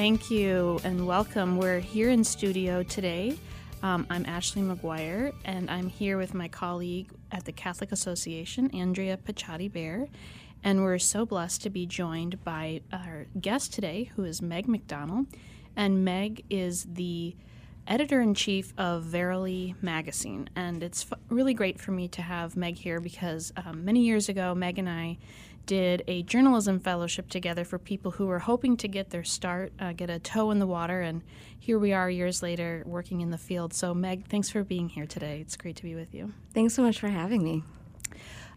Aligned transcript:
Thank 0.00 0.30
you 0.30 0.80
and 0.82 1.06
welcome. 1.06 1.58
We're 1.58 1.78
here 1.78 2.08
in 2.08 2.24
studio 2.24 2.82
today. 2.82 3.36
Um, 3.82 4.06
I'm 4.08 4.24
Ashley 4.24 4.62
McGuire, 4.62 5.34
and 5.44 5.70
I'm 5.70 5.90
here 5.90 6.16
with 6.16 6.32
my 6.32 6.48
colleague 6.48 7.10
at 7.30 7.44
the 7.44 7.52
Catholic 7.52 7.92
Association, 7.92 8.70
Andrea 8.70 9.18
Picciotti 9.18 9.70
Bayer. 9.70 10.08
And 10.64 10.82
we're 10.82 10.98
so 10.98 11.26
blessed 11.26 11.60
to 11.64 11.70
be 11.70 11.84
joined 11.84 12.42
by 12.42 12.80
our 12.90 13.26
guest 13.38 13.74
today, 13.74 14.04
who 14.16 14.24
is 14.24 14.40
Meg 14.40 14.68
McDonnell. 14.68 15.26
And 15.76 16.02
Meg 16.02 16.46
is 16.48 16.86
the 16.90 17.36
editor 17.86 18.22
in 18.22 18.32
chief 18.32 18.72
of 18.78 19.02
Verily 19.02 19.74
magazine. 19.82 20.48
And 20.56 20.82
it's 20.82 21.04
f- 21.12 21.18
really 21.28 21.52
great 21.52 21.78
for 21.78 21.90
me 21.90 22.08
to 22.08 22.22
have 22.22 22.56
Meg 22.56 22.78
here 22.78 23.00
because 23.00 23.52
um, 23.54 23.84
many 23.84 24.00
years 24.00 24.30
ago, 24.30 24.54
Meg 24.54 24.78
and 24.78 24.88
I 24.88 25.18
did 25.70 26.02
a 26.08 26.24
journalism 26.24 26.80
fellowship 26.80 27.28
together 27.28 27.64
for 27.64 27.78
people 27.78 28.10
who 28.10 28.26
were 28.26 28.40
hoping 28.40 28.76
to 28.76 28.88
get 28.88 29.10
their 29.10 29.22
start, 29.22 29.72
uh, 29.78 29.92
get 29.92 30.10
a 30.10 30.18
toe 30.18 30.50
in 30.50 30.58
the 30.58 30.66
water, 30.66 31.00
and 31.00 31.22
here 31.60 31.78
we 31.78 31.92
are 31.92 32.10
years 32.10 32.42
later 32.42 32.82
working 32.86 33.20
in 33.20 33.30
the 33.30 33.38
field. 33.38 33.72
So, 33.72 33.94
Meg, 33.94 34.26
thanks 34.26 34.50
for 34.50 34.64
being 34.64 34.88
here 34.88 35.06
today. 35.06 35.38
It's 35.40 35.56
great 35.56 35.76
to 35.76 35.84
be 35.84 35.94
with 35.94 36.12
you. 36.12 36.32
Thanks 36.54 36.74
so 36.74 36.82
much 36.82 36.98
for 36.98 37.06
having 37.06 37.44
me. 37.44 37.62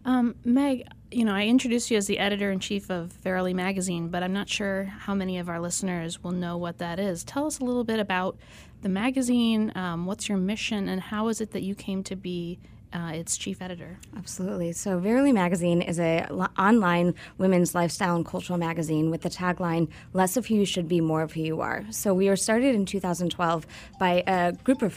Um, 0.04 0.34
Meg, 0.44 0.88
you 1.12 1.24
know, 1.24 1.32
I 1.32 1.44
introduced 1.44 1.88
you 1.88 1.96
as 1.98 2.08
the 2.08 2.18
editor 2.18 2.50
in 2.50 2.58
chief 2.58 2.90
of 2.90 3.12
Verily 3.12 3.54
magazine, 3.54 4.08
but 4.08 4.24
I'm 4.24 4.32
not 4.32 4.48
sure 4.48 4.82
how 4.82 5.14
many 5.14 5.38
of 5.38 5.48
our 5.48 5.60
listeners 5.60 6.20
will 6.20 6.32
know 6.32 6.56
what 6.56 6.78
that 6.78 6.98
is. 6.98 7.22
Tell 7.22 7.46
us 7.46 7.60
a 7.60 7.64
little 7.64 7.84
bit 7.84 8.00
about 8.00 8.36
the 8.82 8.88
magazine. 8.88 9.70
Um, 9.76 10.04
what's 10.04 10.28
your 10.28 10.38
mission, 10.38 10.88
and 10.88 11.00
how 11.00 11.28
is 11.28 11.40
it 11.40 11.52
that 11.52 11.62
you 11.62 11.76
came 11.76 12.02
to 12.02 12.16
be 12.16 12.58
uh, 12.94 13.10
its 13.12 13.36
chief 13.36 13.60
editor. 13.60 13.98
Absolutely. 14.16 14.72
So, 14.72 14.98
Verily 14.98 15.32
Magazine 15.32 15.82
is 15.82 15.98
a 15.98 16.26
online 16.58 17.14
women's 17.38 17.74
lifestyle 17.74 18.16
and 18.16 18.24
cultural 18.24 18.58
magazine 18.58 19.10
with 19.10 19.22
the 19.22 19.30
tagline 19.30 19.88
"Less 20.12 20.36
of 20.36 20.46
who 20.46 20.54
you 20.54 20.64
should 20.64 20.88
be, 20.88 21.00
more 21.00 21.22
of 21.22 21.32
who 21.32 21.40
you 21.40 21.60
are." 21.60 21.84
So, 21.90 22.14
we 22.14 22.28
were 22.28 22.36
started 22.36 22.74
in 22.74 22.86
2012 22.86 23.66
by 23.98 24.22
a 24.26 24.52
group 24.52 24.82
of 24.82 24.92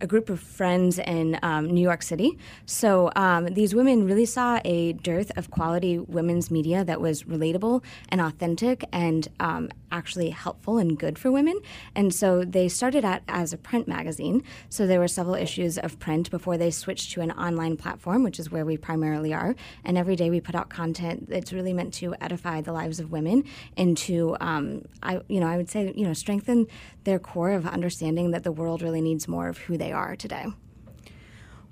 a 0.00 0.06
group 0.06 0.30
of 0.30 0.40
friends 0.40 0.98
in 0.98 1.38
um, 1.42 1.66
New 1.66 1.80
York 1.80 2.02
City. 2.02 2.38
So 2.66 3.10
um, 3.16 3.46
these 3.46 3.74
women 3.74 4.04
really 4.04 4.26
saw 4.26 4.60
a 4.64 4.92
dearth 4.92 5.36
of 5.36 5.50
quality 5.50 5.98
women's 5.98 6.50
media 6.50 6.84
that 6.84 7.00
was 7.00 7.24
relatable 7.24 7.82
and 8.08 8.20
authentic 8.20 8.84
and 8.92 9.28
um, 9.40 9.70
actually 9.90 10.30
helpful 10.30 10.78
and 10.78 10.98
good 10.98 11.18
for 11.18 11.30
women. 11.30 11.58
And 11.94 12.14
so 12.14 12.44
they 12.44 12.68
started 12.68 13.04
out 13.04 13.22
as 13.28 13.52
a 13.52 13.56
print 13.56 13.88
magazine. 13.88 14.42
So 14.68 14.86
there 14.86 15.00
were 15.00 15.08
several 15.08 15.34
issues 15.34 15.78
of 15.78 15.98
print 15.98 16.30
before 16.30 16.56
they 16.56 16.70
switched 16.70 17.12
to 17.12 17.20
an 17.20 17.32
online 17.32 17.76
platform, 17.76 18.22
which 18.22 18.38
is 18.38 18.50
where 18.50 18.64
we 18.64 18.76
primarily 18.76 19.32
are. 19.32 19.54
And 19.84 19.96
every 19.96 20.16
day 20.16 20.30
we 20.30 20.40
put 20.40 20.54
out 20.54 20.68
content 20.68 21.28
that's 21.28 21.52
really 21.52 21.72
meant 21.72 21.94
to 21.94 22.14
edify 22.20 22.60
the 22.60 22.72
lives 22.72 23.00
of 23.00 23.10
women 23.10 23.44
and 23.76 23.96
to, 23.98 24.36
um, 24.40 24.84
I, 25.02 25.20
you 25.28 25.40
know, 25.40 25.46
I 25.46 25.56
would 25.56 25.70
say, 25.70 25.92
you 25.94 26.06
know, 26.06 26.12
strengthen 26.12 26.66
their 27.04 27.18
core 27.18 27.52
of 27.52 27.66
understanding 27.66 28.32
that 28.32 28.44
the 28.44 28.52
world 28.52 28.82
really 28.82 29.00
needs 29.00 29.26
more 29.26 29.48
of 29.48 29.58
who 29.58 29.76
they 29.76 29.87
are 29.92 30.16
today. 30.16 30.46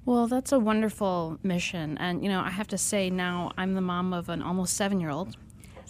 Well, 0.04 0.28
that's 0.28 0.52
a 0.52 0.58
wonderful 0.58 1.38
mission. 1.42 1.98
And, 1.98 2.22
you 2.22 2.28
know, 2.28 2.40
I 2.40 2.50
have 2.50 2.68
to 2.68 2.78
say 2.78 3.10
now 3.10 3.50
I'm 3.58 3.74
the 3.74 3.80
mom 3.80 4.12
of 4.12 4.28
an 4.28 4.40
almost 4.40 4.76
seven 4.76 5.00
year 5.00 5.10
old. 5.10 5.36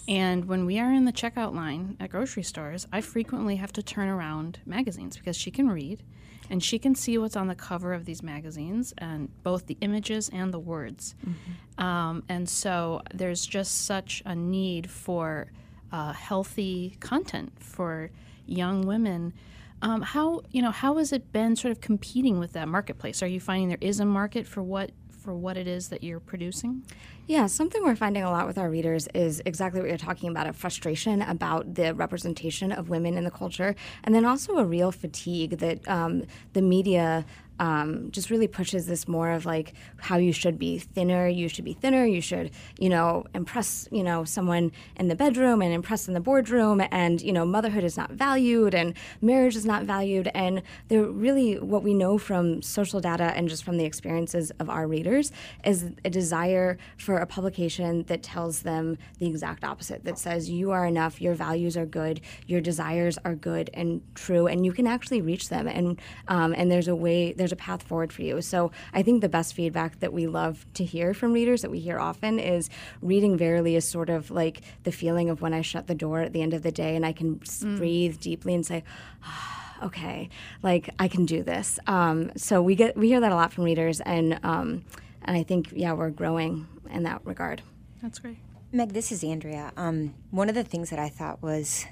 And 0.07 0.45
when 0.45 0.65
we 0.65 0.79
are 0.79 0.91
in 0.91 1.05
the 1.05 1.11
checkout 1.11 1.53
line 1.53 1.97
at 1.99 2.09
grocery 2.09 2.43
stores, 2.43 2.87
I 2.91 3.01
frequently 3.01 3.57
have 3.57 3.73
to 3.73 3.83
turn 3.83 4.07
around 4.07 4.59
magazines 4.65 5.17
because 5.17 5.35
she 5.35 5.51
can 5.51 5.69
read 5.69 6.01
and 6.49 6.63
she 6.63 6.79
can 6.79 6.95
see 6.95 7.17
what's 7.17 7.35
on 7.35 7.47
the 7.47 7.55
cover 7.55 7.93
of 7.93 8.05
these 8.05 8.23
magazines 8.23 8.93
and 8.97 9.29
both 9.43 9.67
the 9.67 9.77
images 9.81 10.29
and 10.29 10.53
the 10.53 10.59
words. 10.59 11.13
Mm-hmm. 11.25 11.83
Um, 11.83 12.23
and 12.29 12.47
so 12.47 13.01
there's 13.13 13.45
just 13.45 13.85
such 13.85 14.23
a 14.25 14.33
need 14.33 14.89
for 14.89 15.51
uh, 15.91 16.13
healthy 16.13 16.97
content 16.99 17.51
for 17.59 18.09
young 18.45 18.85
women. 18.85 19.33
Um, 19.81 20.01
how 20.01 20.41
you 20.51 20.61
know 20.61 20.71
how 20.71 20.97
has 20.97 21.13
it 21.13 21.31
been 21.31 21.55
sort 21.55 21.71
of 21.71 21.81
competing 21.81 22.39
with 22.39 22.53
that 22.53 22.67
marketplace? 22.67 23.21
Are 23.21 23.27
you 23.27 23.39
finding 23.39 23.69
there 23.69 23.77
is 23.81 23.99
a 23.99 24.05
market 24.05 24.47
for 24.47 24.63
what 24.63 24.91
for 25.09 25.35
what 25.35 25.57
it 25.57 25.67
is 25.67 25.89
that 25.89 26.03
you're 26.03 26.21
producing? 26.21 26.83
Yeah, 27.27 27.47
something 27.47 27.83
we're 27.83 27.97
finding 27.97 28.23
a 28.23 28.31
lot 28.31 28.47
with 28.47 28.57
our 28.57 28.69
readers 28.69 29.09
is 29.13 29.41
exactly 29.45 29.81
what 29.81 29.89
you're 29.89 29.97
talking 29.97 30.29
about 30.29 30.47
a 30.47 30.53
frustration 30.53 31.21
about 31.21 31.75
the 31.75 31.93
representation 31.93 32.71
of 32.71 32.89
women 32.89 33.17
in 33.17 33.25
the 33.25 33.31
culture, 33.31 33.75
and 34.05 34.15
then 34.15 34.23
also 34.23 34.57
a 34.57 34.65
real 34.65 34.91
fatigue 34.91 35.57
that 35.57 35.87
um, 35.89 36.23
the 36.53 36.61
media 36.61 37.25
um, 37.59 38.11
just 38.11 38.29
really 38.29 38.47
pushes 38.47 38.85
this 38.85 39.07
more 39.07 39.31
of 39.31 39.45
like 39.45 39.73
how 39.97 40.17
you 40.17 40.31
should 40.31 40.59
be 40.59 40.79
thinner. 40.79 41.27
You 41.27 41.47
should 41.47 41.65
be 41.65 41.73
thinner. 41.73 42.05
You 42.05 42.21
should, 42.21 42.51
you 42.79 42.89
know, 42.89 43.25
impress, 43.33 43.87
you 43.91 44.03
know, 44.03 44.23
someone 44.23 44.71
in 44.95 45.07
the 45.07 45.15
bedroom 45.15 45.61
and 45.61 45.73
impress 45.73 46.07
in 46.07 46.13
the 46.13 46.19
boardroom. 46.19 46.81
And 46.91 47.21
you 47.21 47.33
know, 47.33 47.45
motherhood 47.45 47.83
is 47.83 47.97
not 47.97 48.11
valued 48.11 48.73
and 48.73 48.93
marriage 49.21 49.55
is 49.55 49.65
not 49.65 49.83
valued. 49.83 50.29
And 50.33 50.61
they're 50.87 51.03
really 51.03 51.59
what 51.59 51.83
we 51.83 51.93
know 51.93 52.17
from 52.17 52.61
social 52.61 52.99
data 52.99 53.33
and 53.35 53.49
just 53.49 53.63
from 53.63 53.77
the 53.77 53.85
experiences 53.85 54.51
of 54.59 54.69
our 54.69 54.87
readers 54.87 55.31
is 55.63 55.91
a 56.05 56.09
desire 56.09 56.77
for 56.97 57.17
a 57.17 57.25
publication 57.25 58.03
that 58.03 58.23
tells 58.23 58.61
them 58.61 58.97
the 59.19 59.27
exact 59.27 59.63
opposite. 59.63 60.03
That 60.03 60.17
says 60.17 60.49
you 60.49 60.71
are 60.71 60.85
enough. 60.85 61.21
Your 61.21 61.33
values 61.33 61.77
are 61.77 61.85
good. 61.85 62.21
Your 62.45 62.61
desires 62.61 63.17
are 63.25 63.35
good 63.35 63.69
and 63.73 64.01
true, 64.15 64.47
and 64.47 64.65
you 64.65 64.73
can 64.73 64.87
actually 64.87 65.21
reach 65.21 65.49
them. 65.49 65.67
And 65.67 65.99
um, 66.27 66.53
and 66.57 66.71
there's 66.71 66.87
a 66.87 66.95
way. 66.95 67.33
There's 67.33 67.46
there's 67.47 67.53
a 67.53 67.55
path 67.55 67.83
forward 67.83 68.11
for 68.11 68.23
you. 68.23 68.41
So 68.41 68.71
I 68.93 69.03
think 69.03 69.21
the 69.21 69.29
best 69.29 69.53
feedback 69.53 70.01
that 70.01 70.11
we 70.11 70.27
love 70.27 70.65
to 70.73 70.83
hear 70.83 71.13
from 71.13 71.31
readers 71.31 71.61
that 71.61 71.71
we 71.71 71.79
hear 71.79 71.97
often 71.97 72.39
is 72.39 72.69
reading 73.01 73.37
Verily 73.37 73.77
is 73.77 73.87
sort 73.87 74.09
of 74.09 74.29
like 74.29 74.61
the 74.83 74.91
feeling 74.91 75.29
of 75.29 75.41
when 75.41 75.53
I 75.53 75.61
shut 75.61 75.87
the 75.87 75.95
door 75.95 76.19
at 76.19 76.33
the 76.33 76.41
end 76.41 76.53
of 76.53 76.61
the 76.61 76.73
day 76.73 76.97
and 76.97 77.05
I 77.05 77.13
can 77.13 77.37
mm. 77.37 77.77
breathe 77.77 78.19
deeply 78.19 78.53
and 78.53 78.65
say, 78.65 78.83
oh, 79.25 79.67
okay, 79.83 80.27
like 80.61 80.89
I 80.99 81.07
can 81.07 81.25
do 81.25 81.41
this. 81.41 81.79
Um, 81.87 82.33
so 82.35 82.61
we 82.61 82.75
get 82.75 82.97
we 82.97 83.07
hear 83.07 83.21
that 83.21 83.31
a 83.31 83.35
lot 83.35 83.53
from 83.53 83.63
readers, 83.63 84.01
and 84.01 84.37
um, 84.43 84.83
and 85.23 85.37
I 85.37 85.43
think 85.43 85.71
yeah, 85.73 85.93
we're 85.93 86.09
growing 86.09 86.67
in 86.91 87.03
that 87.03 87.25
regard. 87.25 87.61
That's 88.01 88.19
great. 88.19 88.39
Meg, 88.73 88.91
this 88.91 89.13
is 89.13 89.23
Andrea. 89.23 89.71
Um, 89.77 90.15
one 90.31 90.49
of 90.49 90.55
the 90.55 90.63
things 90.63 90.89
that 90.89 90.99
I 90.99 91.07
thought 91.07 91.41
was 91.41 91.85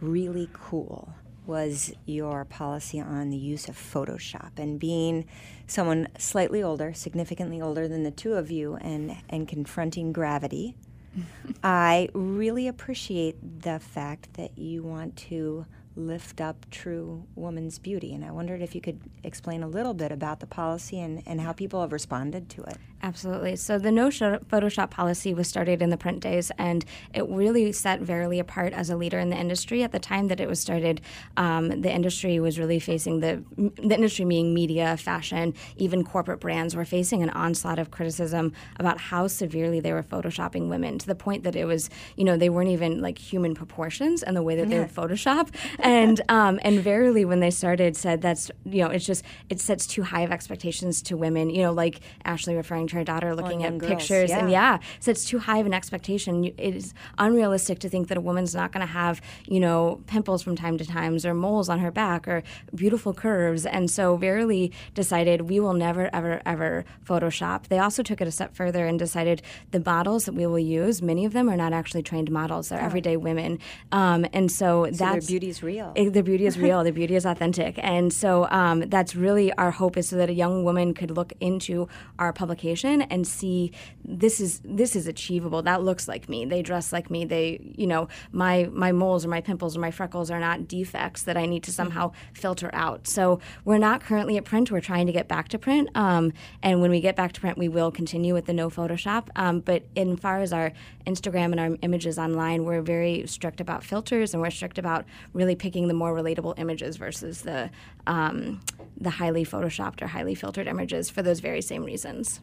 really 0.00 0.48
cool 0.52 1.14
was 1.46 1.92
your 2.04 2.44
policy 2.44 3.00
on 3.00 3.30
the 3.30 3.36
use 3.36 3.68
of 3.68 3.76
Photoshop 3.76 4.58
and 4.58 4.78
being 4.78 5.26
someone 5.66 6.08
slightly 6.18 6.62
older, 6.62 6.92
significantly 6.92 7.60
older 7.60 7.88
than 7.88 8.02
the 8.02 8.10
two 8.10 8.34
of 8.34 8.50
you, 8.50 8.76
and, 8.76 9.16
and 9.28 9.48
confronting 9.48 10.12
gravity. 10.12 10.76
I 11.62 12.08
really 12.12 12.68
appreciate 12.68 13.62
the 13.62 13.78
fact 13.78 14.34
that 14.34 14.58
you 14.58 14.82
want 14.82 15.16
to 15.16 15.66
lift 15.96 16.40
up 16.40 16.66
true 16.70 17.24
woman's 17.34 17.78
beauty. 17.78 18.14
And 18.14 18.24
I 18.24 18.30
wondered 18.30 18.60
if 18.60 18.74
you 18.74 18.80
could 18.80 19.00
explain 19.24 19.62
a 19.62 19.68
little 19.68 19.94
bit 19.94 20.12
about 20.12 20.40
the 20.40 20.46
policy 20.46 21.00
and, 21.00 21.22
and 21.26 21.40
how 21.40 21.52
people 21.52 21.80
have 21.80 21.92
responded 21.92 22.48
to 22.50 22.62
it. 22.64 22.76
Absolutely. 23.02 23.56
So 23.56 23.78
the 23.78 23.92
no 23.92 24.08
Photoshop 24.08 24.90
policy 24.90 25.34
was 25.34 25.46
started 25.46 25.82
in 25.82 25.90
the 25.90 25.96
print 25.96 26.20
days, 26.20 26.50
and 26.58 26.84
it 27.14 27.28
really 27.28 27.70
set 27.72 28.00
Verily 28.00 28.40
apart 28.40 28.72
as 28.72 28.90
a 28.90 28.96
leader 28.96 29.18
in 29.18 29.30
the 29.30 29.36
industry. 29.36 29.82
At 29.82 29.92
the 29.92 29.98
time 29.98 30.28
that 30.28 30.40
it 30.40 30.48
was 30.48 30.60
started, 30.60 31.02
um, 31.36 31.82
the 31.82 31.92
industry 31.92 32.40
was 32.40 32.58
really 32.58 32.80
facing 32.80 33.20
the 33.20 33.44
the 33.56 33.94
industry 33.94 34.24
being 34.24 34.54
media, 34.54 34.96
fashion, 34.96 35.54
even 35.76 36.04
corporate 36.04 36.40
brands 36.40 36.74
were 36.74 36.84
facing 36.84 37.22
an 37.22 37.30
onslaught 37.30 37.78
of 37.78 37.90
criticism 37.90 38.52
about 38.76 38.98
how 38.98 39.26
severely 39.26 39.78
they 39.78 39.92
were 39.92 40.02
photoshopping 40.02 40.68
women 40.68 40.98
to 40.98 41.06
the 41.06 41.14
point 41.14 41.44
that 41.44 41.54
it 41.54 41.66
was, 41.66 41.90
you 42.16 42.24
know, 42.24 42.36
they 42.36 42.48
weren't 42.48 42.70
even 42.70 43.02
like 43.02 43.18
human 43.18 43.54
proportions 43.54 44.22
and 44.22 44.36
the 44.36 44.42
way 44.42 44.56
that 44.56 44.68
they 44.68 44.78
would 44.78 44.92
Photoshop. 44.92 45.48
And 45.86 46.20
um, 46.28 46.58
and 46.62 46.80
Verily, 46.80 47.24
when 47.24 47.40
they 47.40 47.50
started, 47.50 47.96
said 47.96 48.20
that's 48.20 48.50
you 48.64 48.82
know, 48.82 48.90
it's 48.90 49.06
just 49.06 49.24
it 49.48 49.60
sets 49.60 49.86
too 49.86 50.02
high 50.02 50.22
of 50.22 50.32
expectations 50.32 51.02
to 51.02 51.16
women. 51.16 51.50
You 51.50 51.62
know, 51.62 51.72
like 51.72 52.00
Ashley 52.24 52.54
referring 52.54 52.86
to 52.88 52.96
her 52.96 53.04
daughter 53.04 53.34
looking 53.34 53.64
at 53.64 53.78
girls, 53.78 53.90
pictures 53.90 54.30
yeah. 54.30 54.38
and 54.38 54.50
yeah. 54.50 54.78
so 55.00 55.10
it's 55.10 55.24
too 55.24 55.38
high 55.38 55.58
of 55.58 55.66
an 55.66 55.74
expectation. 55.74 56.44
It 56.44 56.58
is 56.58 56.94
unrealistic 57.18 57.78
to 57.80 57.88
think 57.88 58.08
that 58.08 58.18
a 58.18 58.20
woman's 58.20 58.54
not 58.54 58.72
going 58.72 58.86
to 58.86 58.92
have 58.92 59.20
you 59.46 59.60
know 59.60 60.02
pimples 60.06 60.42
from 60.42 60.56
time 60.56 60.78
to 60.78 60.84
times 60.84 61.24
or 61.24 61.34
moles 61.34 61.68
on 61.68 61.78
her 61.78 61.90
back 61.90 62.28
or 62.28 62.42
beautiful 62.74 63.14
curves. 63.14 63.64
And 63.64 63.90
so 63.90 64.16
verily 64.16 64.72
decided 64.94 65.42
we 65.42 65.60
will 65.60 65.74
never 65.74 66.10
ever 66.12 66.42
ever 66.44 66.84
photoshop. 67.04 67.68
They 67.68 67.78
also 67.78 68.02
took 68.02 68.20
it 68.20 68.28
a 68.28 68.32
step 68.32 68.54
further 68.54 68.86
and 68.86 68.98
decided 68.98 69.42
the 69.70 69.80
models 69.80 70.24
that 70.26 70.34
we 70.34 70.46
will 70.46 70.58
use 70.58 71.00
many 71.02 71.24
of 71.24 71.32
them 71.32 71.48
are 71.48 71.56
not 71.56 71.72
actually 71.72 72.02
trained 72.02 72.30
models. 72.30 72.68
They're 72.68 72.82
oh. 72.82 72.84
everyday 72.86 73.16
women. 73.16 73.58
Um, 73.92 74.26
and 74.32 74.50
so, 74.50 74.84
so 74.84 74.90
that's 74.90 74.98
their 74.98 75.20
beauty 75.32 75.48
is 75.48 75.62
real 75.76 75.92
it, 75.94 76.12
their 76.12 76.22
beauty 76.22 76.46
is 76.46 76.58
real 76.58 76.82
the 76.84 76.92
beauty 76.92 77.14
is 77.14 77.26
authentic 77.26 77.78
and 77.82 78.12
so 78.12 78.46
um, 78.50 78.80
that's 78.88 79.14
really 79.14 79.52
our 79.54 79.70
hope 79.70 79.96
is 79.96 80.08
so 80.08 80.16
that 80.16 80.30
a 80.30 80.34
young 80.34 80.64
woman 80.64 80.94
could 80.94 81.10
look 81.10 81.32
into 81.40 81.88
our 82.18 82.32
publication 82.32 83.02
and 83.02 83.26
see 83.26 83.72
this 84.04 84.40
is 84.40 84.60
this 84.64 84.94
is 84.94 85.06
achievable. 85.06 85.62
That 85.62 85.82
looks 85.82 86.06
like 86.06 86.28
me. 86.28 86.44
They 86.44 86.62
dress 86.62 86.92
like 86.92 87.10
me. 87.10 87.24
They, 87.24 87.74
you 87.76 87.86
know, 87.86 88.08
my 88.32 88.68
my 88.72 88.92
moles 88.92 89.24
or 89.24 89.28
my 89.28 89.40
pimples 89.40 89.76
or 89.76 89.80
my 89.80 89.90
freckles 89.90 90.30
are 90.30 90.38
not 90.38 90.68
defects 90.68 91.24
that 91.24 91.36
I 91.36 91.46
need 91.46 91.62
to 91.64 91.72
somehow 91.72 92.12
filter 92.32 92.70
out. 92.72 93.06
So 93.06 93.40
we're 93.64 93.78
not 93.78 94.02
currently 94.02 94.36
at 94.36 94.44
print. 94.44 94.70
We're 94.70 94.80
trying 94.80 95.06
to 95.06 95.12
get 95.12 95.28
back 95.28 95.48
to 95.48 95.58
print. 95.58 95.90
Um, 95.94 96.32
and 96.62 96.80
when 96.80 96.90
we 96.90 97.00
get 97.00 97.16
back 97.16 97.32
to 97.32 97.40
print, 97.40 97.58
we 97.58 97.68
will 97.68 97.90
continue 97.90 98.34
with 98.34 98.46
the 98.46 98.52
no 98.52 98.70
Photoshop. 98.70 99.28
Um, 99.36 99.60
but 99.60 99.84
in 99.94 100.16
far 100.16 100.38
as 100.40 100.52
our 100.52 100.72
Instagram 101.06 101.52
and 101.52 101.60
our 101.60 101.76
images 101.82 102.18
online, 102.18 102.64
we're 102.64 102.82
very 102.82 103.26
strict 103.26 103.60
about 103.60 103.82
filters 103.82 104.34
and 104.34 104.42
we're 104.42 104.50
strict 104.50 104.78
about 104.78 105.04
really 105.32 105.55
picking 105.56 105.88
the 105.88 105.94
more 105.94 106.14
relatable 106.14 106.54
images 106.58 106.96
versus 106.96 107.42
the 107.42 107.70
um, 108.06 108.60
the 108.98 109.10
highly 109.10 109.44
photoshopped 109.44 110.02
or 110.02 110.06
highly 110.06 110.34
filtered 110.34 110.66
images 110.66 111.10
for 111.10 111.22
those 111.22 111.40
very 111.40 111.60
same 111.60 111.84
reasons. 111.84 112.40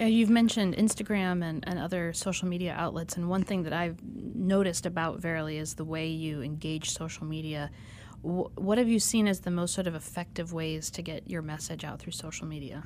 Uh, 0.00 0.06
you've 0.06 0.30
mentioned 0.30 0.76
Instagram 0.76 1.44
and, 1.44 1.62
and 1.68 1.78
other 1.78 2.12
social 2.12 2.48
media 2.48 2.74
outlets, 2.76 3.16
and 3.16 3.28
one 3.28 3.44
thing 3.44 3.62
that 3.62 3.72
I've 3.72 4.02
noticed 4.02 4.86
about 4.86 5.20
Verily 5.20 5.56
is 5.56 5.74
the 5.74 5.84
way 5.84 6.08
you 6.08 6.42
engage 6.42 6.90
social 6.90 7.24
media. 7.24 7.70
W- 8.24 8.50
what 8.56 8.78
have 8.78 8.88
you 8.88 8.98
seen 8.98 9.28
as 9.28 9.40
the 9.40 9.52
most 9.52 9.72
sort 9.72 9.86
of 9.86 9.94
effective 9.94 10.52
ways 10.52 10.90
to 10.90 11.02
get 11.02 11.30
your 11.30 11.42
message 11.42 11.84
out 11.84 12.00
through 12.00 12.12
social 12.12 12.46
media? 12.46 12.82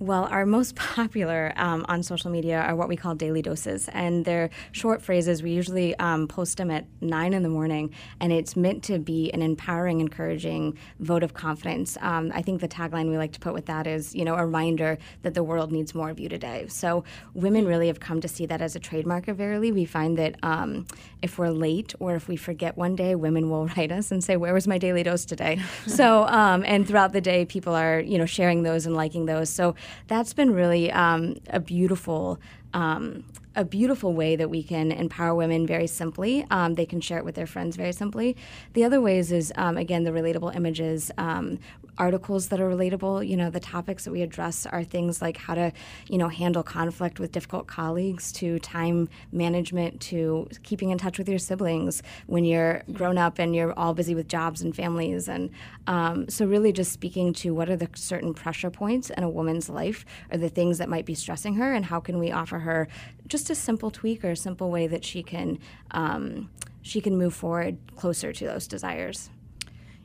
Well, 0.00 0.24
our 0.30 0.46
most 0.46 0.76
popular 0.76 1.52
um, 1.56 1.84
on 1.86 2.02
social 2.02 2.30
media 2.30 2.58
are 2.62 2.74
what 2.74 2.88
we 2.88 2.96
call 2.96 3.14
daily 3.14 3.42
doses, 3.42 3.86
and 3.92 4.24
they're 4.24 4.48
short 4.72 5.02
phrases. 5.02 5.42
We 5.42 5.50
usually 5.50 5.94
um, 5.98 6.26
post 6.26 6.56
them 6.56 6.70
at 6.70 6.86
nine 7.02 7.34
in 7.34 7.42
the 7.42 7.50
morning, 7.50 7.92
and 8.18 8.32
it's 8.32 8.56
meant 8.56 8.82
to 8.84 8.98
be 8.98 9.30
an 9.32 9.42
empowering, 9.42 10.00
encouraging 10.00 10.78
vote 11.00 11.22
of 11.22 11.34
confidence. 11.34 11.98
Um, 12.00 12.32
I 12.34 12.40
think 12.40 12.62
the 12.62 12.68
tagline 12.68 13.10
we 13.10 13.18
like 13.18 13.32
to 13.32 13.40
put 13.40 13.52
with 13.52 13.66
that 13.66 13.86
is, 13.86 14.14
you 14.14 14.24
know, 14.24 14.36
a 14.36 14.46
reminder 14.46 14.96
that 15.20 15.34
the 15.34 15.44
world 15.44 15.70
needs 15.70 15.94
more 15.94 16.08
of 16.08 16.18
you 16.18 16.30
today. 16.30 16.64
So 16.68 17.04
women 17.34 17.66
really 17.66 17.88
have 17.88 18.00
come 18.00 18.22
to 18.22 18.28
see 18.28 18.46
that 18.46 18.62
as 18.62 18.74
a 18.74 18.80
trademark 18.80 19.28
of 19.28 19.36
Verily. 19.36 19.70
We 19.70 19.84
find 19.84 20.16
that 20.16 20.36
um, 20.42 20.86
if 21.20 21.38
we're 21.38 21.50
late 21.50 21.94
or 22.00 22.14
if 22.14 22.26
we 22.26 22.36
forget 22.36 22.74
one 22.78 22.96
day, 22.96 23.14
women 23.16 23.50
will 23.50 23.66
write 23.76 23.92
us 23.92 24.10
and 24.10 24.24
say, 24.24 24.38
"Where 24.38 24.54
was 24.54 24.66
my 24.66 24.78
daily 24.78 25.02
dose 25.02 25.26
today?" 25.26 25.60
so, 25.86 26.24
um, 26.28 26.64
and 26.66 26.88
throughout 26.88 27.12
the 27.12 27.20
day, 27.20 27.44
people 27.44 27.74
are, 27.74 28.00
you 28.00 28.16
know, 28.16 28.24
sharing 28.24 28.62
those 28.62 28.86
and 28.86 28.96
liking 28.96 29.26
those. 29.26 29.50
So 29.50 29.74
that's 30.06 30.32
been 30.32 30.52
really 30.54 30.90
um, 30.92 31.36
a 31.48 31.60
beautiful 31.60 32.38
um, 32.74 33.24
a 33.56 33.64
beautiful 33.64 34.12
way 34.12 34.36
that 34.36 34.48
we 34.48 34.62
can 34.62 34.92
empower 34.92 35.34
women 35.34 35.66
very 35.66 35.86
simply. 35.86 36.46
Um, 36.50 36.74
they 36.74 36.86
can 36.86 37.00
share 37.00 37.18
it 37.18 37.24
with 37.24 37.34
their 37.34 37.46
friends 37.46 37.76
very 37.76 37.92
simply. 37.92 38.36
The 38.74 38.84
other 38.84 39.00
ways 39.00 39.32
is 39.32 39.52
um, 39.56 39.76
again 39.76 40.04
the 40.04 40.10
relatable 40.10 40.54
images, 40.54 41.10
um, 41.18 41.58
articles 41.98 42.48
that 42.48 42.60
are 42.60 42.70
relatable. 42.70 43.26
You 43.28 43.36
know, 43.36 43.50
the 43.50 43.60
topics 43.60 44.04
that 44.04 44.12
we 44.12 44.22
address 44.22 44.66
are 44.66 44.84
things 44.84 45.20
like 45.20 45.36
how 45.36 45.54
to, 45.54 45.72
you 46.08 46.16
know, 46.16 46.28
handle 46.28 46.62
conflict 46.62 47.18
with 47.18 47.32
difficult 47.32 47.66
colleagues, 47.66 48.32
to 48.32 48.58
time 48.60 49.08
management, 49.32 50.00
to 50.02 50.48
keeping 50.62 50.90
in 50.90 50.98
touch 50.98 51.18
with 51.18 51.28
your 51.28 51.38
siblings 51.38 52.02
when 52.26 52.44
you're 52.44 52.82
grown 52.92 53.18
up 53.18 53.38
and 53.38 53.54
you're 53.54 53.72
all 53.78 53.94
busy 53.94 54.14
with 54.14 54.28
jobs 54.28 54.62
and 54.62 54.74
families, 54.74 55.28
and 55.28 55.50
um, 55.86 56.28
so 56.28 56.46
really 56.46 56.72
just 56.72 56.92
speaking 56.92 57.32
to 57.32 57.52
what 57.52 57.68
are 57.68 57.76
the 57.76 57.88
certain 57.94 58.32
pressure 58.32 58.70
points 58.70 59.10
in 59.10 59.24
a 59.24 59.28
woman's 59.28 59.68
life, 59.68 60.04
or 60.30 60.38
the 60.38 60.48
things 60.48 60.78
that 60.78 60.88
might 60.88 61.04
be 61.04 61.14
stressing 61.14 61.54
her, 61.54 61.74
and 61.74 61.84
how 61.84 61.98
can 61.98 62.18
we 62.18 62.30
offer 62.30 62.60
her 62.60 62.88
just 63.26 63.46
a 63.50 63.54
simple 63.54 63.90
tweak 63.90 64.24
or 64.24 64.30
a 64.30 64.36
simple 64.36 64.70
way 64.70 64.86
that 64.86 65.04
she 65.04 65.22
can 65.22 65.58
um, 65.90 66.50
she 66.82 67.00
can 67.00 67.16
move 67.16 67.34
forward 67.34 67.78
closer 67.96 68.32
to 68.32 68.46
those 68.46 68.66
desires. 68.66 69.30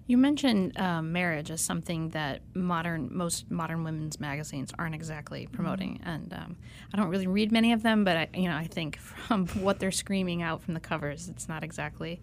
You 0.08 0.18
mentioned 0.18 0.78
um, 0.78 1.14
marriage 1.14 1.50
as 1.50 1.62
something 1.62 2.10
that 2.10 2.42
modern 2.54 3.10
most 3.12 3.50
modern 3.50 3.84
women's 3.84 4.20
magazines 4.20 4.72
aren't 4.78 4.94
exactly 4.94 5.48
promoting, 5.48 6.00
mm-hmm. 6.00 6.10
and 6.10 6.34
um, 6.34 6.56
I 6.94 6.98
don't 6.98 7.10
really 7.10 7.28
read 7.28 7.52
many 7.52 7.74
of 7.74 7.82
them, 7.82 8.04
but 8.04 8.18
I, 8.18 8.30
you 8.36 8.48
know 8.50 8.56
I 8.56 8.68
think 8.68 8.98
from 9.00 9.48
what 9.48 9.80
they're 9.80 9.92
screaming 9.92 10.42
out 10.42 10.62
from 10.62 10.74
the 10.76 10.80
covers, 10.80 11.28
it's 11.28 11.50
not 11.50 11.64
exactly 11.64 12.22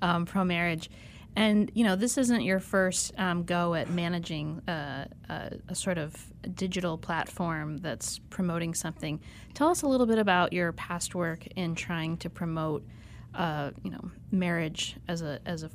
um, 0.00 0.26
pro 0.26 0.44
marriage. 0.44 0.90
And 1.36 1.70
you 1.74 1.84
know, 1.84 1.96
this 1.96 2.16
isn't 2.16 2.42
your 2.42 2.60
first 2.60 3.12
um, 3.18 3.42
go 3.42 3.74
at 3.74 3.90
managing 3.90 4.60
uh, 4.68 5.06
a, 5.28 5.52
a, 5.68 5.74
sort 5.74 5.98
of 5.98 6.14
digital 6.54 6.96
platform 6.96 7.78
that's 7.78 8.20
promoting 8.30 8.72
something. 8.72 9.20
Tell 9.52 9.68
us 9.68 9.82
a 9.82 9.88
little 9.88 10.06
bit 10.06 10.18
about 10.18 10.52
your 10.52 10.72
past 10.72 11.14
work 11.14 11.46
in 11.56 11.74
trying 11.74 12.18
to 12.18 12.30
promote, 12.30 12.86
uh, 13.34 13.72
you 13.82 13.90
know, 13.90 14.10
marriage 14.30 14.96
as 15.08 15.22
a 15.22 15.40
as 15.44 15.64
a 15.64 15.70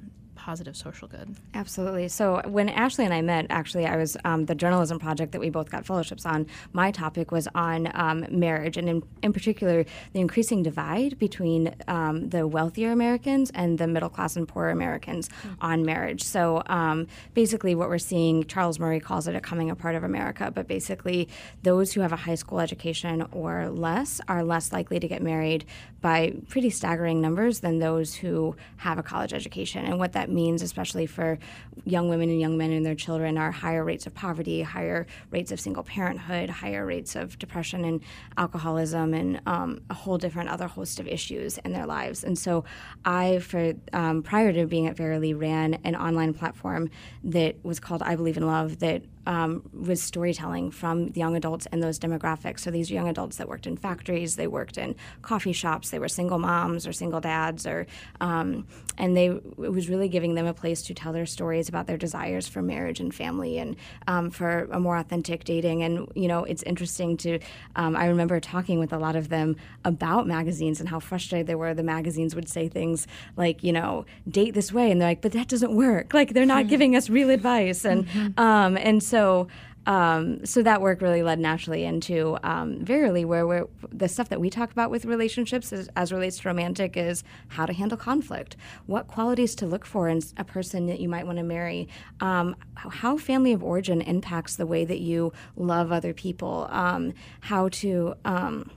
positive 0.49 0.75
social 0.75 1.07
good. 1.07 1.35
Absolutely. 1.53 2.07
So 2.07 2.41
when 2.47 2.69
Ashley 2.69 3.05
and 3.05 3.13
I 3.13 3.21
met, 3.21 3.45
actually, 3.51 3.85
I 3.85 3.97
was 3.97 4.17
um, 4.25 4.47
the 4.47 4.55
journalism 4.55 4.97
project 4.97 5.31
that 5.33 5.39
we 5.39 5.51
both 5.51 5.69
got 5.69 5.85
fellowships 5.85 6.25
on. 6.25 6.47
My 6.73 6.89
topic 6.89 7.31
was 7.31 7.47
on 7.53 7.91
um, 7.93 8.25
marriage, 8.31 8.75
and 8.75 8.89
in, 8.89 9.03
in 9.21 9.31
particular, 9.31 9.85
the 10.13 10.19
increasing 10.19 10.63
divide 10.63 11.19
between 11.19 11.75
um, 11.87 12.29
the 12.29 12.47
wealthier 12.47 12.91
Americans 12.91 13.51
and 13.53 13.77
the 13.77 13.85
middle 13.85 14.09
class 14.09 14.35
and 14.35 14.47
poorer 14.47 14.71
Americans 14.71 15.29
mm-hmm. 15.29 15.53
on 15.61 15.85
marriage. 15.85 16.23
So 16.23 16.63
um, 16.65 17.05
basically, 17.35 17.75
what 17.75 17.87
we're 17.87 17.99
seeing, 17.99 18.43
Charles 18.45 18.79
Murray 18.79 18.99
calls 18.99 19.27
it 19.27 19.35
a 19.35 19.41
coming 19.41 19.69
apart 19.69 19.93
of 19.93 20.03
America, 20.03 20.49
but 20.49 20.67
basically, 20.67 21.29
those 21.61 21.93
who 21.93 22.01
have 22.01 22.11
a 22.11 22.21
high 22.27 22.39
school 22.43 22.59
education 22.59 23.23
or 23.31 23.69
less 23.69 24.19
are 24.27 24.43
less 24.43 24.73
likely 24.73 24.99
to 24.99 25.07
get 25.07 25.21
married 25.21 25.65
by 26.01 26.33
pretty 26.47 26.69
staggering 26.69 27.21
numbers 27.21 27.59
than 27.59 27.79
those 27.79 28.15
who 28.15 28.55
have 28.77 28.97
a 28.97 29.03
college 29.03 29.33
education. 29.33 29.85
And 29.85 29.99
what 29.99 30.13
that 30.13 30.29
means, 30.29 30.61
especially 30.61 31.05
for 31.05 31.37
young 31.85 32.09
women 32.09 32.29
and 32.29 32.39
young 32.39 32.57
men 32.57 32.71
and 32.71 32.85
their 32.85 32.95
children, 32.95 33.37
are 33.37 33.51
higher 33.51 33.83
rates 33.83 34.07
of 34.07 34.13
poverty, 34.13 34.61
higher 34.61 35.07
rates 35.31 35.51
of 35.51 35.59
single 35.59 35.83
parenthood, 35.83 36.49
higher 36.49 36.85
rates 36.85 37.15
of 37.15 37.37
depression 37.39 37.85
and 37.85 38.01
alcoholism, 38.37 39.13
and 39.13 39.41
um, 39.45 39.81
a 39.89 39.93
whole 39.93 40.17
different 40.17 40.49
other 40.49 40.67
host 40.67 40.99
of 40.99 41.07
issues 41.07 41.57
in 41.59 41.73
their 41.73 41.85
lives. 41.85 42.23
And 42.23 42.37
so, 42.37 42.63
I, 43.05 43.39
for 43.39 43.73
um, 43.93 44.23
prior 44.23 44.53
to 44.53 44.65
being 44.65 44.87
at 44.87 44.95
Verily, 44.95 45.33
ran 45.33 45.75
an 45.83 45.95
online 45.95 46.33
platform 46.33 46.89
that 47.23 47.63
was 47.63 47.79
called 47.79 48.01
I 48.03 48.15
Believe 48.15 48.37
in 48.37 48.45
Love 48.45 48.79
that 48.79 49.03
um, 49.29 49.61
was 49.79 50.01
storytelling 50.01 50.71
from 50.71 51.11
young 51.13 51.35
adults 51.35 51.67
and 51.71 51.83
those 51.83 51.99
demographics. 51.99 52.61
So 52.61 52.71
these 52.71 52.89
young 52.89 53.07
adults 53.07 53.37
that 53.37 53.47
worked 53.47 53.67
in 53.67 53.77
factories, 53.77 54.37
they 54.37 54.47
worked 54.47 54.75
in 54.75 54.95
coffee 55.21 55.53
shops, 55.53 55.91
they 55.91 55.99
were 55.99 56.07
single 56.07 56.39
moms 56.39 56.87
or 56.87 56.93
single 56.93 57.21
dads, 57.21 57.67
or 57.67 57.85
um, 58.21 58.65
and 58.97 59.15
they 59.15 59.27
it 59.27 59.71
was 59.71 59.87
really 59.87 60.09
giving 60.09 60.33
them 60.33 60.47
a 60.47 60.53
place 60.53 60.81
to 60.81 60.95
tell 60.95 61.13
their 61.13 61.27
stories 61.27 61.69
about 61.69 61.85
their 61.85 61.95
desires 61.95 62.47
for 62.47 62.63
marriage 62.63 62.99
and 62.99 63.13
family 63.13 63.59
and 63.59 63.75
um, 64.07 64.31
for 64.31 64.67
a 64.71 64.79
more 64.79 64.97
authentic 64.97 65.43
dating. 65.43 65.83
And 65.83 66.11
you 66.15 66.27
know, 66.27 66.43
it's 66.43 66.63
interesting 66.63 67.15
to. 67.17 67.37
Um, 67.75 67.95
I 67.95 68.07
remember 68.07 68.39
talking 68.39 68.79
with 68.79 68.91
a 68.91 68.97
lot 68.97 69.15
of 69.15 69.29
them 69.29 69.57
about 69.85 70.25
magazines 70.25 70.79
and 70.79 70.89
how 70.89 70.99
frustrated 70.99 71.45
they 71.45 71.53
were. 71.53 71.75
The 71.75 71.83
magazines 71.83 72.33
would 72.33 72.49
say 72.49 72.67
things 72.67 73.05
like, 73.37 73.63
you 73.63 73.73
know, 73.73 74.07
date 74.27 74.55
this 74.55 74.73
way, 74.73 74.89
and 74.89 74.99
they're 74.99 75.09
like, 75.09 75.21
but 75.21 75.33
that 75.33 75.47
doesn't 75.47 75.75
work. 75.75 76.15
Like 76.15 76.33
they're 76.33 76.47
not 76.47 76.67
giving 76.67 76.95
us 76.95 77.11
real 77.11 77.29
advice, 77.29 77.85
and 77.85 78.07
mm-hmm. 78.07 78.39
um, 78.39 78.75
and 78.75 79.03
so 79.03 79.18
so 79.19 79.47
um, 79.85 80.45
so 80.45 80.61
that 80.61 80.81
work 80.81 81.01
really 81.01 81.23
led 81.23 81.39
naturally 81.39 81.83
into 81.83 82.37
um, 82.43 82.85
Verily, 82.85 83.25
where 83.25 83.47
we're, 83.47 83.65
the 83.91 84.07
stuff 84.07 84.29
that 84.29 84.39
we 84.39 84.49
talk 84.49 84.71
about 84.71 84.91
with 84.91 85.03
relationships 85.05 85.73
is, 85.73 85.89
as 85.95 86.11
relates 86.11 86.37
to 86.39 86.47
romantic 86.47 86.95
is 86.95 87.23
how 87.47 87.65
to 87.65 87.73
handle 87.73 87.97
conflict, 87.97 88.55
what 88.85 89.07
qualities 89.07 89.55
to 89.55 89.65
look 89.65 89.85
for 89.85 90.07
in 90.07 90.21
a 90.37 90.43
person 90.43 90.85
that 90.87 90.99
you 90.99 91.09
might 91.09 91.25
want 91.25 91.39
to 91.39 91.43
marry, 91.43 91.87
um, 92.19 92.55
how 92.75 93.17
family 93.17 93.51
of 93.51 93.63
origin 93.63 94.01
impacts 94.01 94.57
the 94.57 94.67
way 94.67 94.85
that 94.85 94.99
you 94.99 95.33
love 95.55 95.91
other 95.91 96.13
people, 96.13 96.67
um, 96.69 97.13
how 97.39 97.69
to 97.69 98.13
um, 98.25 98.69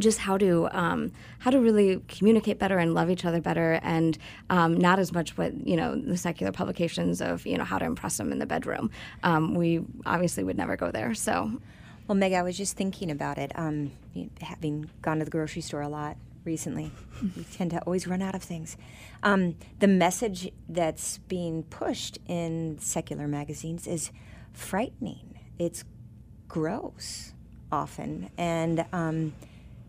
just 0.00 0.18
how 0.18 0.38
to 0.38 0.68
um, 0.72 1.12
how 1.38 1.50
to 1.50 1.60
really 1.60 2.02
communicate 2.08 2.58
better 2.58 2.78
and 2.78 2.94
love 2.94 3.10
each 3.10 3.24
other 3.24 3.40
better, 3.40 3.80
and 3.82 4.18
um, 4.50 4.74
not 4.76 4.98
as 4.98 5.12
much 5.12 5.36
what 5.36 5.66
you 5.66 5.76
know 5.76 5.94
the 5.94 6.16
secular 6.16 6.52
publications 6.52 7.20
of 7.20 7.46
you 7.46 7.56
know 7.56 7.64
how 7.64 7.78
to 7.78 7.84
impress 7.84 8.16
them 8.16 8.32
in 8.32 8.38
the 8.38 8.46
bedroom. 8.46 8.90
Um, 9.22 9.54
we 9.54 9.84
obviously 10.04 10.44
would 10.44 10.56
never 10.56 10.76
go 10.76 10.90
there. 10.90 11.14
So, 11.14 11.60
well, 12.06 12.16
Meg, 12.16 12.32
I 12.32 12.42
was 12.42 12.56
just 12.56 12.76
thinking 12.76 13.10
about 13.10 13.38
it. 13.38 13.52
Um, 13.54 13.92
having 14.40 14.90
gone 15.02 15.18
to 15.18 15.24
the 15.24 15.30
grocery 15.30 15.62
store 15.62 15.82
a 15.82 15.88
lot 15.88 16.16
recently, 16.44 16.92
we 17.36 17.44
tend 17.44 17.72
to 17.72 17.78
always 17.82 18.06
run 18.06 18.22
out 18.22 18.34
of 18.34 18.42
things. 18.42 18.76
Um, 19.22 19.56
the 19.80 19.88
message 19.88 20.50
that's 20.68 21.18
being 21.18 21.64
pushed 21.64 22.18
in 22.26 22.78
secular 22.78 23.26
magazines 23.26 23.86
is 23.86 24.10
frightening. 24.52 25.40
It's 25.58 25.84
gross 26.48 27.32
often, 27.72 28.30
and 28.38 28.86
um, 28.92 29.34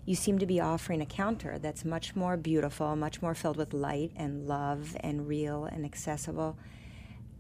you 0.08 0.16
seem 0.16 0.40
to 0.40 0.46
be 0.46 0.62
offering 0.62 1.02
a 1.02 1.06
counter 1.06 1.60
that's 1.60 1.84
much 1.84 2.16
more 2.16 2.38
beautiful, 2.38 2.96
much 2.96 3.22
more 3.22 3.36
filled 3.36 3.58
with 3.58 3.74
light 3.74 4.10
and 4.16 4.48
love 4.48 4.96
and 5.02 5.28
real 5.28 5.66
and 5.66 5.84
accessible. 5.84 6.58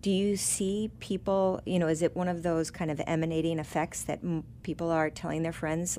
Do 0.02 0.12
you 0.12 0.36
see 0.36 0.92
people, 1.00 1.62
you 1.66 1.80
know, 1.80 1.88
is 1.88 2.02
it 2.02 2.14
one 2.14 2.28
of 2.28 2.44
those 2.44 2.70
kind 2.70 2.92
of 2.92 3.02
emanating 3.08 3.58
effects 3.58 4.04
that 4.04 4.20
m- 4.22 4.44
people 4.64 4.92
are 4.92 5.10
telling 5.10 5.44
their 5.44 5.54
friends, 5.54 5.98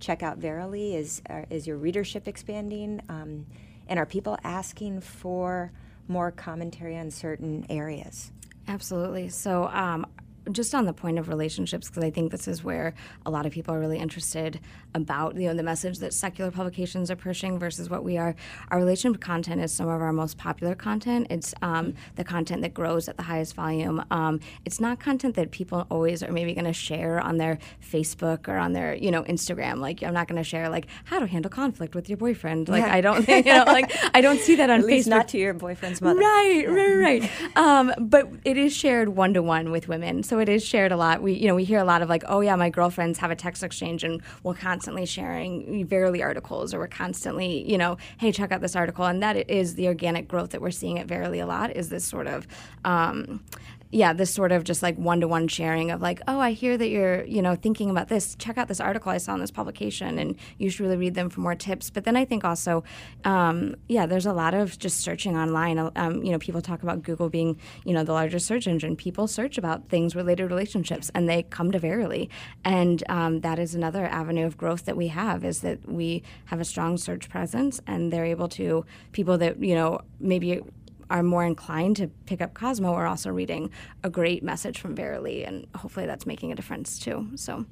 check 0.00 0.24
out 0.24 0.38
Verily? 0.38 0.96
Is, 0.96 1.22
uh, 1.30 1.42
is 1.48 1.64
your 1.64 1.76
readership 1.76 2.26
expanding? 2.26 3.00
Um, 3.08 3.46
and 3.86 3.96
are 3.96 4.06
people 4.06 4.36
asking 4.42 5.00
for 5.00 5.70
more 6.08 6.32
commentary 6.32 6.98
on 6.98 7.12
certain 7.12 7.66
areas? 7.70 8.32
Absolutely. 8.66 9.28
So, 9.28 9.68
um, 9.68 10.06
just 10.52 10.74
on 10.74 10.86
the 10.86 10.92
point 10.92 11.18
of 11.18 11.28
relationships, 11.28 11.88
because 11.88 12.04
I 12.04 12.10
think 12.10 12.30
this 12.30 12.48
is 12.48 12.62
where 12.62 12.94
a 13.24 13.30
lot 13.30 13.46
of 13.46 13.52
people 13.52 13.74
are 13.74 13.80
really 13.80 13.98
interested 13.98 14.60
about 14.94 15.36
you 15.36 15.48
know 15.48 15.54
the 15.54 15.62
message 15.62 15.98
that 15.98 16.12
secular 16.14 16.50
publications 16.50 17.10
are 17.10 17.16
pushing 17.16 17.58
versus 17.58 17.90
what 17.90 18.04
we 18.04 18.16
are. 18.18 18.34
Our 18.68 18.78
relationship 18.78 19.20
content 19.20 19.60
is 19.60 19.72
some 19.72 19.88
of 19.88 20.00
our 20.00 20.12
most 20.12 20.38
popular 20.38 20.74
content. 20.74 21.26
It's 21.30 21.54
um, 21.62 21.94
the 22.16 22.24
content 22.24 22.62
that 22.62 22.74
grows 22.74 23.08
at 23.08 23.16
the 23.16 23.22
highest 23.22 23.54
volume. 23.54 24.04
Um, 24.10 24.40
it's 24.64 24.80
not 24.80 25.00
content 25.00 25.34
that 25.36 25.50
people 25.50 25.86
always 25.90 26.22
are 26.22 26.32
maybe 26.32 26.54
going 26.54 26.64
to 26.66 26.72
share 26.72 27.20
on 27.20 27.38
their 27.38 27.58
Facebook 27.82 28.48
or 28.48 28.56
on 28.56 28.72
their 28.72 28.94
you 28.94 29.10
know 29.10 29.22
Instagram. 29.24 29.80
Like 29.80 30.02
I'm 30.02 30.14
not 30.14 30.28
going 30.28 30.42
to 30.42 30.48
share 30.48 30.68
like 30.68 30.86
how 31.04 31.18
to 31.18 31.26
handle 31.26 31.50
conflict 31.50 31.94
with 31.94 32.08
your 32.08 32.18
boyfriend. 32.18 32.68
Like 32.68 32.84
Yeah. 32.84 32.94
I 32.94 33.00
don't 33.00 33.28
you 33.28 33.42
know 33.44 33.64
like 33.66 33.92
I 34.14 34.20
don't 34.20 34.40
see 34.40 34.56
that 34.56 34.70
on 34.70 34.80
At 34.80 34.86
least 34.86 35.08
Facebook. 35.08 35.10
not 35.10 35.28
to 35.28 35.38
your 35.38 35.54
boyfriend's 35.54 36.00
mother. 36.00 36.20
Right, 36.20 36.64
right, 36.68 36.96
right. 36.96 37.56
um, 37.56 37.92
but 37.98 38.28
it 38.44 38.56
is 38.56 38.74
shared 38.74 39.10
one 39.10 39.34
to 39.34 39.42
one 39.42 39.70
with 39.70 39.88
women, 39.88 40.22
so 40.22 40.33
it 40.38 40.48
is 40.48 40.64
shared 40.64 40.92
a 40.92 40.96
lot. 40.96 41.22
We, 41.22 41.32
you 41.34 41.48
know, 41.48 41.54
we 41.54 41.64
hear 41.64 41.78
a 41.78 41.84
lot 41.84 42.02
of 42.02 42.08
like, 42.08 42.24
oh 42.26 42.40
yeah, 42.40 42.56
my 42.56 42.70
girlfriends 42.70 43.18
have 43.18 43.30
a 43.30 43.36
text 43.36 43.62
exchange, 43.62 44.04
and 44.04 44.22
we're 44.42 44.54
constantly 44.54 45.06
sharing 45.06 45.86
Verily 45.86 46.22
articles, 46.22 46.74
or 46.74 46.78
we're 46.78 46.88
constantly, 46.88 47.70
you 47.70 47.78
know, 47.78 47.96
hey, 48.18 48.32
check 48.32 48.52
out 48.52 48.60
this 48.60 48.76
article, 48.76 49.04
and 49.04 49.22
that 49.22 49.50
is 49.50 49.74
the 49.74 49.86
organic 49.88 50.28
growth 50.28 50.50
that 50.50 50.60
we're 50.60 50.70
seeing 50.70 50.98
at 50.98 51.06
Verily 51.06 51.40
a 51.40 51.46
lot. 51.46 51.74
Is 51.74 51.88
this 51.88 52.04
sort 52.04 52.26
of 52.26 52.46
um, 52.84 53.44
yeah, 53.90 54.12
this 54.12 54.32
sort 54.34 54.52
of 54.52 54.64
just 54.64 54.82
like 54.82 54.96
one 54.96 55.20
to 55.20 55.28
one 55.28 55.46
sharing 55.46 55.90
of 55.90 56.02
like, 56.02 56.20
oh, 56.26 56.40
I 56.40 56.52
hear 56.52 56.76
that 56.76 56.88
you're, 56.88 57.24
you 57.24 57.40
know, 57.40 57.54
thinking 57.54 57.90
about 57.90 58.08
this. 58.08 58.34
Check 58.34 58.58
out 58.58 58.68
this 58.68 58.80
article 58.80 59.12
I 59.12 59.18
saw 59.18 59.34
in 59.34 59.40
this 59.40 59.50
publication, 59.50 60.18
and 60.18 60.36
you 60.58 60.68
should 60.68 60.80
really 60.80 60.96
read 60.96 61.14
them 61.14 61.30
for 61.30 61.40
more 61.40 61.54
tips. 61.54 61.90
But 61.90 62.04
then 62.04 62.16
I 62.16 62.24
think 62.24 62.44
also, 62.44 62.82
um, 63.24 63.76
yeah, 63.88 64.06
there's 64.06 64.26
a 64.26 64.32
lot 64.32 64.52
of 64.52 64.78
just 64.78 65.00
searching 65.00 65.36
online. 65.36 65.78
Um, 65.96 66.22
you 66.24 66.32
know, 66.32 66.38
people 66.38 66.60
talk 66.60 66.82
about 66.82 67.02
Google 67.02 67.28
being, 67.28 67.58
you 67.84 67.92
know, 67.92 68.02
the 68.02 68.12
largest 68.12 68.46
search 68.46 68.66
engine. 68.66 68.96
People 68.96 69.28
search 69.28 69.58
about 69.58 69.88
things 69.88 70.16
related 70.16 70.42
to 70.42 70.48
relationships, 70.48 71.10
and 71.14 71.28
they 71.28 71.44
come 71.44 71.70
to 71.70 71.78
Verily, 71.78 72.28
and 72.64 73.04
um, 73.08 73.40
that 73.40 73.58
is 73.58 73.74
another 73.74 74.06
avenue 74.06 74.46
of 74.46 74.56
growth 74.56 74.86
that 74.86 74.96
we 74.96 75.08
have 75.08 75.44
is 75.44 75.60
that 75.60 75.88
we 75.88 76.22
have 76.46 76.60
a 76.60 76.64
strong 76.64 76.96
search 76.96 77.28
presence, 77.28 77.80
and 77.86 78.12
they're 78.12 78.24
able 78.24 78.48
to 78.48 78.84
people 79.12 79.38
that 79.38 79.62
you 79.62 79.74
know 79.74 80.00
maybe 80.18 80.62
are 81.10 81.22
more 81.22 81.44
inclined 81.44 81.96
to 81.96 82.08
pick 82.26 82.40
up 82.40 82.54
Cosmo 82.54 82.92
are 82.94 83.06
also 83.06 83.30
reading 83.30 83.70
a 84.02 84.10
great 84.10 84.42
message 84.42 84.78
from 84.80 84.94
Verily, 84.94 85.44
and 85.44 85.66
hopefully 85.76 86.06
that's 86.06 86.26
making 86.26 86.52
a 86.52 86.54
difference 86.54 86.98
too. 86.98 87.28
So, 87.36 87.66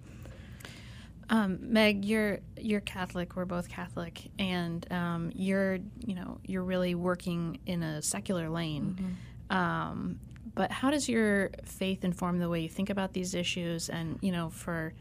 Um, 1.30 1.58
Meg, 1.72 2.04
you're 2.04 2.40
you're 2.60 2.80
Catholic. 2.80 3.36
We're 3.36 3.46
both 3.46 3.68
Catholic, 3.68 4.30
and 4.38 4.86
um, 4.92 5.32
you're 5.34 5.78
you 6.06 6.14
know 6.14 6.38
you're 6.44 6.64
really 6.64 6.94
working 6.94 7.58
in 7.66 7.82
a 7.82 8.02
secular 8.02 8.48
lane. 8.50 9.16
Um, 9.50 10.18
but 10.54 10.70
how 10.70 10.90
does 10.90 11.08
your 11.08 11.50
faith 11.64 12.04
inform 12.04 12.38
the 12.38 12.48
way 12.48 12.60
you 12.60 12.68
think 12.68 12.90
about 12.90 13.12
these 13.14 13.34
issues? 13.34 13.88
And 13.88 14.18
you 14.20 14.32
know, 14.32 14.50
for 14.50 14.92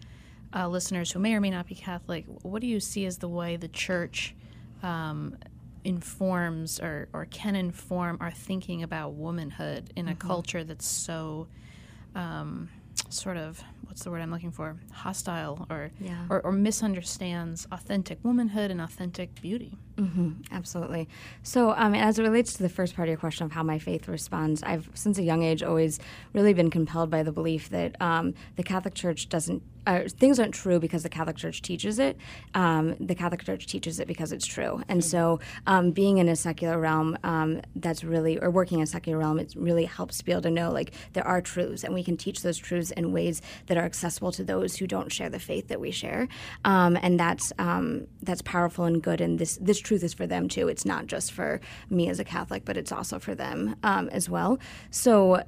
uh, 0.55 0.67
listeners 0.69 1.11
who 1.11 1.19
may 1.19 1.33
or 1.33 1.41
may 1.41 1.49
not 1.49 1.67
be 1.67 1.75
Catholic, 1.75 2.25
what 2.43 2.61
do 2.61 2.67
you 2.67 2.79
see 2.79 3.05
as 3.05 3.17
the 3.17 3.27
way 3.27 3.57
the 3.57 3.67
church 3.67 4.33
um, 4.83 5.35
informs 5.83 6.79
or, 6.79 7.07
or 7.13 7.25
can 7.25 7.55
inform 7.55 8.17
our 8.21 8.31
thinking 8.31 8.83
about 8.83 9.13
womanhood 9.13 9.91
in 9.95 10.07
a 10.07 10.15
culture 10.15 10.63
that's 10.63 10.85
so 10.85 11.47
um, 12.15 12.69
sort 13.09 13.37
of 13.37 13.63
what's 13.91 14.05
the 14.05 14.09
word 14.09 14.21
I'm 14.21 14.31
looking 14.31 14.51
for 14.51 14.77
hostile 14.93 15.67
or, 15.69 15.91
Yeah. 15.99 16.25
or 16.29 16.39
or 16.45 16.53
misunderstands 16.53 17.67
authentic 17.73 18.19
womanhood 18.23 18.71
and 18.71 18.79
authentic 18.79 19.35
beauty. 19.41 19.77
hmm 19.97 20.31
absolutely. 20.49 21.09
So, 21.43 21.71
um, 21.71 21.93
as 21.93 22.17
it 22.17 22.23
relates 22.23 22.53
to 22.53 22.63
the 22.63 22.69
first 22.69 22.95
part 22.95 23.09
of 23.09 23.11
your 23.11 23.17
question 23.19 23.45
of 23.45 23.51
how 23.51 23.63
my 23.63 23.77
faith 23.79 24.07
responds, 24.07 24.63
I've 24.63 24.89
since 24.93 25.17
a 25.17 25.23
young 25.23 25.43
age 25.43 25.61
always 25.61 25.99
really 26.33 26.53
been 26.53 26.69
compelled 26.69 27.09
by 27.11 27.21
the 27.23 27.33
belief 27.33 27.69
that 27.69 28.01
um, 28.01 28.33
the 28.55 28.63
Catholic 28.63 28.93
Church 28.93 29.27
doesn't. 29.27 29.61
Uh, 29.87 30.01
things 30.07 30.39
aren't 30.39 30.53
true 30.53 30.79
because 30.79 31.01
the 31.01 31.09
Catholic 31.09 31.35
Church 31.37 31.63
teaches 31.63 31.97
it. 31.97 32.15
Um, 32.53 32.95
the 32.99 33.15
Catholic 33.15 33.43
Church 33.43 33.65
teaches 33.65 33.99
it 33.99 34.07
because 34.07 34.31
it's 34.31 34.45
true. 34.45 34.83
And 34.87 35.03
so, 35.03 35.39
um, 35.67 35.89
being 35.91 36.19
in 36.19 36.29
a 36.29 36.35
secular 36.35 36.79
realm, 36.79 37.17
um, 37.23 37.61
that's 37.75 38.03
really, 38.03 38.39
or 38.39 38.49
working 38.51 38.77
in 38.77 38.83
a 38.83 38.87
secular 38.87 39.17
realm, 39.17 39.39
it 39.39 39.53
really 39.55 39.85
helps 39.85 40.19
to 40.19 40.23
be 40.25 40.31
able 40.31 40.43
to 40.43 40.51
know 40.51 40.71
like 40.71 40.93
there 41.13 41.25
are 41.27 41.41
truths, 41.41 41.83
and 41.83 41.93
we 41.93 42.03
can 42.03 42.15
teach 42.15 42.41
those 42.43 42.57
truths 42.57 42.91
in 42.91 43.11
ways 43.11 43.41
that 43.67 43.77
are 43.77 43.80
accessible 43.83 44.31
to 44.33 44.43
those 44.43 44.75
who 44.77 44.87
don't 44.87 45.11
share 45.11 45.29
the 45.29 45.39
faith 45.39 45.67
that 45.67 45.79
we 45.79 45.91
share. 45.91 46.27
Um, 46.65 46.97
and 47.01 47.19
that's 47.19 47.51
um, 47.59 48.07
that's 48.21 48.41
powerful 48.41 48.85
and 48.85 49.01
good. 49.01 49.21
And 49.21 49.39
this 49.39 49.57
this 49.61 49.79
truth 49.79 50.03
is 50.03 50.13
for 50.13 50.27
them 50.27 50.47
too. 50.47 50.67
It's 50.67 50.85
not 50.85 51.07
just 51.07 51.31
for 51.31 51.61
me 51.89 52.09
as 52.09 52.19
a 52.19 52.23
Catholic, 52.23 52.65
but 52.65 52.77
it's 52.77 52.91
also 52.91 53.19
for 53.19 53.35
them 53.35 53.75
um, 53.83 54.09
as 54.09 54.29
well. 54.29 54.59
So 54.89 55.43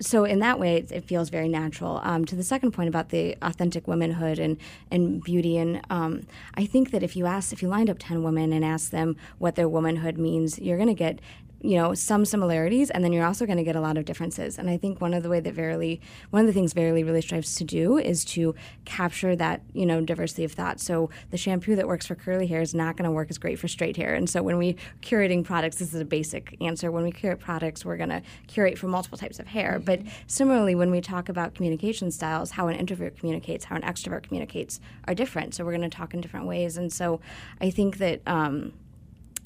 so 0.00 0.24
in 0.24 0.38
that 0.40 0.60
way, 0.60 0.76
it, 0.76 0.92
it 0.92 1.04
feels 1.04 1.28
very 1.28 1.48
natural. 1.48 2.00
Um, 2.04 2.24
to 2.26 2.36
the 2.36 2.42
second 2.42 2.72
point 2.72 2.88
about 2.88 3.08
the 3.08 3.36
authentic 3.42 3.88
womanhood 3.88 4.38
and 4.38 4.56
and 4.90 5.22
beauty, 5.22 5.56
and 5.56 5.80
um, 5.90 6.26
I 6.54 6.66
think 6.66 6.90
that 6.92 7.02
if 7.02 7.16
you 7.16 7.26
ask, 7.26 7.52
if 7.52 7.62
you 7.62 7.68
lined 7.68 7.90
up 7.90 7.98
ten 7.98 8.22
women 8.22 8.52
and 8.52 8.64
asked 8.64 8.90
them 8.90 9.16
what 9.38 9.54
their 9.54 9.68
womanhood 9.68 10.18
means, 10.18 10.58
you're 10.58 10.76
going 10.76 10.88
to 10.88 10.94
get 10.94 11.20
you 11.60 11.76
know 11.76 11.92
some 11.92 12.24
similarities 12.24 12.88
and 12.90 13.02
then 13.02 13.12
you're 13.12 13.24
also 13.24 13.44
going 13.44 13.58
to 13.58 13.64
get 13.64 13.74
a 13.74 13.80
lot 13.80 13.96
of 13.96 14.04
differences. 14.04 14.58
And 14.58 14.70
i 14.70 14.76
think 14.76 15.00
one 15.00 15.12
of 15.12 15.22
the 15.22 15.28
way 15.28 15.40
that 15.40 15.54
verily 15.54 16.00
one 16.30 16.40
of 16.40 16.46
the 16.46 16.52
things 16.52 16.72
verily 16.72 17.02
really 17.02 17.20
strives 17.20 17.54
to 17.56 17.64
do 17.64 17.98
is 17.98 18.24
to 18.26 18.54
capture 18.84 19.34
that 19.36 19.62
you 19.72 19.84
know 19.84 20.00
diversity 20.00 20.44
of 20.44 20.52
thought. 20.52 20.80
So 20.80 21.10
the 21.30 21.36
shampoo 21.36 21.74
that 21.76 21.88
works 21.88 22.06
for 22.06 22.14
curly 22.14 22.46
hair 22.46 22.60
is 22.60 22.74
not 22.74 22.96
going 22.96 23.04
to 23.04 23.10
work 23.10 23.30
as 23.30 23.38
great 23.38 23.58
for 23.58 23.68
straight 23.68 23.96
hair. 23.96 24.14
And 24.14 24.30
so 24.30 24.42
when 24.42 24.58
we 24.58 24.76
curating 25.02 25.44
products 25.44 25.76
this 25.76 25.92
is 25.94 26.00
a 26.00 26.04
basic 26.04 26.56
answer. 26.60 26.90
When 26.90 27.04
we 27.04 27.12
curate 27.12 27.40
products 27.40 27.84
we're 27.84 27.96
going 27.96 28.10
to 28.10 28.22
curate 28.46 28.78
for 28.78 28.86
multiple 28.86 29.18
types 29.18 29.38
of 29.38 29.48
hair. 29.48 29.80
But 29.84 30.02
similarly 30.26 30.74
when 30.74 30.90
we 30.90 31.00
talk 31.00 31.28
about 31.28 31.54
communication 31.54 32.10
styles 32.10 32.52
how 32.52 32.68
an 32.68 32.76
introvert 32.76 33.18
communicates 33.18 33.64
how 33.64 33.76
an 33.76 33.82
extrovert 33.82 34.22
communicates 34.22 34.80
are 35.06 35.14
different. 35.14 35.54
So 35.54 35.64
we're 35.64 35.76
going 35.76 35.90
to 35.90 35.96
talk 35.96 36.14
in 36.14 36.20
different 36.20 36.46
ways. 36.46 36.76
And 36.76 36.92
so 36.92 37.20
i 37.60 37.70
think 37.70 37.98
that 37.98 38.20
um, 38.26 38.72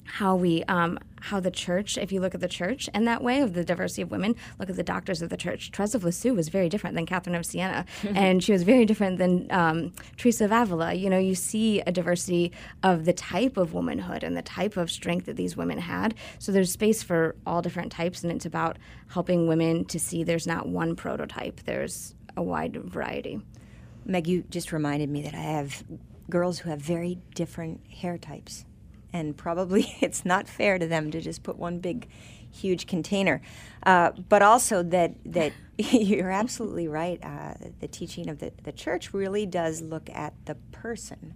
how 0.05 0.35
we 0.35 0.63
um, 0.65 0.99
how 1.23 1.39
the 1.39 1.51
church 1.51 1.97
if 1.97 2.11
you 2.11 2.19
look 2.19 2.35
at 2.35 2.41
the 2.41 2.49
church 2.49 2.89
in 2.93 3.05
that 3.05 3.23
way 3.23 3.39
of 3.39 3.53
the 3.53 3.63
diversity 3.63 4.01
of 4.01 4.11
women 4.11 4.35
look 4.59 4.69
at 4.69 4.75
the 4.75 4.83
doctors 4.83 5.21
of 5.21 5.29
the 5.29 5.37
church. 5.37 5.71
Teresa 5.71 5.95
of 5.97 6.03
Lisieux 6.03 6.33
was 6.33 6.49
very 6.49 6.67
different 6.67 6.95
than 6.97 7.05
Catherine 7.05 7.35
of 7.35 7.45
Siena. 7.45 7.85
And 8.15 8.43
she 8.43 8.51
was 8.51 8.63
very 8.63 8.85
different 8.85 9.17
than 9.17 9.47
um, 9.49 9.93
Teresa 10.17 10.45
of 10.45 10.51
Avila. 10.51 10.93
You 10.93 11.09
know 11.09 11.17
you 11.17 11.35
see 11.35 11.79
a 11.81 11.91
diversity 11.91 12.51
of 12.83 13.05
the 13.05 13.13
type 13.13 13.55
of 13.55 13.73
womanhood 13.73 14.23
and 14.23 14.35
the 14.35 14.41
type 14.41 14.75
of 14.75 14.91
strength 14.91 15.25
that 15.27 15.37
these 15.37 15.55
women 15.55 15.77
had. 15.77 16.13
So 16.39 16.51
there's 16.51 16.71
space 16.71 17.01
for 17.01 17.35
all 17.45 17.61
different 17.61 17.91
types 17.91 18.23
and 18.23 18.31
it's 18.31 18.45
about 18.45 18.77
helping 19.07 19.47
women 19.47 19.85
to 19.85 19.99
see 19.99 20.23
there's 20.23 20.47
not 20.47 20.67
one 20.67 20.95
prototype 20.95 21.61
there's 21.63 22.15
a 22.35 22.43
wide 22.43 22.75
variety. 22.75 23.41
Meg, 24.05 24.27
you 24.27 24.43
just 24.49 24.73
reminded 24.73 25.09
me 25.09 25.21
that 25.21 25.33
I 25.33 25.41
have 25.41 25.83
girls 26.29 26.59
who 26.59 26.69
have 26.69 26.81
very 26.81 27.19
different 27.33 27.81
hair 27.87 28.17
types. 28.17 28.65
And 29.13 29.37
probably 29.37 29.95
it's 30.01 30.25
not 30.25 30.47
fair 30.47 30.77
to 30.77 30.87
them 30.87 31.11
to 31.11 31.21
just 31.21 31.43
put 31.43 31.57
one 31.57 31.79
big, 31.79 32.09
huge 32.51 32.87
container. 32.87 33.41
Uh, 33.85 34.11
but 34.11 34.41
also 34.41 34.83
that, 34.83 35.13
that 35.25 35.53
you're 35.77 36.31
absolutely 36.31 36.87
right. 36.87 37.19
Uh, 37.23 37.53
the 37.79 37.87
teaching 37.87 38.29
of 38.29 38.39
the, 38.39 38.51
the 38.63 38.71
church 38.71 39.13
really 39.13 39.45
does 39.45 39.81
look 39.81 40.09
at 40.09 40.33
the 40.45 40.55
person. 40.71 41.35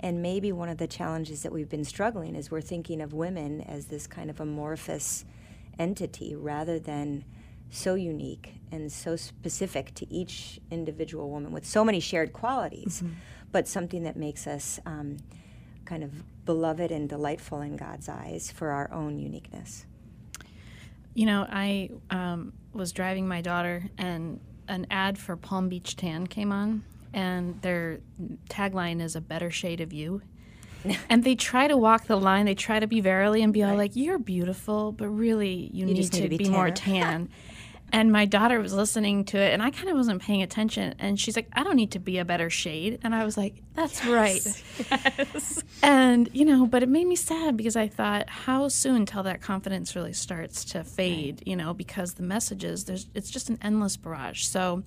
And 0.00 0.20
maybe 0.20 0.52
one 0.52 0.68
of 0.68 0.78
the 0.78 0.86
challenges 0.86 1.42
that 1.42 1.52
we've 1.52 1.68
been 1.68 1.84
struggling 1.84 2.34
is 2.34 2.50
we're 2.50 2.60
thinking 2.60 3.00
of 3.00 3.12
women 3.12 3.62
as 3.62 3.86
this 3.86 4.06
kind 4.06 4.28
of 4.28 4.40
amorphous 4.40 5.24
entity 5.78 6.34
rather 6.34 6.78
than 6.78 7.24
so 7.70 7.94
unique 7.94 8.54
and 8.70 8.90
so 8.92 9.16
specific 9.16 9.94
to 9.94 10.12
each 10.12 10.60
individual 10.70 11.30
woman 11.30 11.52
with 11.52 11.66
so 11.66 11.84
many 11.84 12.00
shared 12.00 12.32
qualities, 12.32 13.02
but 13.52 13.66
something 13.66 14.02
that 14.04 14.16
makes 14.16 14.46
us 14.46 14.78
um, 14.86 15.16
kind 15.84 16.04
of 16.04 16.12
beloved 16.46 16.90
and 16.90 17.08
delightful 17.08 17.60
in 17.60 17.76
God's 17.76 18.08
eyes 18.08 18.50
for 18.50 18.70
our 18.70 18.90
own 18.92 19.18
uniqueness. 19.18 19.84
You 21.14 21.26
know, 21.26 21.46
I 21.50 21.90
um, 22.10 22.52
was 22.72 22.92
driving 22.92 23.26
my 23.26 23.40
daughter, 23.40 23.90
and 23.98 24.40
an 24.68 24.86
ad 24.90 25.18
for 25.18 25.36
Palm 25.36 25.68
Beach 25.68 25.96
Tan 25.96 26.26
came 26.26 26.52
on, 26.52 26.84
and 27.12 27.60
their 27.62 28.00
tagline 28.48 29.02
is 29.02 29.16
"A 29.16 29.20
better 29.20 29.50
shade 29.50 29.80
of 29.80 29.92
you." 29.92 30.22
and 31.10 31.24
they 31.24 31.34
try 31.34 31.66
to 31.66 31.76
walk 31.76 32.06
the 32.06 32.16
line. 32.16 32.46
They 32.46 32.54
try 32.54 32.78
to 32.78 32.86
be 32.86 33.00
verily 33.00 33.42
and 33.42 33.52
be 33.52 33.62
all 33.62 33.76
like, 33.76 33.96
"You're 33.96 34.18
beautiful, 34.18 34.92
but 34.92 35.08
really, 35.08 35.70
you, 35.72 35.84
need, 35.84 35.94
to, 36.12 36.20
need 36.20 36.22
to 36.22 36.28
be 36.28 36.36
be 36.36 36.48
more 36.48 36.70
tan." 36.70 37.28
and 37.92 38.12
my 38.12 38.24
daughter 38.24 38.60
was 38.60 38.72
listening 38.72 39.24
to 39.26 39.38
it, 39.38 39.52
and 39.52 39.62
I 39.62 39.70
kind 39.70 39.88
of 39.88 39.96
wasn't 39.96 40.22
paying 40.22 40.42
attention. 40.42 40.94
And 40.98 41.18
she's 41.18 41.36
like, 41.36 41.48
"I 41.52 41.62
don't 41.62 41.76
need 41.76 41.92
to 41.92 41.98
be 41.98 42.18
a 42.18 42.24
better 42.24 42.50
shade," 42.50 43.00
and 43.02 43.14
I 43.14 43.24
was 43.24 43.36
like, 43.36 43.62
"That's 43.74 44.04
right." 44.06 44.40
yes. 44.90 45.62
And, 45.82 46.28
you 46.32 46.44
know, 46.44 46.66
but 46.66 46.82
it 46.82 46.88
made 46.88 47.06
me 47.06 47.16
sad 47.16 47.56
because 47.56 47.76
I 47.76 47.88
thought, 47.88 48.28
how 48.28 48.68
soon 48.68 49.06
till 49.06 49.22
that 49.22 49.40
confidence 49.40 49.94
really 49.94 50.12
starts 50.12 50.64
to 50.66 50.84
fade, 50.84 51.42
you 51.46 51.54
know, 51.54 51.74
because 51.74 52.14
the 52.14 52.22
messages, 52.22 52.84
there's, 52.84 53.06
it's 53.14 53.30
just 53.30 53.50
an 53.50 53.58
endless 53.62 53.96
barrage. 53.96 54.44
So 54.44 54.82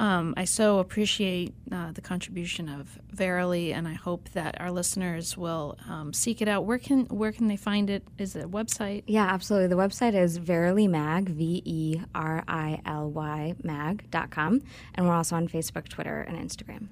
Um, 0.00 0.34
I 0.36 0.44
so 0.44 0.80
appreciate 0.80 1.54
uh, 1.70 1.92
the 1.92 2.00
contribution 2.00 2.68
of 2.68 2.98
Verily, 3.12 3.72
and 3.72 3.86
I 3.86 3.94
hope 3.94 4.28
that 4.30 4.60
our 4.60 4.70
listeners 4.70 5.36
will 5.36 5.78
um, 5.88 6.12
seek 6.12 6.42
it 6.42 6.48
out. 6.48 6.64
Where 6.64 6.78
can 6.78 7.06
where 7.06 7.30
can 7.30 7.46
they 7.46 7.56
find 7.56 7.88
it? 7.88 8.02
Is 8.18 8.34
it 8.34 8.44
a 8.44 8.48
website? 8.48 9.04
Yeah, 9.06 9.26
absolutely. 9.26 9.68
The 9.68 9.76
website 9.76 10.14
is 10.14 10.36
verily.mag, 10.36 11.28
V 11.28 11.62
E 11.64 12.00
R 12.14 12.42
I 12.48 12.80
L 12.84 13.10
Y 13.10 13.54
mag.com. 13.62 14.62
And 14.94 15.06
we're 15.06 15.14
also 15.14 15.36
on 15.36 15.48
Facebook, 15.48 15.88
Twitter, 15.88 16.20
and 16.22 16.36
Instagram. 16.38 16.88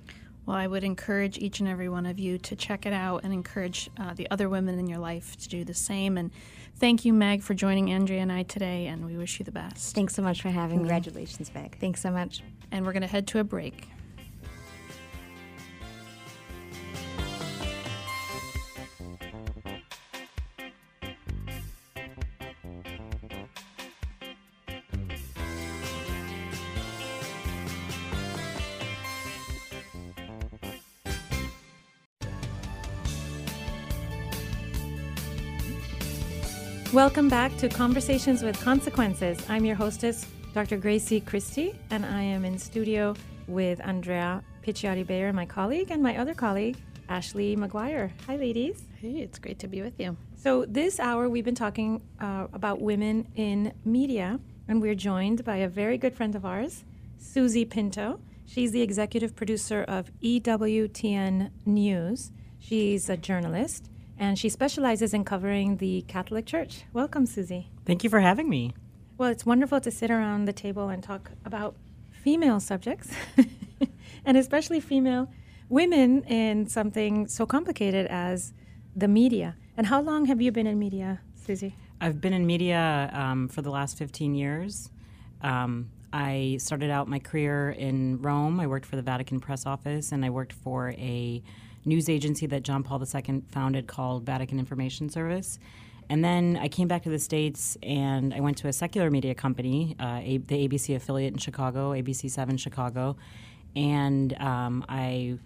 Well, 0.46 0.56
I 0.56 0.66
would 0.66 0.82
encourage 0.82 1.38
each 1.38 1.60
and 1.60 1.68
every 1.68 1.88
one 1.88 2.04
of 2.04 2.18
you 2.18 2.36
to 2.38 2.56
check 2.56 2.84
it 2.84 2.92
out 2.92 3.22
and 3.22 3.32
encourage 3.32 3.90
uh, 3.96 4.14
the 4.14 4.28
other 4.30 4.48
women 4.48 4.78
in 4.78 4.88
your 4.88 4.98
life 4.98 5.36
to 5.36 5.48
do 5.48 5.64
the 5.64 5.74
same. 5.74 6.18
And 6.18 6.32
thank 6.76 7.04
you, 7.04 7.12
Meg, 7.12 7.42
for 7.42 7.54
joining 7.54 7.92
Andrea 7.92 8.20
and 8.20 8.32
I 8.32 8.42
today, 8.42 8.86
and 8.86 9.06
we 9.06 9.16
wish 9.16 9.38
you 9.38 9.44
the 9.44 9.52
best. 9.52 9.94
Thanks 9.94 10.14
so 10.14 10.22
much 10.22 10.42
for 10.42 10.50
having 10.50 10.78
Congratulations, 10.78 11.38
me. 11.38 11.44
Congratulations, 11.54 11.72
Meg. 11.72 11.80
Thanks 11.80 12.00
so 12.00 12.10
much. 12.10 12.42
And 12.72 12.84
we're 12.84 12.92
going 12.92 13.02
to 13.02 13.06
head 13.06 13.26
to 13.28 13.38
a 13.38 13.44
break. 13.44 13.86
Welcome 36.92 37.30
back 37.30 37.56
to 37.56 37.70
Conversations 37.70 38.42
with 38.42 38.60
Consequences. 38.60 39.38
I'm 39.48 39.64
your 39.64 39.76
hostess, 39.76 40.26
Dr. 40.54 40.76
Grazie 40.76 41.20
Christie, 41.20 41.74
and 41.90 42.04
I 42.04 42.20
am 42.20 42.44
in 42.44 42.58
studio 42.58 43.14
with 43.48 43.80
Andrea 43.80 44.44
Picciotti 44.62 45.06
Bayer, 45.06 45.32
my 45.32 45.46
colleague, 45.46 45.90
and 45.90 46.02
my 46.02 46.18
other 46.18 46.34
colleague, 46.34 46.76
Ashley 47.08 47.56
McGuire. 47.56 48.10
Hi, 48.26 48.36
ladies. 48.36 48.82
Hey, 49.00 49.20
it's 49.20 49.38
great 49.38 49.58
to 49.60 49.66
be 49.66 49.80
with 49.80 49.98
you. 49.98 50.14
So, 50.36 50.66
this 50.66 51.00
hour 51.00 51.30
we've 51.30 51.44
been 51.44 51.54
talking 51.54 52.02
uh, 52.20 52.48
about 52.52 52.82
women 52.82 53.26
in 53.34 53.72
media, 53.86 54.38
and 54.68 54.82
we're 54.82 54.94
joined 54.94 55.42
by 55.42 55.56
a 55.56 55.68
very 55.68 55.96
good 55.96 56.14
friend 56.14 56.34
of 56.34 56.44
ours, 56.44 56.84
Susie 57.16 57.64
Pinto. 57.64 58.20
She's 58.44 58.72
the 58.72 58.82
executive 58.82 59.34
producer 59.34 59.84
of 59.84 60.10
EWTN 60.20 61.50
News. 61.64 62.30
She's 62.58 63.08
a 63.08 63.16
journalist 63.16 63.88
and 64.18 64.38
she 64.38 64.48
specializes 64.50 65.14
in 65.14 65.24
covering 65.24 65.78
the 65.78 66.02
Catholic 66.02 66.46
Church. 66.46 66.82
Welcome, 66.92 67.26
Susie. 67.26 67.70
Thank 67.86 68.04
you 68.04 68.10
for 68.10 68.20
having 68.20 68.48
me. 68.48 68.74
Well, 69.18 69.30
it's 69.30 69.44
wonderful 69.44 69.80
to 69.80 69.90
sit 69.90 70.10
around 70.10 70.46
the 70.46 70.52
table 70.52 70.88
and 70.88 71.02
talk 71.02 71.30
about 71.44 71.76
female 72.10 72.60
subjects, 72.60 73.10
and 74.24 74.36
especially 74.36 74.80
female 74.80 75.28
women 75.68 76.22
in 76.24 76.66
something 76.66 77.26
so 77.26 77.44
complicated 77.44 78.06
as 78.06 78.52
the 78.96 79.08
media. 79.08 79.56
And 79.76 79.86
how 79.86 80.00
long 80.00 80.26
have 80.26 80.40
you 80.40 80.50
been 80.50 80.66
in 80.66 80.78
media, 80.78 81.20
Susie? 81.34 81.76
I've 82.00 82.20
been 82.20 82.32
in 82.32 82.46
media 82.46 83.10
um, 83.12 83.48
for 83.48 83.62
the 83.62 83.70
last 83.70 83.98
15 83.98 84.34
years. 84.34 84.90
Um, 85.42 85.90
I 86.12 86.56
started 86.60 86.90
out 86.90 87.06
my 87.06 87.18
career 87.18 87.70
in 87.70 88.20
Rome. 88.20 88.60
I 88.60 88.66
worked 88.66 88.86
for 88.86 88.96
the 88.96 89.02
Vatican 89.02 89.40
Press 89.40 89.66
Office, 89.66 90.12
and 90.12 90.24
I 90.24 90.30
worked 90.30 90.52
for 90.52 90.90
a 90.92 91.42
news 91.84 92.08
agency 92.08 92.46
that 92.46 92.62
John 92.62 92.82
Paul 92.82 93.02
II 93.02 93.42
founded 93.50 93.86
called 93.86 94.24
Vatican 94.24 94.58
Information 94.58 95.08
Service. 95.08 95.58
And 96.12 96.22
then 96.22 96.58
I 96.60 96.68
came 96.68 96.88
back 96.88 97.04
to 97.04 97.08
the 97.08 97.18
States 97.18 97.78
and 97.82 98.34
I 98.34 98.40
went 98.40 98.58
to 98.58 98.68
a 98.68 98.72
secular 98.74 99.10
media 99.10 99.34
company, 99.34 99.96
uh, 99.98 100.20
a, 100.22 100.36
the 100.36 100.68
ABC 100.68 100.94
affiliate 100.94 101.32
in 101.32 101.38
Chicago, 101.38 101.92
ABC 101.92 102.30
7 102.30 102.58
Chicago. 102.58 103.16
And 103.74 104.38
um, 104.38 104.84
I, 104.90 105.38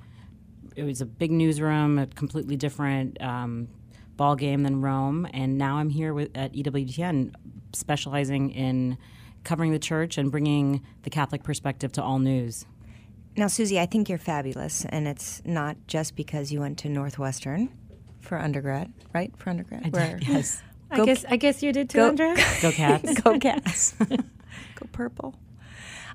it 0.75 0.83
was 0.83 1.01
a 1.01 1.07
big 1.07 1.31
newsroom, 1.31 2.01
a 2.01 2.09
completely 2.09 2.57
different 2.57 3.23
um, 3.23 3.69
ball 4.17 4.35
game 4.35 4.65
than 4.65 4.81
Rome. 4.81 5.29
And 5.33 5.57
now 5.57 5.77
I'm 5.77 5.89
here 5.89 6.13
with, 6.13 6.37
at 6.37 6.53
EWTN, 6.53 7.33
specializing 7.73 8.51
in 8.51 8.99
covering 9.45 9.71
the 9.71 9.79
church 9.79 10.19
and 10.19 10.33
bringing 10.33 10.83
the 11.05 11.11
Catholic 11.11 11.45
perspective 11.45 11.93
to 11.93 12.03
all 12.03 12.19
news. 12.19 12.67
Now, 13.37 13.47
Susie, 13.47 13.79
I 13.79 13.87
think 13.87 14.09
you're 14.09 14.19
fabulous, 14.19 14.85
and 14.87 15.07
it's 15.07 15.43
not 15.45 15.77
just 15.87 16.17
because 16.17 16.51
you 16.51 16.59
went 16.59 16.77
to 16.79 16.89
Northwestern 16.89 17.71
for 18.27 18.39
undergrad, 18.39 18.93
right? 19.15 19.33
For 19.37 19.51
undergrad, 19.51 19.83
I 19.87 19.89
did, 19.91 20.29
yes. 20.29 20.63
I 20.91 21.05
guess 21.05 21.25
I 21.29 21.37
guess 21.37 21.63
you 21.63 21.73
did 21.73 21.91
too, 21.91 21.99
go, 21.99 22.09
Andrea. 22.09 22.35
Go 22.63 22.71
Cats! 22.71 23.21
go 23.21 23.39
Cats! 23.39 23.95
go 23.99 24.87
Purple! 24.93 25.35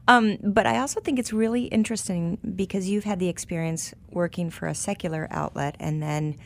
Um, 0.08 0.38
but 0.42 0.66
I 0.66 0.80
also 0.80 1.02
think 1.02 1.20
it's 1.20 1.34
really 1.34 1.66
interesting 1.66 2.38
because 2.56 2.90
you've 2.90 3.04
had 3.04 3.20
the 3.20 3.28
experience 3.28 3.94
working 4.10 4.50
for 4.50 4.68
a 4.68 4.74
secular 4.74 5.28
outlet 5.30 5.76
and 5.80 6.02
then 6.02 6.38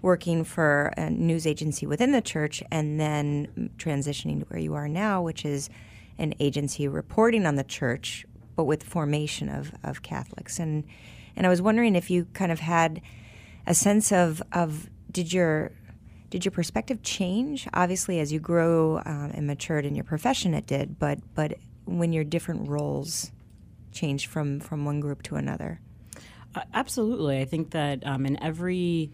working 0.00 0.42
for 0.42 0.92
a 0.96 1.10
news 1.10 1.46
agency 1.46 1.86
within 1.86 2.12
the 2.12 2.22
church, 2.22 2.62
and 2.70 2.98
then 2.98 3.70
transitioning 3.76 4.40
to 4.40 4.46
where 4.46 4.60
you 4.60 4.74
are 4.74 4.88
now, 4.88 5.20
which 5.20 5.44
is 5.44 5.68
an 6.18 6.32
agency 6.40 6.88
reporting 6.88 7.44
on 7.44 7.56
the 7.56 7.64
church 7.64 8.24
but 8.56 8.64
with 8.64 8.82
formation 8.82 9.50
of, 9.50 9.72
of 9.84 10.02
Catholics. 10.02 10.58
And 10.58 10.84
and 11.36 11.46
I 11.46 11.50
was 11.50 11.60
wondering 11.60 11.94
if 11.94 12.10
you 12.10 12.26
kind 12.32 12.50
of 12.50 12.60
had 12.60 13.02
a 13.66 13.74
sense 13.74 14.10
of, 14.10 14.42
of 14.52 14.88
did 15.16 15.32
your 15.32 15.72
did 16.28 16.44
your 16.44 16.52
perspective 16.52 17.02
change? 17.02 17.66
Obviously, 17.72 18.20
as 18.20 18.30
you 18.30 18.38
grow 18.38 18.98
um, 19.06 19.30
and 19.32 19.46
matured 19.46 19.86
in 19.86 19.94
your 19.94 20.04
profession, 20.04 20.52
it 20.52 20.66
did. 20.66 20.98
But 20.98 21.20
but 21.34 21.54
when 21.86 22.12
your 22.12 22.22
different 22.22 22.68
roles 22.68 23.32
changed 23.92 24.26
from 24.26 24.60
from 24.60 24.84
one 24.84 25.00
group 25.00 25.22
to 25.22 25.36
another. 25.36 25.80
Uh, 26.54 26.60
absolutely, 26.74 27.40
I 27.40 27.46
think 27.46 27.70
that 27.70 28.06
um, 28.06 28.26
in 28.26 28.42
every 28.42 29.10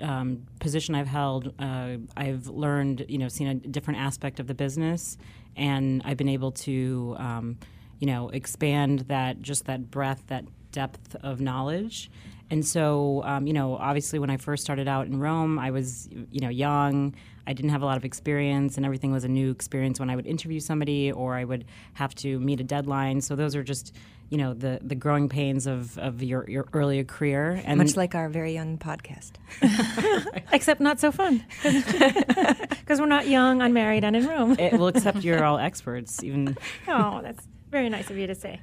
um, 0.00 0.46
position 0.58 0.94
I've 0.94 1.06
held, 1.06 1.52
uh, 1.58 1.98
I've 2.16 2.46
learned, 2.48 3.04
you 3.08 3.18
know, 3.18 3.28
seen 3.28 3.48
a 3.48 3.54
different 3.54 4.00
aspect 4.00 4.40
of 4.40 4.46
the 4.46 4.54
business, 4.54 5.18
and 5.54 6.00
I've 6.06 6.16
been 6.16 6.30
able 6.30 6.52
to 6.52 7.14
um, 7.18 7.58
you 7.98 8.06
know, 8.06 8.30
expand 8.30 9.00
that 9.08 9.42
just 9.42 9.66
that 9.66 9.90
breadth, 9.90 10.28
that 10.28 10.44
depth 10.72 11.14
of 11.16 11.40
knowledge. 11.42 12.10
And 12.52 12.66
so, 12.66 13.22
um, 13.24 13.46
you 13.46 13.54
know, 13.54 13.76
obviously, 13.76 14.18
when 14.18 14.28
I 14.28 14.36
first 14.36 14.62
started 14.62 14.86
out 14.86 15.06
in 15.06 15.18
Rome, 15.18 15.58
I 15.58 15.70
was, 15.70 16.06
you 16.30 16.40
know, 16.40 16.50
young. 16.50 17.14
I 17.46 17.54
didn't 17.54 17.70
have 17.70 17.80
a 17.80 17.86
lot 17.86 17.96
of 17.96 18.04
experience, 18.04 18.76
and 18.76 18.84
everything 18.84 19.10
was 19.10 19.24
a 19.24 19.28
new 19.28 19.50
experience 19.50 19.98
when 19.98 20.10
I 20.10 20.16
would 20.16 20.26
interview 20.26 20.60
somebody 20.60 21.10
or 21.10 21.34
I 21.34 21.44
would 21.44 21.64
have 21.94 22.14
to 22.16 22.38
meet 22.38 22.60
a 22.60 22.62
deadline. 22.62 23.22
So 23.22 23.36
those 23.36 23.56
are 23.56 23.62
just, 23.62 23.96
you 24.28 24.36
know, 24.36 24.52
the 24.52 24.80
the 24.82 24.94
growing 24.94 25.30
pains 25.30 25.66
of, 25.66 25.96
of 25.96 26.22
your, 26.22 26.44
your 26.46 26.66
earlier 26.74 27.04
career. 27.04 27.58
And 27.64 27.78
much 27.78 27.96
like 27.96 28.14
our 28.14 28.28
very 28.28 28.52
young 28.52 28.76
podcast, 28.76 29.32
except 30.52 30.82
not 30.82 31.00
so 31.00 31.10
fun 31.10 31.42
because 31.62 33.00
we're 33.00 33.06
not 33.06 33.28
young, 33.28 33.62
unmarried, 33.62 34.04
and 34.04 34.14
in 34.14 34.26
Rome. 34.26 34.56
it, 34.58 34.74
well, 34.74 34.88
except 34.88 35.24
you're 35.24 35.42
all 35.48 35.56
experts, 35.56 36.22
even. 36.22 36.54
Oh, 36.86 37.22
that's 37.22 37.48
very 37.70 37.88
nice 37.88 38.10
of 38.10 38.18
you 38.18 38.26
to 38.26 38.34
say. 38.34 38.60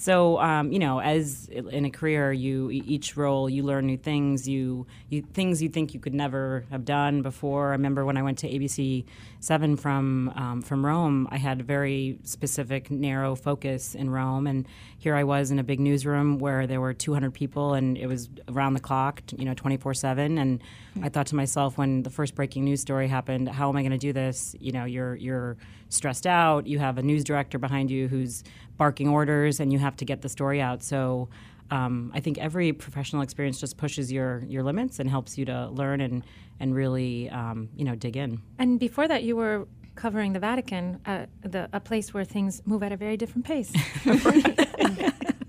So 0.00 0.40
um, 0.40 0.72
you 0.72 0.78
know, 0.78 0.98
as 0.98 1.46
in 1.48 1.84
a 1.84 1.90
career, 1.90 2.32
you 2.32 2.70
each 2.70 3.18
role 3.18 3.50
you 3.50 3.62
learn 3.62 3.84
new 3.84 3.98
things. 3.98 4.48
You 4.48 4.86
you 5.10 5.20
things 5.20 5.62
you 5.62 5.68
think 5.68 5.92
you 5.92 6.00
could 6.00 6.14
never 6.14 6.64
have 6.70 6.86
done 6.86 7.20
before. 7.20 7.68
I 7.68 7.72
remember 7.72 8.06
when 8.06 8.16
I 8.16 8.22
went 8.22 8.38
to 8.38 8.48
ABC 8.48 9.04
Seven 9.40 9.76
from 9.76 10.30
um, 10.36 10.62
from 10.62 10.86
Rome, 10.86 11.28
I 11.30 11.36
had 11.36 11.60
a 11.60 11.64
very 11.64 12.18
specific, 12.24 12.90
narrow 12.90 13.34
focus 13.34 13.94
in 13.94 14.08
Rome, 14.08 14.46
and 14.46 14.66
here 14.96 15.14
I 15.14 15.24
was 15.24 15.50
in 15.50 15.58
a 15.58 15.64
big 15.64 15.80
newsroom 15.80 16.38
where 16.38 16.66
there 16.66 16.80
were 16.80 16.94
200 16.94 17.34
people, 17.34 17.74
and 17.74 17.98
it 17.98 18.06
was 18.06 18.30
around 18.48 18.72
the 18.74 18.80
clock, 18.80 19.22
you 19.36 19.44
know, 19.44 19.52
24 19.52 19.92
seven. 19.92 20.38
And 20.38 20.62
I 21.02 21.10
thought 21.10 21.26
to 21.26 21.34
myself 21.34 21.76
when 21.76 22.04
the 22.04 22.10
first 22.10 22.34
breaking 22.34 22.64
news 22.64 22.80
story 22.80 23.06
happened, 23.06 23.50
how 23.50 23.68
am 23.68 23.76
I 23.76 23.82
going 23.82 23.92
to 23.92 23.98
do 23.98 24.14
this? 24.14 24.56
You 24.60 24.72
know, 24.72 24.86
you're 24.86 25.16
you're 25.16 25.58
stressed 25.90 26.26
out. 26.26 26.66
You 26.66 26.78
have 26.78 26.96
a 26.96 27.02
news 27.02 27.22
director 27.22 27.58
behind 27.58 27.90
you 27.90 28.08
who's 28.08 28.42
barking 28.78 29.08
orders, 29.08 29.60
and 29.60 29.72
you 29.72 29.78
have 29.78 29.96
to 29.96 30.04
get 30.04 30.22
the 30.22 30.28
story 30.28 30.60
out. 30.60 30.82
So. 30.82 31.28
Um, 31.72 32.10
I 32.12 32.18
think 32.18 32.36
every 32.38 32.72
professional 32.72 33.22
experience 33.22 33.60
just 33.60 33.76
pushes 33.76 34.10
your, 34.10 34.42
your 34.48 34.64
limits 34.64 34.98
and 34.98 35.08
helps 35.08 35.38
you 35.38 35.44
to 35.44 35.68
learn 35.68 36.00
and, 36.00 36.24
and 36.58 36.74
really, 36.74 37.30
um, 37.30 37.68
you 37.76 37.84
know, 37.84 37.94
dig 37.94 38.16
in. 38.16 38.42
And 38.58 38.80
before 38.80 39.06
that, 39.06 39.22
you 39.22 39.36
were 39.36 39.68
covering 39.94 40.32
the 40.32 40.40
Vatican, 40.40 41.00
uh, 41.06 41.26
the, 41.42 41.68
a 41.72 41.78
place 41.78 42.12
where 42.12 42.24
things 42.24 42.60
move 42.64 42.82
at 42.82 42.90
a 42.90 42.96
very 42.96 43.16
different 43.16 43.46
pace. 43.46 43.72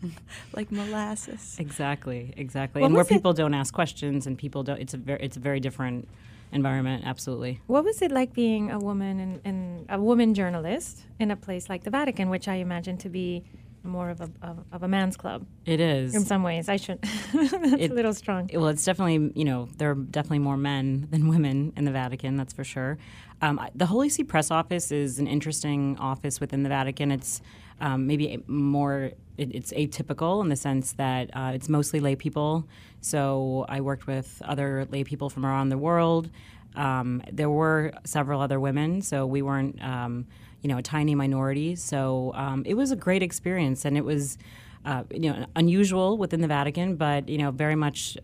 like 0.53 0.71
molasses. 0.71 1.55
Exactly, 1.59 2.33
exactly. 2.37 2.81
What 2.81 2.87
and 2.87 2.95
where 2.95 3.05
people 3.05 3.33
don't 3.33 3.53
ask 3.53 3.73
questions 3.73 4.27
and 4.27 4.37
people 4.37 4.63
don't. 4.63 4.79
It's 4.79 4.93
a 4.93 4.97
very, 4.97 5.23
it's 5.23 5.37
a 5.37 5.39
very 5.39 5.59
different 5.59 6.07
environment. 6.51 7.03
Absolutely. 7.05 7.61
What 7.67 7.83
was 7.83 8.01
it 8.01 8.11
like 8.11 8.33
being 8.33 8.71
a 8.71 8.79
woman 8.79 9.19
and, 9.19 9.41
and 9.45 9.85
a 9.89 9.99
woman 9.99 10.33
journalist 10.33 11.05
in 11.19 11.31
a 11.31 11.35
place 11.35 11.69
like 11.69 11.83
the 11.83 11.91
Vatican, 11.91 12.29
which 12.29 12.47
I 12.47 12.55
imagine 12.55 12.97
to 12.99 13.09
be 13.09 13.43
more 13.83 14.09
of 14.09 14.21
a 14.21 14.29
of, 14.41 14.63
of, 14.71 14.83
a 14.83 14.87
man's 14.87 15.17
club. 15.17 15.45
It 15.65 15.79
is 15.79 16.15
in 16.15 16.23
some 16.23 16.43
ways. 16.43 16.69
I 16.69 16.77
should. 16.77 17.01
that's 17.33 17.53
it, 17.53 17.91
a 17.91 17.93
little 17.93 18.13
strong. 18.13 18.49
Well, 18.53 18.67
it's 18.67 18.85
definitely 18.85 19.31
you 19.35 19.45
know 19.45 19.69
there 19.77 19.91
are 19.91 19.95
definitely 19.95 20.39
more 20.39 20.57
men 20.57 21.07
than 21.09 21.27
women 21.27 21.73
in 21.75 21.85
the 21.85 21.91
Vatican. 21.91 22.37
That's 22.37 22.53
for 22.53 22.63
sure. 22.63 22.97
Um, 23.41 23.59
the 23.73 23.87
Holy 23.87 24.09
See 24.09 24.23
Press 24.23 24.51
Office 24.51 24.91
is 24.91 25.19
an 25.19 25.27
interesting 25.27 25.97
office 25.97 26.39
within 26.39 26.63
the 26.63 26.69
Vatican. 26.69 27.11
It's 27.11 27.41
um, 27.79 28.07
maybe 28.07 28.43
more. 28.47 29.11
It, 29.41 29.55
it's 29.55 29.73
atypical 29.73 30.41
in 30.43 30.49
the 30.49 30.55
sense 30.55 30.93
that 30.93 31.29
uh, 31.33 31.51
it's 31.55 31.67
mostly 31.67 31.99
lay 31.99 32.15
people. 32.15 32.67
So 33.01 33.65
I 33.67 33.81
worked 33.81 34.05
with 34.05 34.41
other 34.45 34.85
lay 34.91 35.03
people 35.03 35.29
from 35.29 35.45
around 35.45 35.69
the 35.69 35.77
world. 35.77 36.29
Um, 36.75 37.23
there 37.31 37.49
were 37.49 37.91
several 38.05 38.39
other 38.39 38.59
women, 38.59 39.01
so 39.01 39.25
we 39.25 39.41
weren't, 39.41 39.83
um, 39.83 40.27
you 40.61 40.69
know, 40.69 40.77
a 40.77 40.81
tiny 40.83 41.15
minority. 41.15 41.75
So 41.75 42.31
um, 42.35 42.63
it 42.65 42.75
was 42.75 42.91
a 42.91 42.95
great 42.95 43.23
experience, 43.23 43.83
and 43.83 43.97
it 43.97 44.05
was, 44.05 44.37
uh, 44.85 45.03
you 45.09 45.31
know, 45.31 45.45
unusual 45.55 46.17
within 46.17 46.41
the 46.41 46.47
Vatican, 46.47 46.95
but 46.95 47.27
you 47.27 47.39
know, 47.39 47.51
very 47.51 47.75
much 47.75 48.17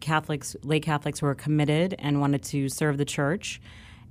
Catholics, 0.00 0.56
lay 0.62 0.80
Catholics 0.80 1.20
who 1.20 1.26
were 1.26 1.34
committed 1.34 1.94
and 1.98 2.20
wanted 2.20 2.42
to 2.44 2.68
serve 2.68 2.96
the 2.96 3.04
church. 3.04 3.60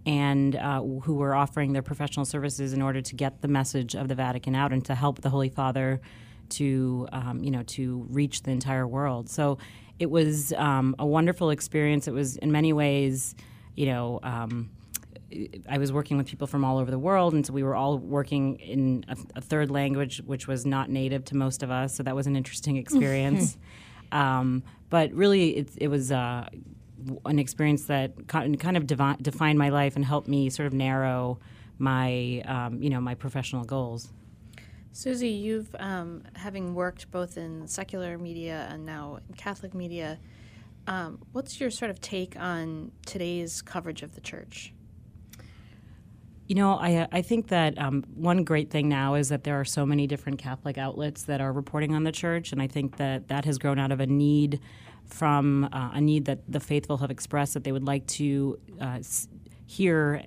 And 0.07 0.55
uh, 0.55 0.83
who 1.05 1.15
were 1.15 1.33
offering 1.33 1.73
their 1.73 1.81
professional 1.81 2.25
services 2.25 2.73
in 2.73 2.81
order 2.83 3.01
to 3.01 3.15
get 3.15 3.41
the 3.41 3.47
message 3.47 3.95
of 3.95 4.07
the 4.07 4.13
Vatican 4.13 4.53
out 4.53 4.71
and 4.71 4.85
to 4.85 4.93
help 4.93 5.21
the 5.21 5.31
Holy 5.31 5.49
Father 5.49 5.99
to, 6.51 7.07
um, 7.11 7.43
you 7.43 7.51
know, 7.51 7.63
to 7.63 8.05
reach 8.09 8.43
the 8.43 8.51
entire 8.51 8.87
world. 8.87 9.29
So 9.29 9.57
it 9.99 10.09
was 10.09 10.53
um, 10.53 10.95
a 10.99 11.05
wonderful 11.05 11.49
experience. 11.49 12.07
It 12.07 12.13
was 12.13 12.37
in 12.37 12.51
many 12.51 12.73
ways 12.73 13.35
you 13.75 13.87
know, 13.87 14.19
um, 14.23 14.69
I 15.69 15.77
was 15.77 15.91
working 15.91 16.17
with 16.17 16.27
people 16.27 16.47
from 16.47 16.63
all 16.63 16.77
over 16.77 16.89
the 16.89 16.99
world, 16.99 17.33
and 17.33 17.45
so 17.45 17.53
we 17.53 17.63
were 17.63 17.75
all 17.75 17.97
working 17.97 18.55
in 18.55 19.05
a, 19.07 19.17
a, 19.35 19.41
third 19.41 19.69
language, 19.69 20.21
which 20.25 20.47
was 20.47 20.65
not 20.65 20.89
native 20.89 21.25
to 21.25 21.35
most 21.35 21.61
of 21.61 21.71
us. 21.71 21.95
So 21.95 22.03
that 22.03 22.15
was 22.15 22.27
an 22.27 22.35
interesting 22.35 22.77
experience. 22.83 23.57
um, 24.11 24.63
but 24.89 25.11
really, 25.11 25.57
it, 25.57 25.69
it 25.77 25.87
was 25.89 26.11
uh, 26.11 26.47
an 27.25 27.39
experience 27.39 27.85
that 27.85 28.27
kind 28.27 28.77
of 28.77 28.87
devi- 28.87 29.17
defined 29.21 29.59
my 29.59 29.69
life 29.69 29.95
and 29.95 30.05
helped 30.05 30.27
me 30.27 30.49
sort 30.49 30.67
of 30.67 30.73
narrow 30.73 31.39
my, 31.77 32.41
um, 32.45 32.81
you 32.81 32.89
know, 32.89 33.01
my 33.01 33.15
professional 33.15 33.65
goals. 33.65 34.13
Susie, 34.95 35.27
you've 35.27 35.75
um, 35.77 36.23
having 36.35 36.73
worked 36.73 37.11
both 37.11 37.37
in 37.37 37.67
secular 37.67 38.17
media 38.17 38.65
and 38.71 38.85
now 38.85 39.19
in 39.27 39.35
Catholic 39.35 39.73
media 39.73 40.17
um, 40.87 41.19
what's 41.31 41.59
your 41.59 41.69
sort 41.69 41.91
of 41.91 41.99
take 41.99 42.37
on 42.39 42.91
today's 43.05 43.61
coverage 43.61 44.03
of 44.03 44.15
the 44.15 44.21
church? 44.21 44.73
You 46.47 46.55
know, 46.55 46.73
I, 46.73 47.07
I 47.11 47.21
think 47.23 47.47
that 47.47 47.77
um, 47.79 48.05
one 48.13 48.43
great 48.43 48.69
thing 48.69 48.87
now 48.87 49.15
is 49.15 49.29
that 49.29 49.43
there 49.43 49.59
are 49.59 49.65
so 49.65 49.85
many 49.85 50.05
different 50.05 50.37
Catholic 50.37 50.77
outlets 50.77 51.23
that 51.23 51.41
are 51.41 51.51
reporting 51.51 51.95
on 51.95 52.03
the 52.03 52.11
church, 52.11 52.51
and 52.51 52.61
I 52.61 52.67
think 52.67 52.97
that 52.97 53.29
that 53.29 53.45
has 53.45 53.57
grown 53.57 53.79
out 53.79 53.91
of 53.91 53.99
a 53.99 54.05
need 54.05 54.59
from 55.05 55.67
uh, 55.73 55.91
a 55.93 56.01
need 56.01 56.25
that 56.25 56.39
the 56.47 56.59
faithful 56.59 56.97
have 56.97 57.09
expressed 57.11 57.55
that 57.55 57.63
they 57.63 57.71
would 57.71 57.85
like 57.85 58.05
to 58.07 58.59
uh, 58.79 58.99
hear 59.65 60.23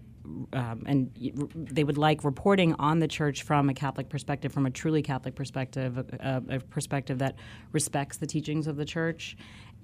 um, 0.52 0.82
and 0.86 1.10
they 1.54 1.84
would 1.84 1.98
like 1.98 2.24
reporting 2.24 2.74
on 2.78 2.98
the 2.98 3.08
church 3.08 3.42
from 3.42 3.68
a 3.68 3.74
Catholic 3.74 4.08
perspective, 4.08 4.52
from 4.52 4.66
a 4.66 4.70
truly 4.70 5.02
Catholic 5.02 5.34
perspective, 5.34 5.98
a, 5.98 6.42
a, 6.48 6.60
perspective 6.60 7.18
that 7.18 7.36
respects 7.72 8.18
the 8.18 8.26
teachings 8.26 8.66
of 8.66 8.76
the 8.76 8.84
church 8.84 9.36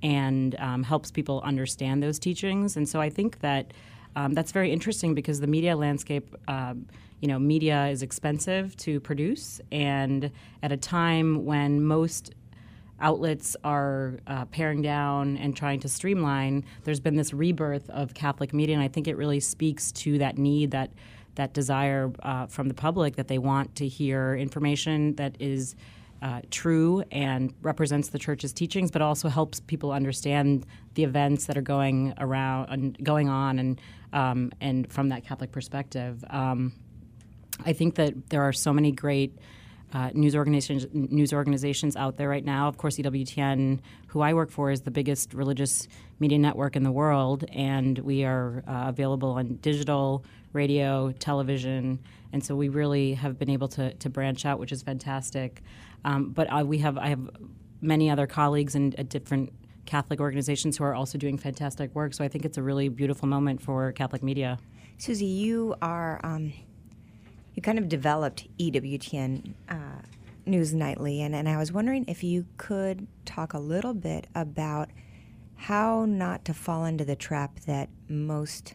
and 0.02 0.54
um, 0.58 0.82
helps 0.82 1.10
people 1.10 1.40
understand 1.44 2.02
those 2.02 2.18
teachings. 2.18 2.76
And 2.76 2.88
so 2.88 3.00
I 3.00 3.10
think 3.10 3.40
that 3.40 3.72
um, 4.16 4.32
that's 4.32 4.52
very 4.52 4.72
interesting 4.72 5.14
because 5.14 5.40
the 5.40 5.46
media 5.46 5.76
landscape, 5.76 6.34
um, 6.48 6.86
you 7.20 7.28
know, 7.28 7.38
media 7.38 7.86
is 7.86 8.02
expensive 8.02 8.76
to 8.78 9.00
produce, 9.00 9.60
and 9.72 10.30
at 10.62 10.72
a 10.72 10.76
time 10.76 11.44
when 11.44 11.84
most 11.84 12.32
outlets 13.00 13.56
are 13.64 14.18
uh, 14.26 14.44
paring 14.46 14.82
down 14.82 15.36
and 15.36 15.56
trying 15.56 15.80
to 15.80 15.88
streamline, 15.88 16.64
there's 16.84 17.00
been 17.00 17.16
this 17.16 17.32
rebirth 17.32 17.88
of 17.90 18.14
Catholic 18.14 18.52
media, 18.52 18.74
and 18.74 18.84
I 18.84 18.88
think 18.88 19.08
it 19.08 19.16
really 19.16 19.40
speaks 19.40 19.92
to 19.92 20.18
that 20.18 20.38
need 20.38 20.70
that 20.72 20.90
that 21.36 21.52
desire 21.52 22.12
uh, 22.22 22.46
from 22.46 22.68
the 22.68 22.74
public 22.74 23.16
that 23.16 23.26
they 23.26 23.38
want 23.38 23.74
to 23.74 23.88
hear 23.88 24.36
information 24.36 25.16
that 25.16 25.36
is 25.40 25.74
uh, 26.22 26.40
true 26.50 27.02
and 27.10 27.52
represents 27.60 28.08
the 28.08 28.18
church's 28.18 28.52
teachings, 28.52 28.90
but 28.90 29.02
also 29.02 29.28
helps 29.28 29.58
people 29.60 29.90
understand 29.90 30.64
the 30.94 31.02
events 31.02 31.46
that 31.46 31.58
are 31.58 31.62
going 31.62 32.14
around 32.18 32.68
and 32.70 33.04
going 33.04 33.28
on, 33.28 33.58
and 33.58 33.80
um, 34.12 34.52
and 34.60 34.90
from 34.90 35.08
that 35.08 35.24
Catholic 35.24 35.52
perspective. 35.52 36.24
Um, 36.30 36.72
I 37.64 37.72
think 37.72 37.96
that 37.96 38.30
there 38.30 38.42
are 38.42 38.52
so 38.52 38.72
many 38.72 38.90
great 38.90 39.36
uh, 39.94 40.10
news 40.12 40.34
organizations 40.34 40.86
news 40.92 41.32
organizations 41.32 41.96
out 41.96 42.16
there 42.16 42.28
right 42.28 42.44
now. 42.44 42.66
Of 42.68 42.76
course, 42.76 42.96
EWTN, 42.96 43.78
who 44.08 44.20
I 44.20 44.34
work 44.34 44.50
for, 44.50 44.70
is 44.70 44.82
the 44.82 44.90
biggest 44.90 45.32
religious 45.32 45.88
media 46.18 46.38
network 46.38 46.74
in 46.74 46.82
the 46.82 46.90
world, 46.90 47.44
and 47.52 47.98
we 48.00 48.24
are 48.24 48.64
uh, 48.66 48.84
available 48.88 49.30
on 49.30 49.56
digital, 49.56 50.24
radio, 50.52 51.12
television, 51.12 52.00
and 52.32 52.44
so 52.44 52.56
we 52.56 52.68
really 52.68 53.14
have 53.14 53.38
been 53.38 53.50
able 53.50 53.68
to 53.68 53.94
to 53.94 54.10
branch 54.10 54.44
out, 54.44 54.58
which 54.58 54.72
is 54.72 54.82
fantastic. 54.82 55.62
Um, 56.04 56.30
but 56.30 56.48
uh, 56.52 56.64
we 56.66 56.78
have 56.78 56.98
I 56.98 57.08
have 57.08 57.30
many 57.80 58.10
other 58.10 58.26
colleagues 58.26 58.74
in 58.74 58.90
different 58.90 59.52
Catholic 59.86 60.20
organizations 60.20 60.76
who 60.76 60.84
are 60.84 60.94
also 60.94 61.18
doing 61.18 61.38
fantastic 61.38 61.94
work. 61.94 62.14
So 62.14 62.24
I 62.24 62.28
think 62.28 62.44
it's 62.44 62.58
a 62.58 62.62
really 62.62 62.88
beautiful 62.88 63.28
moment 63.28 63.62
for 63.62 63.92
Catholic 63.92 64.22
media. 64.22 64.58
Susie, 64.98 65.26
you 65.26 65.74
are 65.82 66.20
um, 66.24 66.52
kind 67.64 67.78
of 67.78 67.88
developed 67.88 68.46
EWTN 68.58 69.54
uh, 69.70 70.02
News 70.44 70.74
Nightly, 70.74 71.22
and, 71.22 71.34
and 71.34 71.48
I 71.48 71.56
was 71.56 71.72
wondering 71.72 72.04
if 72.06 72.22
you 72.22 72.44
could 72.58 73.06
talk 73.24 73.54
a 73.54 73.58
little 73.58 73.94
bit 73.94 74.26
about 74.34 74.90
how 75.56 76.04
not 76.04 76.44
to 76.44 76.52
fall 76.52 76.84
into 76.84 77.06
the 77.06 77.16
trap 77.16 77.60
that 77.60 77.88
most 78.06 78.74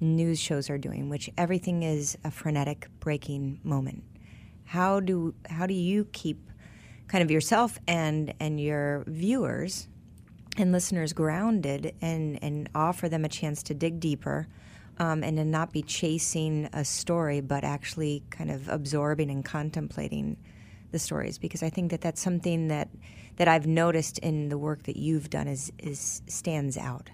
news 0.00 0.40
shows 0.40 0.68
are 0.68 0.78
doing, 0.78 1.08
which 1.08 1.30
everything 1.38 1.84
is 1.84 2.18
a 2.24 2.30
frenetic 2.32 2.88
breaking 2.98 3.60
moment. 3.62 4.02
How 4.64 4.98
do 4.98 5.32
how 5.48 5.66
do 5.66 5.74
you 5.74 6.06
keep 6.06 6.50
kind 7.06 7.22
of 7.22 7.30
yourself 7.30 7.78
and 7.86 8.34
and 8.40 8.60
your 8.60 9.04
viewers 9.06 9.86
and 10.56 10.72
listeners 10.72 11.12
grounded 11.12 11.94
and 12.02 12.42
and 12.42 12.68
offer 12.74 13.08
them 13.08 13.24
a 13.24 13.28
chance 13.28 13.62
to 13.64 13.74
dig 13.74 14.00
deeper 14.00 14.48
um, 14.98 15.22
and 15.22 15.36
to 15.36 15.44
not 15.44 15.72
be 15.72 15.82
chasing 15.82 16.68
a 16.72 16.84
story 16.84 17.40
but 17.40 17.64
actually 17.64 18.22
kind 18.30 18.50
of 18.50 18.68
absorbing 18.68 19.30
and 19.30 19.44
contemplating 19.44 20.36
the 20.90 20.98
stories 20.98 21.38
because 21.38 21.62
I 21.62 21.70
think 21.70 21.90
that 21.90 22.00
that's 22.00 22.20
something 22.20 22.68
that 22.68 22.88
that 23.36 23.46
I've 23.46 23.66
noticed 23.66 24.18
in 24.18 24.48
the 24.48 24.58
work 24.58 24.84
that 24.84 24.96
you've 24.96 25.30
done 25.30 25.48
is 25.48 25.72
is 25.78 26.22
stands 26.26 26.76
out. 26.76 27.10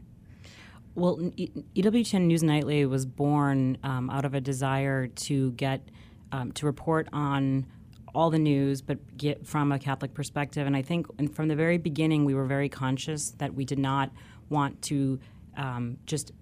Well, 0.95 1.17
EWTN 1.17 2.23
News 2.23 2.43
Nightly 2.45 2.87
was 2.87 3.05
born 3.05 3.79
um, 3.83 4.09
out 4.11 4.25
of 4.25 4.35
a 4.35 4.41
desire 4.41 5.09
to 5.09 5.51
get 5.53 5.89
um, 6.31 6.53
to 6.53 6.67
report 6.67 7.09
on 7.13 7.67
all 8.15 8.31
the 8.31 8.39
news, 8.39 8.81
but 8.81 9.17
get 9.17 9.45
from 9.45 9.73
a 9.73 9.79
Catholic 9.79 10.15
perspective. 10.15 10.67
And 10.67 10.77
I 10.77 10.83
think 10.83 11.07
and 11.19 11.35
from 11.35 11.49
the 11.49 11.57
very 11.57 11.79
beginning, 11.79 12.25
we 12.25 12.35
were 12.35 12.47
very 12.47 12.69
conscious 12.69 13.31
that 13.39 13.55
we 13.55 13.65
did 13.65 13.79
not 13.79 14.11
want 14.49 14.81
to 14.83 15.19
um, 15.57 15.99
just 16.07 16.33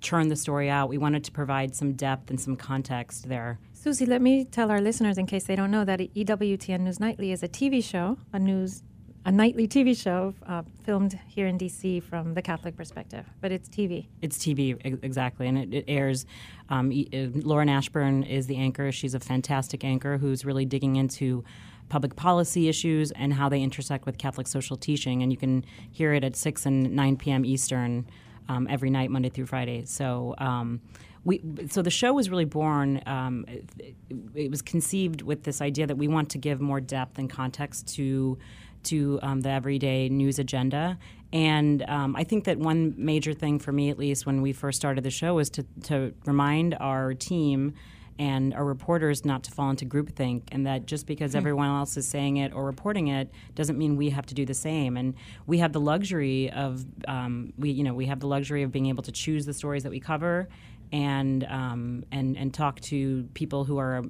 churn 0.00 0.28
the 0.28 0.36
story 0.36 0.70
out. 0.70 0.88
We 0.88 0.98
wanted 0.98 1.24
to 1.24 1.32
provide 1.32 1.74
some 1.74 1.92
depth 1.92 2.30
and 2.30 2.40
some 2.40 2.56
context 2.56 3.28
there. 3.28 3.58
Susie, 3.72 4.06
let 4.06 4.20
me 4.20 4.44
tell 4.44 4.70
our 4.70 4.80
listeners, 4.80 5.18
in 5.18 5.26
case 5.26 5.44
they 5.44 5.56
don't 5.56 5.70
know, 5.70 5.84
that 5.84 6.00
EWTN 6.00 6.80
News 6.80 6.98
Nightly 6.98 7.32
is 7.32 7.42
a 7.42 7.48
TV 7.48 7.82
show, 7.82 8.18
a 8.32 8.38
news 8.38 8.82
a 9.24 9.30
nightly 9.30 9.68
TV 9.68 9.94
show 9.94 10.32
uh, 10.46 10.62
filmed 10.84 11.18
here 11.26 11.46
in 11.46 11.58
DC 11.58 12.02
from 12.02 12.32
the 12.32 12.40
Catholic 12.40 12.76
perspective, 12.76 13.26
but 13.42 13.52
it's 13.52 13.68
TV. 13.68 14.06
It's 14.22 14.38
TV, 14.38 14.78
exactly, 15.02 15.46
and 15.46 15.58
it, 15.58 15.74
it 15.74 15.84
airs. 15.86 16.24
Um, 16.70 16.90
uh, 16.90 17.18
Lauren 17.34 17.68
Ashburn 17.68 18.22
is 18.22 18.46
the 18.46 18.56
anchor. 18.56 18.90
She's 18.90 19.14
a 19.14 19.20
fantastic 19.20 19.84
anchor 19.84 20.16
who's 20.16 20.46
really 20.46 20.64
digging 20.64 20.96
into 20.96 21.44
public 21.90 22.16
policy 22.16 22.68
issues 22.68 23.10
and 23.12 23.34
how 23.34 23.48
they 23.50 23.60
intersect 23.60 24.06
with 24.06 24.16
Catholic 24.16 24.46
social 24.46 24.78
teaching. 24.78 25.22
And 25.22 25.30
you 25.30 25.38
can 25.38 25.64
hear 25.90 26.14
it 26.14 26.24
at 26.24 26.34
6 26.34 26.64
and 26.64 26.94
9 26.94 27.16
p.m. 27.16 27.44
Eastern 27.44 28.06
um, 28.48 28.66
every 28.68 28.90
night, 28.90 29.10
Monday 29.10 29.28
through 29.28 29.46
Friday. 29.46 29.84
So, 29.84 30.34
um, 30.38 30.80
we, 31.24 31.42
so 31.68 31.82
the 31.82 31.90
show 31.90 32.12
was 32.12 32.30
really 32.30 32.44
born. 32.44 33.02
Um, 33.06 33.44
it, 33.48 33.94
it, 34.34 34.50
was 34.50 34.62
conceived 34.62 35.22
with 35.22 35.42
this 35.42 35.60
idea 35.60 35.86
that 35.86 35.96
we 35.96 36.08
want 36.08 36.30
to 36.30 36.38
give 36.38 36.60
more 36.60 36.80
depth 36.80 37.18
and 37.18 37.28
context 37.28 37.94
to 37.96 38.38
to 38.84 39.18
um, 39.22 39.40
the 39.40 39.50
everyday 39.50 40.08
news 40.08 40.38
agenda. 40.38 40.98
And 41.32 41.82
um, 41.88 42.16
I 42.16 42.24
think 42.24 42.44
that 42.44 42.58
one 42.58 42.94
major 42.96 43.34
thing 43.34 43.58
for 43.58 43.72
me, 43.72 43.90
at 43.90 43.98
least, 43.98 44.24
when 44.24 44.40
we 44.40 44.52
first 44.52 44.78
started 44.78 45.04
the 45.04 45.10
show, 45.10 45.34
was 45.34 45.50
to, 45.50 45.66
to 45.84 46.14
remind 46.24 46.74
our 46.80 47.12
team 47.12 47.74
and 48.18 48.52
our 48.54 48.64
reporters 48.64 49.24
not 49.24 49.44
to 49.44 49.50
fall 49.50 49.70
into 49.70 49.84
groupthink, 49.84 50.42
and 50.50 50.66
that 50.66 50.86
just 50.86 51.06
because 51.06 51.30
mm-hmm. 51.30 51.38
everyone 51.38 51.68
else 51.68 51.96
is 51.96 52.06
saying 52.06 52.38
it 52.38 52.52
or 52.52 52.64
reporting 52.64 53.08
it 53.08 53.30
doesn't 53.54 53.78
mean 53.78 53.96
we 53.96 54.10
have 54.10 54.26
to 54.26 54.34
do 54.34 54.44
the 54.44 54.54
same. 54.54 54.96
And 54.96 55.14
we 55.46 55.58
have 55.58 55.72
the 55.72 55.80
luxury 55.80 56.50
of 56.50 56.84
um, 57.06 57.52
we 57.56 57.70
you 57.70 57.84
know 57.84 57.94
we 57.94 58.06
have 58.06 58.20
the 58.20 58.26
luxury 58.26 58.62
of 58.62 58.72
being 58.72 58.86
able 58.86 59.02
to 59.04 59.12
choose 59.12 59.46
the 59.46 59.54
stories 59.54 59.84
that 59.84 59.90
we 59.90 60.00
cover, 60.00 60.48
and 60.92 61.44
um, 61.44 62.04
and 62.10 62.36
and 62.36 62.52
talk 62.52 62.80
to 62.80 63.28
people 63.34 63.64
who 63.64 63.78
are 63.78 64.02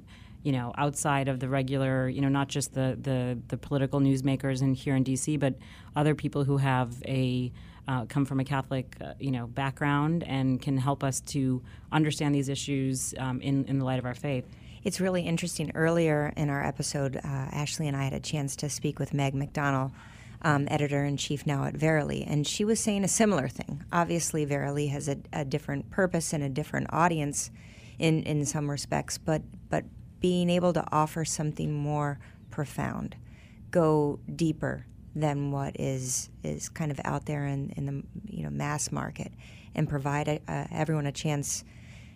you 0.43 0.51
know, 0.51 0.73
outside 0.77 1.27
of 1.27 1.39
the 1.39 1.49
regular, 1.49 2.07
you 2.07 2.21
know, 2.21 2.29
not 2.29 2.47
just 2.47 2.73
the 2.73 2.97
the, 2.99 3.37
the 3.47 3.57
political 3.57 3.99
newsmakers 3.99 4.61
in 4.61 4.73
here 4.73 4.95
in 4.95 5.03
D.C., 5.03 5.37
but 5.37 5.55
other 5.95 6.15
people 6.15 6.43
who 6.43 6.57
have 6.57 7.01
a 7.05 7.51
uh, 7.87 8.05
come 8.05 8.23
from 8.23 8.39
a 8.39 8.45
Catholic, 8.45 8.95
uh, 9.01 9.13
you 9.19 9.31
know, 9.31 9.47
background 9.47 10.23
and 10.23 10.61
can 10.61 10.77
help 10.77 11.03
us 11.03 11.21
to 11.21 11.61
understand 11.91 12.35
these 12.35 12.47
issues 12.47 13.13
um, 13.17 13.41
in 13.41 13.65
in 13.65 13.79
the 13.79 13.85
light 13.85 13.99
of 13.99 14.05
our 14.05 14.15
faith. 14.15 14.45
it's 14.83 15.01
really 15.01 15.23
interesting. 15.23 15.71
Earlier 15.75 16.31
in 16.37 16.49
our 16.49 16.65
episode, 16.65 17.17
uh, 17.17 17.21
Ashley 17.23 17.87
and 17.87 17.97
I 17.97 18.03
had 18.03 18.13
a 18.13 18.19
chance 18.19 18.55
to 18.57 18.69
speak 18.69 18.97
with 18.99 19.13
Meg 19.13 19.33
McDonnell, 19.33 19.91
um, 20.41 20.67
editor 20.71 21.03
in 21.03 21.17
chief 21.17 21.45
now 21.45 21.65
at 21.65 21.75
Verily, 21.75 22.23
and 22.23 22.47
she 22.47 22.63
was 22.63 22.79
saying 22.79 23.03
a 23.03 23.09
similar 23.09 23.47
thing. 23.49 23.83
Obviously, 23.91 24.45
Verily 24.45 24.87
has 24.87 25.09
a, 25.09 25.17
a 25.33 25.43
different 25.43 25.89
purpose 25.89 26.31
and 26.31 26.43
a 26.43 26.49
different 26.49 26.87
audience 26.91 27.51
in, 27.97 28.23
in 28.23 28.45
some 28.45 28.71
respects, 28.71 29.17
but, 29.17 29.41
but 29.69 29.83
being 30.19 30.49
able 30.49 30.73
to 30.73 30.83
offer 30.91 31.25
something 31.25 31.73
more 31.73 32.19
profound, 32.51 33.15
go 33.71 34.19
deeper 34.35 34.85
than 35.15 35.51
what 35.51 35.79
is 35.79 36.29
is 36.43 36.69
kind 36.69 36.91
of 36.91 36.99
out 37.03 37.25
there 37.25 37.45
in, 37.45 37.71
in 37.71 37.85
the 37.85 38.03
you 38.33 38.43
know 38.43 38.49
mass 38.49 38.91
market, 38.91 39.31
and 39.75 39.89
provide 39.89 40.27
a, 40.27 40.67
everyone 40.71 41.05
a 41.05 41.11
chance, 41.11 41.63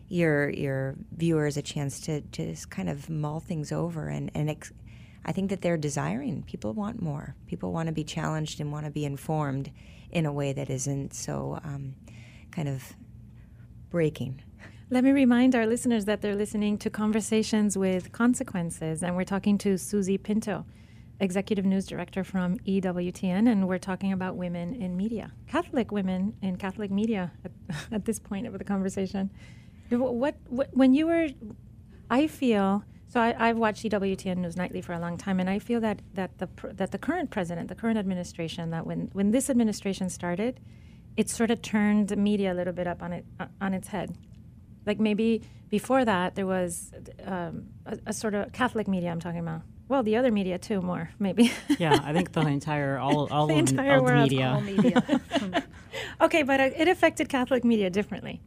your 0.10 0.50
your 0.50 0.96
viewers 1.16 1.58
a 1.58 1.62
chance 1.62 2.00
to, 2.02 2.22
to 2.22 2.52
just 2.52 2.70
kind 2.70 2.90
of 2.90 3.10
mull 3.10 3.40
things 3.40 3.72
over 3.72 4.10
and 4.10 4.32
and 4.34 4.50
ex- 4.50 4.74
I 5.26 5.32
think 5.32 5.50
that 5.52 5.62
they're 5.62 5.78
desiring. 5.78 6.44
People 6.44 6.74
want 6.74 7.02
more. 7.02 7.36
People 7.48 7.72
want 7.72 7.88
to 7.88 7.94
be 7.94 8.04
challenged 8.04 8.60
and 8.60 8.72
want 8.72 8.86
to 8.86 8.92
be 8.92 9.06
informed 9.06 9.72
in 10.12 10.26
a 10.26 10.34
way 10.34 10.54
that 10.54 10.70
isn't 10.70 11.14
so 11.14 11.60
um, 11.64 11.96
kind 12.52 12.68
of 12.68 12.94
breaking. 13.90 14.42
Let 14.94 15.04
me 15.04 15.12
remind 15.12 15.56
our 15.56 15.66
listeners 15.66 16.06
that 16.06 16.22
they're 16.22 16.36
listening 16.36 16.78
to 16.78 16.90
Conversations 16.92 17.76
with 17.76 18.12
Consequences, 18.12 19.02
and 19.02 19.16
we're 19.16 19.24
talking 19.24 19.58
to 19.58 19.76
Susie 19.76 20.20
Pinto, 20.20 20.68
Executive 21.20 21.66
News 21.66 21.88
Director 21.88 22.24
from 22.24 22.60
EWTN, 22.60 23.52
and 23.52 23.68
we're 23.68 23.80
talking 23.80 24.14
about 24.14 24.36
women 24.36 24.76
in 24.76 24.96
media, 24.96 25.32
Catholic 25.48 25.92
women 25.92 26.36
in 26.44 26.58
Catholic 26.58 26.92
media 26.92 27.32
at, 27.44 27.52
at 27.92 28.06
this 28.06 28.20
point 28.20 28.46
of 28.46 28.56
the 28.56 28.64
conversation. 28.64 29.32
What, 29.90 30.36
what, 30.48 30.70
when 30.74 30.94
you 30.94 31.08
were, 31.08 31.30
I 32.12 32.28
feel 32.28 32.84
so 33.08 33.20
I, 33.20 33.48
have 33.48 33.58
watched 33.58 33.84
EWTN 33.86 34.38
News 34.38 34.56
Nightly 34.56 34.82
for 34.82 34.94
a 34.94 35.00
long 35.00 35.18
time, 35.18 35.40
and 35.40 35.50
I 35.50 35.58
feel 35.58 35.82
that 35.82 36.04
that 36.14 36.38
the 36.38 36.48
that 36.72 36.92
the 36.92 37.00
current 37.00 37.32
president, 37.32 37.68
the 37.68 37.76
current 37.76 37.98
administration, 37.98 38.70
that 38.70 38.86
when 38.86 39.10
when 39.14 39.32
this 39.32 39.50
administration 39.50 40.12
started, 40.12 40.60
it 41.18 41.32
sort 41.32 41.50
of 41.50 41.64
turned 41.64 42.16
media 42.16 42.54
a 42.54 42.56
little 42.56 42.74
bit 42.74 42.86
up 42.86 43.02
on 43.02 43.12
it 43.12 43.26
on 43.60 43.74
its 43.74 43.88
head. 43.88 44.16
Like 44.86 45.00
maybe 45.00 45.42
before 45.70 46.06
that, 46.06 46.36
there 46.36 46.46
was 46.46 46.92
um, 47.26 47.68
a, 47.86 47.98
a, 48.08 48.14
sort 48.14 48.36
of 48.36 48.52
Catholic 48.52 48.88
media. 48.88 49.10
I'm 49.10 49.20
talking 49.20 49.40
about. 49.40 49.62
Well, 49.88 50.04
the 50.04 50.16
other 50.16 50.32
media 50.32 50.58
too, 50.58 50.82
more 50.82 51.10
maybe. 51.20 51.52
yeah, 51.80 52.00
I 52.04 52.14
think 52.14 52.32
the 52.32 52.42
entire 52.42 52.98
all 52.98 53.28
all 53.32 53.48
the 53.48 53.54
of, 53.54 53.60
entire 53.60 53.98
all 53.98 54.04
world, 54.04 54.30
the 54.30 54.36
media. 54.36 54.48
All 54.48 54.62
media. 54.62 55.64
okay, 56.22 56.44
but 56.44 56.60
uh, 56.60 56.70
it 56.76 56.88
affected 56.88 57.30
Catholic 57.30 57.64
media 57.64 57.90
differently. 57.90 58.42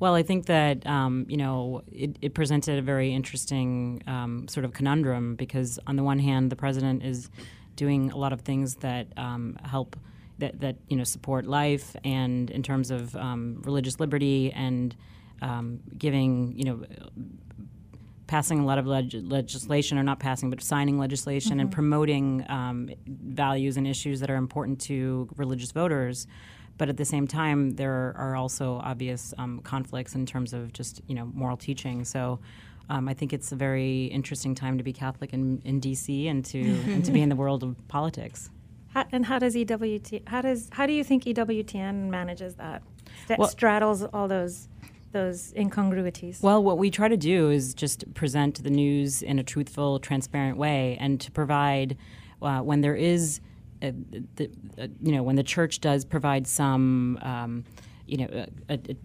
Well, 0.00 0.14
I 0.14 0.22
think 0.22 0.46
that 0.46 0.86
um, 0.86 1.26
you 1.28 1.36
know 1.36 1.82
it, 1.90 2.18
it, 2.20 2.34
presented 2.34 2.78
a 2.78 2.82
very 2.82 3.12
interesting 3.12 4.02
um, 4.06 4.46
sort 4.48 4.64
of 4.64 4.72
conundrum 4.72 5.36
because 5.36 5.78
on 5.86 5.96
the 5.96 6.02
one 6.02 6.18
hand, 6.18 6.50
the 6.50 6.56
president 6.56 7.04
is 7.04 7.30
doing 7.76 8.10
a 8.10 8.16
lot 8.16 8.32
of 8.32 8.42
things 8.42 8.76
that 8.76 9.06
um, 9.16 9.56
help 9.64 9.96
that, 10.38 10.60
that 10.60 10.76
you 10.88 10.96
know 10.96 11.04
support 11.04 11.46
life 11.46 11.94
and 12.04 12.50
in 12.50 12.62
terms 12.62 12.90
of 12.90 13.14
um, 13.16 13.62
religious 13.64 14.00
liberty 14.00 14.52
and 14.52 14.96
um, 15.42 15.80
giving 15.96 16.54
you 16.56 16.64
know 16.64 16.84
passing 18.26 18.60
a 18.60 18.64
lot 18.64 18.78
of 18.78 18.86
leg- 18.86 19.14
legislation 19.22 19.98
or 19.98 20.02
not 20.02 20.18
passing 20.18 20.50
but 20.50 20.62
signing 20.62 20.98
legislation 20.98 21.52
mm-hmm. 21.52 21.60
and 21.60 21.72
promoting 21.72 22.44
um, 22.48 22.90
values 23.06 23.76
and 23.76 23.86
issues 23.86 24.20
that 24.20 24.30
are 24.30 24.36
important 24.36 24.80
to 24.80 25.28
religious 25.36 25.72
voters 25.72 26.26
but 26.76 26.88
at 26.88 26.96
the 26.96 27.04
same 27.04 27.26
time, 27.26 27.70
there 27.72 28.14
are 28.16 28.36
also 28.36 28.80
obvious 28.82 29.32
um, 29.38 29.60
conflicts 29.60 30.14
in 30.14 30.26
terms 30.26 30.52
of 30.52 30.72
just 30.72 31.00
you 31.06 31.14
know 31.14 31.26
moral 31.34 31.56
teaching. 31.56 32.04
So. 32.04 32.40
Um, 32.90 33.08
I 33.08 33.14
think 33.14 33.32
it's 33.32 33.50
a 33.50 33.56
very 33.56 34.04
interesting 34.08 34.54
time 34.54 34.76
to 34.76 34.84
be 34.84 34.92
Catholic 34.92 35.32
in, 35.32 35.62
in 35.64 35.80
DC 35.80 36.28
and 36.28 36.44
to 36.44 36.60
and 36.60 37.02
to 37.06 37.12
be 37.12 37.22
in 37.22 37.30
the 37.30 37.34
world 37.34 37.62
of 37.62 37.76
politics. 37.88 38.50
How, 38.88 39.06
and 39.10 39.24
how 39.24 39.38
does 39.38 39.56
EWT 39.56 40.28
how 40.28 40.42
does 40.42 40.68
how 40.70 40.84
do 40.84 40.92
you 40.92 41.02
think 41.02 41.24
EWTN 41.24 42.10
manages 42.10 42.56
that? 42.56 42.82
That 43.28 43.38
well, 43.38 43.48
straddles 43.48 44.02
all 44.02 44.28
those 44.28 44.68
those 45.14 45.54
incongruities? 45.56 46.42
Well, 46.42 46.62
what 46.62 46.76
we 46.76 46.90
try 46.90 47.08
to 47.08 47.16
do 47.16 47.50
is 47.50 47.72
just 47.72 48.12
present 48.12 48.62
the 48.62 48.68
news 48.68 49.22
in 49.22 49.38
a 49.38 49.42
truthful, 49.42 49.98
transparent 49.98 50.58
way, 50.58 50.98
and 51.00 51.18
to 51.22 51.30
provide 51.30 51.96
uh, 52.42 52.60
when 52.60 52.82
there 52.82 52.94
is 52.94 53.40
uh, 53.80 53.92
the, 54.36 54.50
uh, 54.78 54.88
you 55.02 55.12
know, 55.12 55.22
when 55.22 55.36
the 55.36 55.42
church 55.42 55.80
does 55.80 56.04
provide 56.04 56.46
some, 56.46 57.18
um, 57.22 57.64
you 58.06 58.18
know, 58.18 58.46
a, 58.68 58.74
a, 58.74 58.96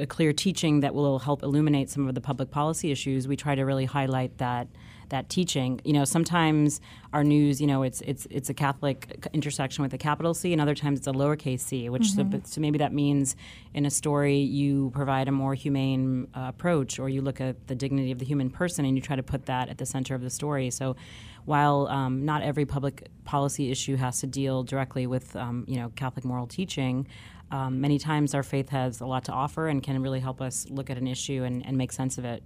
a, 0.00 0.06
clear 0.06 0.32
teaching 0.32 0.80
that 0.80 0.94
will 0.94 1.18
help 1.18 1.42
illuminate 1.42 1.88
some 1.88 2.08
of 2.08 2.14
the 2.14 2.20
public 2.20 2.50
policy 2.50 2.90
issues, 2.90 3.26
we 3.26 3.36
try 3.36 3.54
to 3.54 3.62
really 3.64 3.84
highlight 3.84 4.36
that 4.38 4.68
that 5.08 5.28
teaching. 5.28 5.80
You 5.84 5.92
know, 5.92 6.04
sometimes 6.04 6.80
our 7.12 7.24
news, 7.24 7.60
you 7.60 7.66
know, 7.66 7.82
it's 7.82 8.00
it's 8.02 8.26
it's 8.30 8.50
a 8.50 8.54
Catholic 8.54 9.26
intersection 9.32 9.82
with 9.82 9.92
a 9.94 9.98
capital 9.98 10.34
C, 10.34 10.52
and 10.52 10.60
other 10.60 10.74
times 10.74 10.98
it's 11.00 11.06
a 11.06 11.12
lowercase 11.12 11.60
c. 11.60 11.88
Which 11.88 12.02
mm-hmm. 12.02 12.32
so, 12.32 12.40
so, 12.44 12.60
maybe 12.60 12.78
that 12.78 12.92
means 12.92 13.36
in 13.72 13.86
a 13.86 13.90
story 13.90 14.38
you 14.38 14.90
provide 14.94 15.28
a 15.28 15.32
more 15.32 15.54
humane 15.54 16.28
uh, 16.34 16.46
approach, 16.48 16.98
or 16.98 17.08
you 17.08 17.22
look 17.22 17.40
at 17.40 17.66
the 17.66 17.74
dignity 17.74 18.12
of 18.12 18.18
the 18.18 18.24
human 18.24 18.50
person 18.50 18.84
and 18.84 18.96
you 18.96 19.02
try 19.02 19.16
to 19.16 19.22
put 19.22 19.46
that 19.46 19.68
at 19.68 19.78
the 19.78 19.86
center 19.86 20.14
of 20.14 20.22
the 20.22 20.30
story. 20.30 20.70
So 20.70 20.96
while 21.44 21.86
um, 21.88 22.24
not 22.24 22.42
every 22.42 22.64
public 22.64 23.08
policy 23.24 23.70
issue 23.70 23.96
has 23.96 24.20
to 24.20 24.26
deal 24.26 24.62
directly 24.62 25.06
with 25.06 25.36
um, 25.36 25.64
you 25.68 25.76
know 25.76 25.90
Catholic 25.96 26.24
moral 26.24 26.46
teaching, 26.46 27.06
um, 27.50 27.80
many 27.80 27.98
times 27.98 28.34
our 28.34 28.42
faith 28.42 28.70
has 28.70 29.00
a 29.00 29.06
lot 29.06 29.24
to 29.24 29.32
offer 29.32 29.68
and 29.68 29.82
can 29.82 30.02
really 30.02 30.20
help 30.20 30.40
us 30.40 30.66
look 30.70 30.90
at 30.90 30.98
an 30.98 31.06
issue 31.06 31.44
and, 31.44 31.64
and 31.66 31.76
make 31.76 31.92
sense 31.92 32.18
of 32.18 32.24
it. 32.24 32.42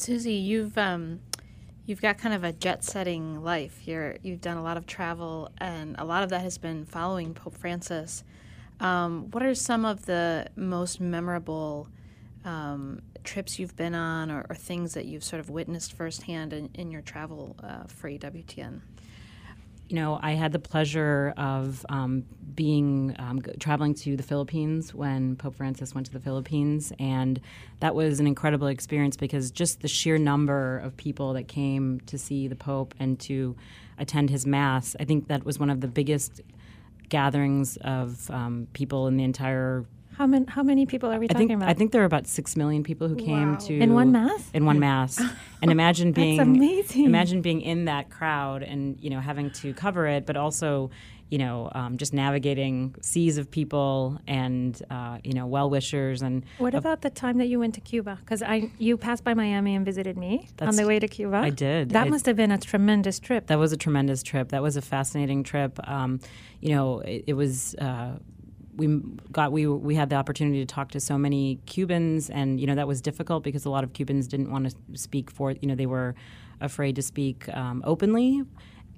Susie, 0.00 0.32
you've 0.32 0.78
um, 0.78 1.20
you've 1.84 2.00
got 2.00 2.16
kind 2.16 2.34
of 2.34 2.42
a 2.42 2.52
jet-setting 2.52 3.44
life. 3.44 3.86
You're 3.86 4.16
you've 4.22 4.40
done 4.40 4.56
a 4.56 4.62
lot 4.62 4.78
of 4.78 4.86
travel, 4.86 5.50
and 5.58 5.94
a 5.98 6.04
lot 6.06 6.22
of 6.22 6.30
that 6.30 6.40
has 6.40 6.56
been 6.56 6.86
following 6.86 7.34
Pope 7.34 7.54
Francis. 7.54 8.24
Um, 8.80 9.30
what 9.30 9.42
are 9.42 9.54
some 9.54 9.84
of 9.84 10.06
the 10.06 10.46
most 10.56 11.00
memorable 11.00 11.86
um, 12.46 13.02
trips 13.24 13.58
you've 13.58 13.76
been 13.76 13.94
on 13.94 14.30
or, 14.30 14.46
or, 14.48 14.54
things 14.54 14.94
that 14.94 15.04
you've 15.04 15.22
sort 15.22 15.40
of 15.40 15.50
witnessed 15.50 15.92
firsthand 15.92 16.54
in, 16.54 16.70
in 16.72 16.90
your 16.90 17.02
travel 17.02 17.54
uh, 17.62 17.82
for 17.86 18.08
EWTN? 18.08 18.80
You 19.90 19.96
know, 19.96 20.20
I 20.22 20.34
had 20.34 20.52
the 20.52 20.60
pleasure 20.60 21.34
of 21.36 21.84
um, 21.88 22.24
being 22.54 23.16
um, 23.18 23.42
traveling 23.58 23.92
to 23.94 24.16
the 24.16 24.22
Philippines 24.22 24.94
when 24.94 25.34
Pope 25.34 25.56
Francis 25.56 25.96
went 25.96 26.06
to 26.06 26.12
the 26.12 26.20
Philippines, 26.20 26.92
and 27.00 27.40
that 27.80 27.96
was 27.96 28.20
an 28.20 28.28
incredible 28.28 28.68
experience 28.68 29.16
because 29.16 29.50
just 29.50 29.80
the 29.80 29.88
sheer 29.88 30.16
number 30.16 30.78
of 30.78 30.96
people 30.96 31.32
that 31.32 31.48
came 31.48 31.98
to 32.06 32.18
see 32.18 32.46
the 32.46 32.54
Pope 32.54 32.94
and 33.00 33.18
to 33.18 33.56
attend 33.98 34.30
his 34.30 34.46
mass, 34.46 34.94
I 35.00 35.04
think 35.04 35.26
that 35.26 35.44
was 35.44 35.58
one 35.58 35.70
of 35.70 35.80
the 35.80 35.88
biggest 35.88 36.40
gatherings 37.08 37.76
of 37.78 38.30
um, 38.30 38.68
people 38.72 39.08
in 39.08 39.16
the 39.16 39.24
entire 39.24 39.86
how 40.20 40.26
many 40.26 40.44
how 40.48 40.62
many 40.62 40.84
people 40.84 41.10
are 41.10 41.18
we 41.18 41.24
I 41.24 41.28
talking 41.28 41.48
think, 41.48 41.58
about? 41.58 41.70
I 41.70 41.72
think 41.72 41.92
there 41.92 42.02
were 42.02 42.06
about 42.06 42.26
six 42.26 42.54
million 42.54 42.82
people 42.82 43.08
who 43.08 43.16
came 43.16 43.52
wow. 43.52 43.58
to 43.58 43.78
in 43.78 43.94
one 43.94 44.12
mass. 44.12 44.50
In 44.52 44.66
one 44.66 44.78
mass, 44.78 45.18
and 45.62 45.70
imagine 45.70 46.12
being 46.12 46.38
amazing. 46.38 47.06
Imagine 47.06 47.40
being 47.40 47.62
in 47.62 47.86
that 47.86 48.10
crowd 48.10 48.62
and 48.62 49.00
you 49.00 49.08
know 49.08 49.20
having 49.20 49.50
to 49.52 49.72
cover 49.72 50.06
it, 50.06 50.26
but 50.26 50.36
also 50.36 50.90
you 51.30 51.38
know 51.38 51.70
um, 51.74 51.96
just 51.96 52.12
navigating 52.12 52.94
seas 53.00 53.38
of 53.38 53.50
people 53.50 54.20
and 54.26 54.82
uh, 54.90 55.16
you 55.24 55.32
know 55.32 55.46
well 55.46 55.70
wishers 55.70 56.20
and. 56.20 56.44
What 56.58 56.74
about 56.74 57.00
the 57.00 57.08
time 57.08 57.38
that 57.38 57.46
you 57.46 57.58
went 57.58 57.74
to 57.76 57.80
Cuba? 57.80 58.18
Because 58.20 58.42
I 58.42 58.70
you 58.76 58.98
passed 58.98 59.24
by 59.24 59.32
Miami 59.32 59.74
and 59.74 59.86
visited 59.86 60.18
me 60.18 60.50
on 60.60 60.76
the 60.76 60.86
way 60.86 60.98
to 60.98 61.08
Cuba. 61.08 61.38
I 61.38 61.48
did. 61.48 61.90
That 61.90 62.08
I, 62.08 62.10
must 62.10 62.26
have 62.26 62.36
been 62.36 62.50
a 62.50 62.58
tremendous 62.58 63.20
trip. 63.20 63.46
That 63.46 63.58
was 63.58 63.72
a 63.72 63.78
tremendous 63.78 64.22
trip. 64.22 64.50
That 64.50 64.62
was 64.62 64.76
a 64.76 64.82
fascinating 64.82 65.44
trip. 65.44 65.78
Um, 65.88 66.20
you 66.60 66.74
know, 66.74 67.00
it, 67.00 67.24
it 67.28 67.32
was. 67.32 67.74
Uh, 67.76 68.18
we 68.80 69.00
got 69.30 69.52
we 69.52 69.66
we 69.66 69.94
had 69.94 70.08
the 70.08 70.16
opportunity 70.16 70.58
to 70.60 70.66
talk 70.66 70.90
to 70.92 71.00
so 71.00 71.18
many 71.18 71.60
Cubans, 71.66 72.30
and 72.30 72.58
you 72.58 72.66
know 72.66 72.74
that 72.74 72.88
was 72.88 73.00
difficult 73.02 73.44
because 73.44 73.64
a 73.66 73.70
lot 73.70 73.84
of 73.84 73.92
Cubans 73.92 74.26
didn't 74.26 74.50
want 74.50 74.70
to 74.70 74.98
speak 74.98 75.30
for 75.30 75.52
you 75.52 75.68
know 75.68 75.74
they 75.74 75.86
were 75.86 76.14
afraid 76.60 76.96
to 76.96 77.02
speak 77.02 77.48
um, 77.54 77.82
openly. 77.86 78.42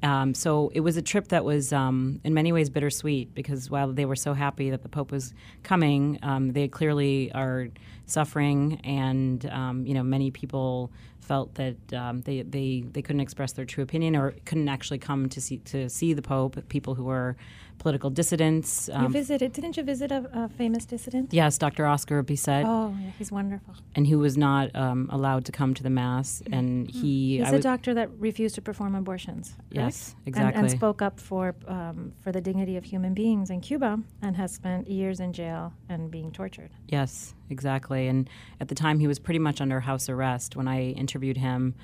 Um, 0.03 0.35
so 0.35 0.71
it 0.75 0.81
was 0.81 0.97
a 0.97 1.03
trip 1.03 1.29
that 1.29 1.45
was 1.45 1.73
um, 1.73 2.21
in 2.25 2.35
many 2.35 2.51
ways 2.53 2.71
bittersweet 2.71 3.35
because 3.35 3.71
while 3.71 3.93
they 3.93 4.05
were 4.05 4.17
so 4.17 4.35
happy 4.35 4.71
that 4.71 4.83
the 4.83 4.89
Pope 4.89 5.13
was 5.13 5.33
coming, 5.63 6.19
um, 6.23 6.53
they 6.53 6.67
clearly 6.67 7.31
are 7.33 7.69
suffering, 8.07 8.81
and 8.85 9.47
um, 9.47 9.85
you 9.87 9.95
know 9.95 10.03
many 10.03 10.31
people 10.31 10.93
felt 11.21 11.55
that 11.55 11.77
um, 11.93 12.21
they, 12.23 12.43
they 12.43 12.85
they 12.93 13.03
couldn't 13.03 13.21
express 13.21 13.53
their 13.53 13.65
true 13.65 13.85
opinion 13.85 14.17
or 14.17 14.33
couldn't 14.45 14.69
actually 14.69 14.99
come 14.99 15.29
to 15.29 15.41
see 15.41 15.59
to 15.59 15.89
see 15.89 16.13
the 16.15 16.23
Pope. 16.23 16.69
People 16.69 16.95
who 16.95 17.05
were 17.05 17.37
political 17.83 18.11
dissidents. 18.11 18.89
you 18.89 18.95
Um, 19.07 19.13
visited, 19.13 19.53
didn't 19.53 19.77
you 19.77 19.83
visit 19.83 20.13
a, 20.13 20.21
a 20.33 20.49
famous 20.61 20.85
dissident? 20.87 21.33
yes, 21.35 21.59
Dr. 21.59 21.85
Oscar 21.85 22.23
Biscet, 22.23 22.65
Oh, 22.65 22.95
yeah, 23.03 23.11
he's 23.19 23.33
wonderful. 23.33 23.75
and 23.97 24.07
who 24.07 24.19
was 24.21 24.37
not 24.37 24.65
um, 24.77 25.09
allowed 25.11 25.45
to 25.47 25.53
come 25.53 25.75
to 25.75 25.83
the 25.83 25.91
mass, 25.91 26.43
and 26.53 26.89
he. 26.89 27.39
He's 27.39 27.47
I 27.49 27.51
a 27.51 27.53
was- 27.55 27.65
doctor 27.65 27.93
that 27.95 28.09
refused 28.29 28.55
to 28.55 28.63
perform 28.63 28.95
abortions. 28.95 29.45
correct? 29.51 29.75
Yes, 29.83 30.15
And- 30.19 30.29
exactly. 30.29 30.61
And, 30.63 30.71
spoke 30.71 31.03
up 31.03 31.19
for 31.21 31.45
um, 31.67 32.13
for 32.23 32.31
the 32.37 32.41
dignity 32.41 32.77
of 32.77 32.85
human 32.85 33.13
beings 33.15 33.51
in 33.51 33.61
Cuba, 33.61 33.93
and 34.25 34.37
has 34.37 34.51
spent 34.61 34.89
years 34.89 35.19
in 35.21 35.33
jail 35.33 35.73
and 35.89 36.11
being 36.11 36.31
tortured. 36.31 36.71
Yes, 36.89 37.35
exactly. 37.51 38.03
And 38.11 38.31
at 38.61 38.69
the 38.69 38.75
time, 38.85 38.97
he 39.01 39.09
was 39.09 39.19
pretty 39.19 39.41
much 39.41 39.61
under 39.61 39.81
house 39.81 40.09
arrest 40.09 40.55
when 40.57 40.69
I 40.69 40.79
interviewed 41.05 41.37
him. 41.49 41.75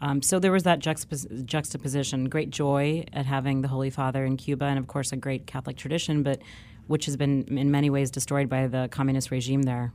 Um, 0.00 0.22
so 0.22 0.38
there 0.38 0.52
was 0.52 0.62
that 0.62 0.78
juxtapos- 0.80 1.44
juxtaposition, 1.44 2.28
great 2.28 2.50
joy 2.50 3.04
at 3.12 3.26
having 3.26 3.62
the 3.62 3.68
Holy 3.68 3.90
Father 3.90 4.24
in 4.24 4.36
Cuba, 4.36 4.66
and 4.66 4.78
of 4.78 4.86
course 4.86 5.12
a 5.12 5.16
great 5.16 5.46
Catholic 5.46 5.76
tradition, 5.76 6.22
but 6.22 6.40
which 6.86 7.04
has 7.04 7.16
been 7.16 7.44
in 7.58 7.70
many 7.70 7.90
ways 7.90 8.10
destroyed 8.10 8.48
by 8.48 8.66
the 8.66 8.88
communist 8.90 9.30
regime 9.30 9.62
there. 9.62 9.92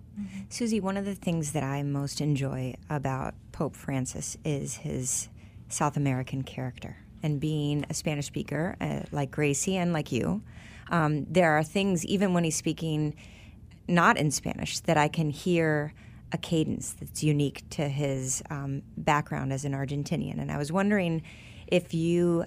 Susie, 0.50 0.80
one 0.80 0.96
of 0.96 1.06
the 1.06 1.16
things 1.16 1.52
that 1.54 1.64
I 1.64 1.82
most 1.84 2.22
enjoy 2.22 2.76
about 2.90 3.34
Pope 3.52 3.76
Francis 3.76 4.38
is 4.46 4.76
his 4.76 5.30
South 5.70 5.98
American 5.98 6.44
character. 6.44 6.98
And 7.24 7.40
being 7.40 7.86
a 7.90 7.94
Spanish 7.94 8.28
speaker 8.28 8.76
uh, 8.80 9.02
like 9.12 9.32
Grazie 9.32 9.78
and 9.78 9.92
like 9.92 10.12
you, 10.12 10.44
um, 10.90 11.26
there 11.30 11.54
are 11.54 11.64
things, 11.64 12.06
even 12.06 12.34
when 12.34 12.44
he's 12.44 12.58
speaking 12.58 13.16
not 13.88 14.18
in 14.18 14.30
Spanish, 14.30 14.80
that 14.82 14.98
I 14.98 15.08
can 15.08 15.30
hear 15.32 15.94
a 16.34 16.38
cadence 16.38 16.94
that's 17.00 17.24
unique 17.24 17.64
to 17.70 17.88
his 17.88 18.42
um, 18.50 18.82
background 18.98 19.54
as 19.54 19.64
an 19.64 19.74
Argentinian. 19.74 20.42
And 20.42 20.52
I 20.52 20.58
was 20.58 20.72
wondering 20.72 21.22
if 21.68 21.94
you 21.94 22.46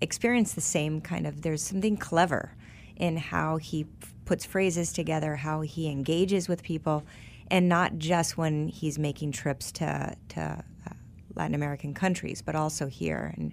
experience 0.00 0.54
the 0.54 0.60
same 0.60 1.00
kind 1.00 1.26
of, 1.26 1.42
there's 1.42 1.62
something 1.62 1.96
clever 1.96 2.54
in 2.96 3.16
how 3.16 3.56
he 3.56 3.86
f- 4.02 4.14
puts 4.24 4.44
phrases 4.44 4.92
together, 4.92 5.34
how 5.34 5.62
he 5.62 5.88
engages 5.88 6.48
with 6.48 6.62
people, 6.62 7.04
and 7.50 7.68
not 7.68 7.98
just 7.98 8.38
when 8.38 8.68
he's 8.68 8.98
making 8.98 9.32
trips 9.32 9.72
to, 9.72 10.14
to 10.28 10.40
uh, 10.40 10.94
Latin 11.34 11.54
American 11.54 11.92
countries, 11.92 12.40
but 12.40 12.54
also 12.54 12.86
here. 12.86 13.34
And 13.36 13.52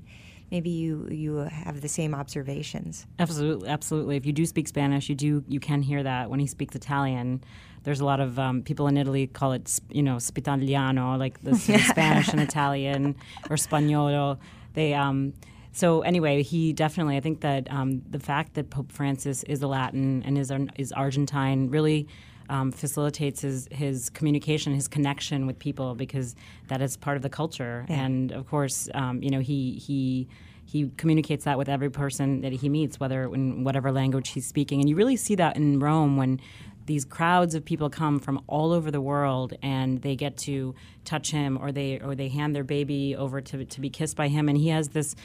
maybe 0.52 0.70
you, 0.70 1.08
you 1.10 1.36
have 1.38 1.82
the 1.82 1.88
same 1.88 2.14
observations. 2.14 3.08
Absolutely, 3.18 3.70
absolutely. 3.70 4.18
If 4.18 4.26
you 4.26 4.34
do 4.34 4.46
speak 4.46 4.68
Spanish, 4.68 5.10
you 5.10 5.16
do 5.16 5.44
you 5.48 5.60
can 5.60 5.82
hear 5.82 6.04
that 6.04 6.30
when 6.30 6.40
he 6.40 6.48
speaks 6.48 6.76
Italian. 6.76 7.44
There's 7.84 8.02
a 8.02 8.06
lot 8.06 8.20
of 8.20 8.38
um, 8.38 8.62
people 8.62 8.88
in 8.88 8.98
Italy 8.98 9.26
call 9.26 9.54
it, 9.54 9.80
you 9.90 10.04
know, 10.04 10.18
spitaliano, 10.18 11.18
like 11.18 11.42
the 11.42 11.56
sort 11.56 11.80
of 11.80 11.86
Spanish 11.88 12.28
and 12.30 12.40
Italian, 12.40 13.16
or 13.50 13.56
spagnolo. 13.56 14.38
They 14.74 14.94
um, 14.94 15.34
so 15.72 16.02
anyway, 16.02 16.44
he 16.44 16.74
definitely. 16.74 17.18
I 17.18 17.22
think 17.22 17.42
that 17.42 17.72
um, 17.72 18.02
the 18.10 18.20
fact 18.20 18.56
that 18.56 18.70
Pope 18.70 18.92
Francis 18.92 19.44
is 19.44 19.62
a 19.64 19.68
Latin 19.68 20.22
and 20.24 20.38
is 20.38 20.52
is 20.78 20.92
Argentine 20.92 21.70
really. 21.70 22.08
Um, 22.52 22.74
facilitates 22.74 23.40
his, 23.40 23.70
his 23.72 24.10
communication, 24.10 24.74
his 24.76 24.90
connection 24.90 25.48
with 25.48 25.58
people 25.58 25.96
because 25.96 26.36
that 26.68 26.82
is 26.82 26.98
part 26.98 27.16
of 27.16 27.24
the 27.24 27.30
culture. 27.30 27.86
And 27.88 28.34
of 28.34 28.46
course, 28.46 28.90
um, 28.94 29.24
you 29.24 29.30
know, 29.30 29.40
he 29.40 29.82
he 29.88 30.28
he 30.66 30.92
communicates 30.98 31.46
that 31.46 31.58
with 31.58 31.70
every 31.70 31.90
person 31.90 32.42
that 32.42 32.52
he 32.52 32.68
meets, 32.68 33.00
whether 33.00 33.34
in 33.34 33.64
whatever 33.64 33.92
language 33.92 34.30
he's 34.30 34.46
speaking. 34.46 34.82
And 34.82 34.90
you 34.90 34.98
really 34.98 35.16
see 35.16 35.36
that 35.36 35.56
in 35.56 35.80
Rome 35.80 36.18
when 36.18 36.42
these 36.86 37.06
crowds 37.06 37.56
of 37.56 37.64
people 37.64 37.90
come 37.90 38.20
from 38.20 38.42
all 38.48 38.72
over 38.72 38.92
the 38.92 39.02
world 39.02 39.54
and 39.62 40.02
they 40.02 40.16
get 40.16 40.36
to 40.36 40.76
touch 41.06 41.32
him 41.32 41.58
or 41.62 41.72
they 41.72 42.00
or 42.00 42.16
they 42.16 42.28
hand 42.28 42.56
their 42.56 42.64
baby 42.64 43.16
over 43.16 43.40
to, 43.42 43.66
to 43.66 43.82
be 43.82 43.90
kissed 43.90 44.16
by 44.16 44.28
him 44.28 44.50
and 44.50 44.58
he 44.58 44.70
has 44.70 44.90
this 44.90 45.16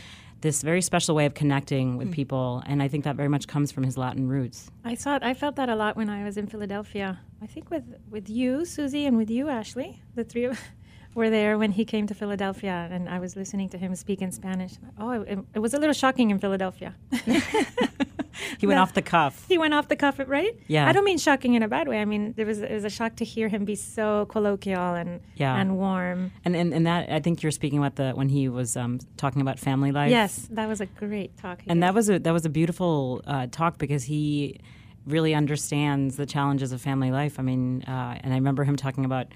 this 0.47 0.63
very 0.63 0.81
special 0.81 1.17
way 1.17 1.27
of 1.27 1.35
connecting 1.35 1.97
with 1.97 2.07
hmm. 2.07 2.15
people 2.15 2.63
and 2.67 2.81
I 2.81 2.87
think 2.87 3.03
that 3.03 3.17
very 3.17 3.29
much 3.29 3.49
comes 3.49 3.73
from 3.73 3.83
his 3.83 3.99
Latin 3.99 4.29
roots. 4.29 4.71
I 4.85 4.95
saw 4.95 5.17
it, 5.17 5.25
I 5.25 5.35
felt 5.35 5.57
that 5.57 5.69
a 5.69 5.75
lot 5.75 5.97
when 5.97 6.09
I 6.09 6.23
was 6.23 6.37
in 6.37 6.47
Philadelphia. 6.47 7.19
I 7.43 7.47
think 7.47 7.69
with 7.69 7.83
with 8.09 8.31
you, 8.31 8.65
Susie, 8.65 9.07
and 9.07 9.17
with 9.17 9.29
you, 9.29 9.49
Ashley. 9.49 10.01
The 10.15 10.23
three 10.23 10.45
of 10.45 10.61
were 11.17 11.31
there 11.31 11.59
when 11.59 11.73
he 11.73 11.85
came 11.85 12.07
to 12.07 12.15
Philadelphia, 12.15 12.89
and 12.93 13.09
I 13.09 13.19
was 13.19 13.35
listening 13.35 13.69
to 13.71 13.79
him 13.79 13.97
speak 13.97 14.23
in 14.23 14.31
Spanish. 14.31 14.75
Oh, 15.01 15.11
it, 15.11 15.39
it 15.55 15.59
was 15.59 15.75
a 15.75 15.81
little 15.81 15.95
shocking 15.95 16.31
in 16.31 16.39
Philadelphia. 16.39 16.95
He 18.59 18.67
went 18.67 18.77
No. 18.79 18.83
off 18.83 18.95
the 18.95 19.03
cuff. 19.03 19.45
he 19.49 19.59
went 19.59 19.75
off 19.75 19.89
the 19.89 19.97
cuff, 19.97 20.19
right? 20.27 20.55
Yeah. 20.69 20.89
I 20.89 20.93
don't 20.93 21.05
mean 21.05 21.19
shocking 21.19 21.55
in 21.55 21.63
a 21.63 21.69
bad 21.69 21.89
way. 21.89 22.01
I 22.01 22.05
mean 22.05 22.33
there 22.37 22.47
was 22.47 22.59
it 22.61 22.73
was 22.73 22.85
a 22.85 22.91
shock 22.91 23.17
to 23.17 23.25
hear 23.25 23.49
him 23.49 23.65
be 23.65 23.75
so 23.75 24.27
colloquial 24.27 24.95
and 24.95 25.21
Yeah. 25.37 25.57
and 25.61 25.77
warm. 25.77 26.33
And, 26.45 26.55
and 26.57 26.73
and 26.75 26.87
that 26.87 27.11
I 27.11 27.21
think 27.21 27.43
you're 27.43 27.53
speaking 27.53 27.79
about 27.79 27.97
the 27.97 28.13
when 28.13 28.29
he 28.29 28.49
was 28.49 28.77
um, 28.77 28.99
talking 29.17 29.43
about 29.43 29.59
family 29.59 29.93
life. 29.93 30.11
Yes, 30.11 30.49
that 30.53 30.69
was 30.69 30.81
a 30.81 30.87
great 30.87 31.37
talk. 31.39 31.61
and 31.67 31.79
did. 31.81 31.83
that 31.85 31.95
was 31.95 32.09
a 32.11 32.19
that 32.19 32.33
was 32.33 32.45
a 32.45 32.51
beautiful 32.51 33.23
uh, 33.27 33.47
talk 33.51 33.79
because 33.79 34.05
he 34.05 34.59
really 35.07 35.35
understands 35.35 36.17
the 36.17 36.27
challenges 36.27 36.73
of 36.73 36.81
family 36.81 37.11
life. 37.13 37.39
I 37.39 37.43
mean, 37.43 37.83
uh, 37.87 38.19
and 38.23 38.33
I 38.33 38.37
remember 38.37 38.65
him 38.65 38.75
talking 38.77 39.05
about 39.05 39.27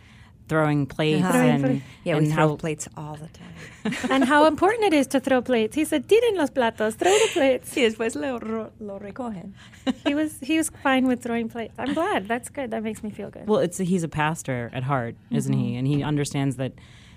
throwing 0.50 0.84
plates 0.84 1.26
Throwing 1.30 1.64
and. 1.64 1.82
Yeah, 2.04 2.16
and 2.16 2.26
we 2.26 2.32
how 2.32 2.48
throw 2.48 2.56
plates 2.56 2.88
all 2.96 3.16
the 3.24 3.28
time. 3.28 4.10
and 4.10 4.24
how 4.24 4.46
important 4.46 4.82
it 4.84 4.92
is 4.92 5.06
to 5.14 5.20
throw 5.20 5.40
plates. 5.40 5.74
He 5.76 5.84
said, 5.84 6.08
"Tiren 6.08 6.36
los 6.36 6.50
platos, 6.50 6.96
throw 6.96 7.12
the 7.24 7.30
plates." 7.32 7.74
Y 7.76 7.82
después 7.82 8.14
lo, 8.16 8.38
ro- 8.38 8.72
lo 8.80 8.98
recogen. 8.98 9.52
he 10.06 10.14
was 10.14 10.38
he 10.40 10.58
was 10.58 10.68
fine 10.82 11.06
with 11.06 11.22
throwing 11.22 11.48
plates. 11.48 11.74
I'm 11.78 11.94
glad. 11.94 12.28
That's 12.28 12.48
good. 12.50 12.72
That 12.72 12.82
makes 12.82 13.02
me 13.02 13.10
feel 13.10 13.30
good. 13.30 13.46
well, 13.46 13.60
it's 13.60 13.78
he's 13.78 14.02
a 14.02 14.08
pastor 14.08 14.70
at 14.74 14.82
heart, 14.82 15.14
isn't 15.30 15.52
he? 15.52 15.76
And 15.76 15.86
he 15.86 16.02
understands 16.02 16.56
that 16.56 16.72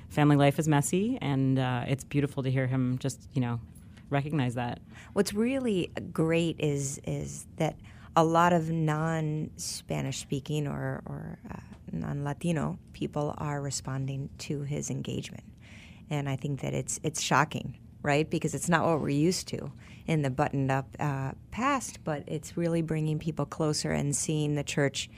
family 0.09 0.35
life 0.35 0.59
is 0.59 0.67
messy, 0.67 1.17
and 1.21 1.57
uh, 1.57 1.85
it's 1.87 2.03
beautiful 2.03 2.43
to 2.43 2.51
hear 2.51 2.67
him 2.67 2.97
just 2.99 3.27
you 3.33 3.41
know 3.41 3.59
recognize 4.09 4.53
that. 4.55 4.79
What's 5.13 5.33
really 5.33 5.91
great 6.13 6.55
is 6.59 7.01
is 7.05 7.47
that 7.57 7.75
a 8.15 8.23
lot 8.23 8.53
of 8.53 8.69
non-Spanish 8.69 10.19
speaking 10.19 10.67
or, 10.67 11.01
or 11.07 11.39
uh, 11.49 11.57
non-Latino 11.93 12.77
people 12.93 13.33
are 13.37 13.61
responding 13.61 14.29
to 14.39 14.61
his 14.63 14.89
engagement, 14.89 15.45
and 16.09 16.27
I 16.27 16.35
think 16.35 16.61
that 16.61 16.73
it's 16.73 16.99
it's 17.03 17.21
shocking, 17.21 17.77
right? 18.01 18.29
Because 18.29 18.53
it's 18.53 18.69
not 18.69 18.85
what 18.85 18.99
we're 19.01 19.09
used 19.09 19.47
to 19.49 19.71
in 20.05 20.21
the 20.21 20.29
buttoned-up 20.29 20.95
uh, 20.99 21.31
past, 21.51 22.03
but 22.03 22.23
it's 22.27 22.57
really 22.57 22.81
bringing 22.81 23.19
people 23.19 23.45
closer 23.45 23.91
and 23.91 24.15
seeing 24.15 24.55
the 24.55 24.63
church 24.63 25.09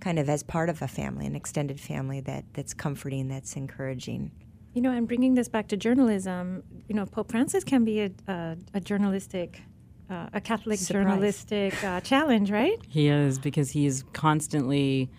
kind 0.00 0.18
of 0.18 0.28
as 0.28 0.42
part 0.42 0.68
of 0.70 0.80
a 0.82 0.88
family, 0.88 1.26
an 1.26 1.36
extended 1.36 1.78
family 1.78 2.20
that 2.20 2.44
that's 2.54 2.74
comforting, 2.74 3.28
that's 3.28 3.54
encouraging. 3.56 4.30
You 4.72 4.82
know, 4.82 4.92
and 4.92 5.06
bringing 5.06 5.34
this 5.34 5.48
back 5.48 5.68
to 5.68 5.76
journalism, 5.76 6.62
you 6.88 6.94
know, 6.94 7.04
Pope 7.04 7.30
Francis 7.30 7.64
can 7.64 7.84
be 7.84 8.02
a, 8.02 8.10
a, 8.28 8.56
a 8.74 8.80
journalistic, 8.80 9.60
uh, 10.08 10.28
a 10.32 10.40
Catholic 10.40 10.78
Surprise. 10.78 11.04
journalistic 11.04 11.84
uh, 11.84 12.00
challenge, 12.00 12.50
right? 12.50 12.78
He 12.88 13.08
is 13.08 13.38
because 13.38 13.72
he's 13.72 14.04
constantly, 14.12 15.10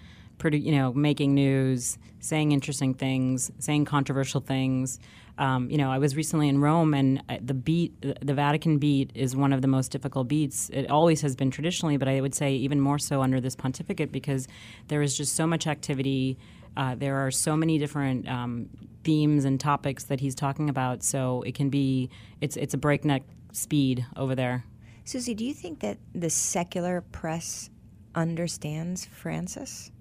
you 0.50 0.72
know, 0.72 0.94
making 0.94 1.34
news, 1.34 1.98
saying 2.20 2.52
interesting 2.52 2.94
things, 2.94 3.52
saying 3.60 3.86
controversial 3.86 4.42
things. 4.42 5.00
Um, 5.38 5.70
you 5.70 5.78
know, 5.78 5.92
I 5.92 5.98
was 5.98 6.16
recently 6.16 6.50
in 6.50 6.60
Rome, 6.60 6.94
and 6.94 7.24
uh, 7.30 7.38
the 7.42 7.54
beat, 7.54 7.94
the 8.02 8.34
Vatican 8.34 8.78
beat, 8.78 9.12
is 9.16 9.36
one 9.36 9.54
of 9.54 9.62
the 9.62 9.68
most 9.68 9.92
difficult 9.92 10.28
beats. 10.28 10.70
It 10.70 10.90
always 10.90 11.22
has 11.22 11.36
been 11.36 11.52
traditionally, 11.52 11.98
but 11.98 12.08
I 12.08 12.22
would 12.22 12.36
say 12.36 12.54
even 12.54 12.80
more 12.80 13.00
so 13.00 13.22
under 13.22 13.40
this 13.40 13.56
pontificate 13.56 14.12
because 14.12 14.48
there 14.88 15.02
is 15.02 15.18
just 15.18 15.36
so 15.36 15.48
much 15.48 15.68
activity. 15.68 16.38
Uh, 16.78 16.96
there 16.96 17.18
are 17.26 17.32
so 17.32 17.56
many 17.56 17.78
different 17.78 18.28
um, 18.28 18.70
themes 19.04 19.46
and 19.46 19.60
topics 19.60 20.06
that 20.06 20.20
he's 20.20 20.36
talking 20.36 20.70
about, 20.70 21.04
so 21.04 21.42
it 21.44 21.56
can 21.56 21.70
be 21.70 22.10
it's 22.40 22.58
it's 22.58 22.74
a 22.74 22.78
breakneck 22.78 23.24
speed 23.52 24.06
over 24.16 24.36
there. 24.36 24.64
Susie, 25.06 25.34
do 25.34 25.44
you 25.44 25.54
think 25.54 25.80
that 25.80 25.98
the 26.14 26.30
secular 26.30 27.02
press 27.02 27.70
understands 28.14 29.06
Francis 29.06 29.92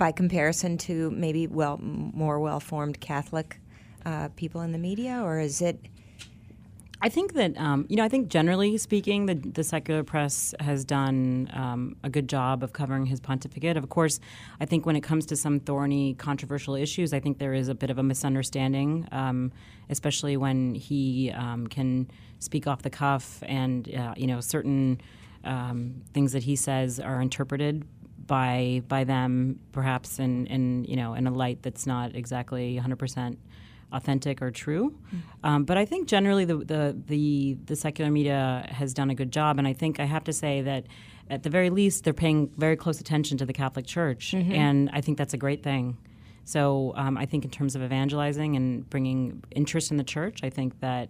by 0.00 0.10
comparison 0.10 0.78
to 0.78 1.10
maybe 1.10 1.46
well 1.46 1.78
more 1.78 2.40
well-formed 2.40 2.98
Catholic 3.00 3.60
uh, 4.06 4.30
people 4.34 4.62
in 4.62 4.72
the 4.72 4.78
media, 4.78 5.20
or 5.22 5.38
is 5.38 5.60
it? 5.60 5.78
I 7.02 7.10
think 7.10 7.34
that 7.34 7.56
um, 7.58 7.86
you 7.90 7.96
know. 7.96 8.04
I 8.04 8.08
think 8.08 8.28
generally 8.28 8.78
speaking, 8.78 9.26
the 9.26 9.34
the 9.34 9.62
secular 9.62 10.02
press 10.02 10.54
has 10.58 10.86
done 10.86 11.50
um, 11.52 11.96
a 12.02 12.08
good 12.08 12.28
job 12.28 12.62
of 12.62 12.72
covering 12.72 13.04
his 13.06 13.20
pontificate. 13.20 13.76
Of 13.76 13.90
course, 13.90 14.20
I 14.58 14.64
think 14.64 14.86
when 14.86 14.96
it 14.96 15.02
comes 15.02 15.26
to 15.26 15.36
some 15.36 15.60
thorny, 15.60 16.14
controversial 16.14 16.74
issues, 16.74 17.12
I 17.12 17.20
think 17.20 17.38
there 17.38 17.54
is 17.54 17.68
a 17.68 17.74
bit 17.74 17.90
of 17.90 17.98
a 17.98 18.02
misunderstanding, 18.02 19.06
um, 19.12 19.52
especially 19.90 20.38
when 20.38 20.74
he 20.74 21.30
um, 21.30 21.66
can 21.66 22.10
speak 22.38 22.66
off 22.66 22.80
the 22.80 22.90
cuff, 22.90 23.42
and 23.46 23.94
uh, 23.94 24.14
you 24.16 24.26
know, 24.26 24.40
certain 24.40 24.98
um, 25.44 26.02
things 26.14 26.32
that 26.32 26.42
he 26.42 26.56
says 26.56 26.98
are 26.98 27.20
interpreted 27.20 27.84
by 28.30 28.80
by 28.86 29.02
them, 29.02 29.58
perhaps 29.72 30.20
in, 30.20 30.46
in 30.46 30.84
you 30.84 30.94
know 30.94 31.14
in 31.14 31.26
a 31.26 31.32
light 31.32 31.62
that's 31.62 31.84
not 31.84 32.14
exactly 32.14 32.74
100 32.74 32.96
percent 32.96 33.38
authentic 33.92 34.40
or 34.40 34.52
true. 34.52 34.94
Um, 35.42 35.64
but 35.64 35.76
I 35.76 35.84
think 35.84 36.06
generally 36.06 36.44
the, 36.44 36.58
the 36.58 36.96
the 37.08 37.58
the 37.66 37.74
secular 37.74 38.08
media 38.08 38.64
has 38.70 38.94
done 38.94 39.10
a 39.10 39.16
good 39.16 39.32
job, 39.32 39.58
and 39.58 39.66
I 39.66 39.72
think 39.72 39.98
I 39.98 40.04
have 40.04 40.22
to 40.24 40.32
say 40.32 40.62
that 40.62 40.86
at 41.28 41.42
the 41.42 41.50
very 41.50 41.70
least 41.70 42.04
they're 42.04 42.12
paying 42.12 42.50
very 42.56 42.76
close 42.76 43.00
attention 43.00 43.36
to 43.38 43.46
the 43.46 43.52
Catholic 43.52 43.86
Church, 43.86 44.32
and 44.54 44.88
I 44.92 45.00
think 45.00 45.18
that's 45.18 45.34
a 45.34 45.38
great 45.46 45.64
thing. 45.64 45.98
So 46.44 46.92
um, 46.96 47.18
I 47.18 47.26
think 47.26 47.44
in 47.44 47.50
terms 47.50 47.74
of 47.74 47.82
evangelizing 47.82 48.54
and 48.54 48.88
bringing 48.88 49.42
interest 49.50 49.90
in 49.90 49.96
the 49.96 50.04
church, 50.04 50.44
I 50.44 50.50
think 50.50 50.78
that 50.80 51.08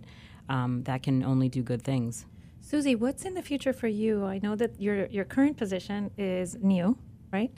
um, 0.49 0.83
that 0.85 1.03
can 1.03 1.23
only 1.23 1.51
do 1.51 1.63
good 1.63 1.83
things. 1.83 2.25
Susie, 2.63 2.95
what's 2.95 3.25
in 3.25 3.35
the 3.35 3.43
future 3.43 3.73
for 3.73 3.89
you? 3.89 4.25
I 4.25 4.39
know 4.43 4.57
that 4.57 4.81
your 4.81 5.07
your 5.07 5.27
current 5.27 5.59
position 5.59 6.11
is 6.17 6.57
new, 6.63 6.97
right? 7.33 7.51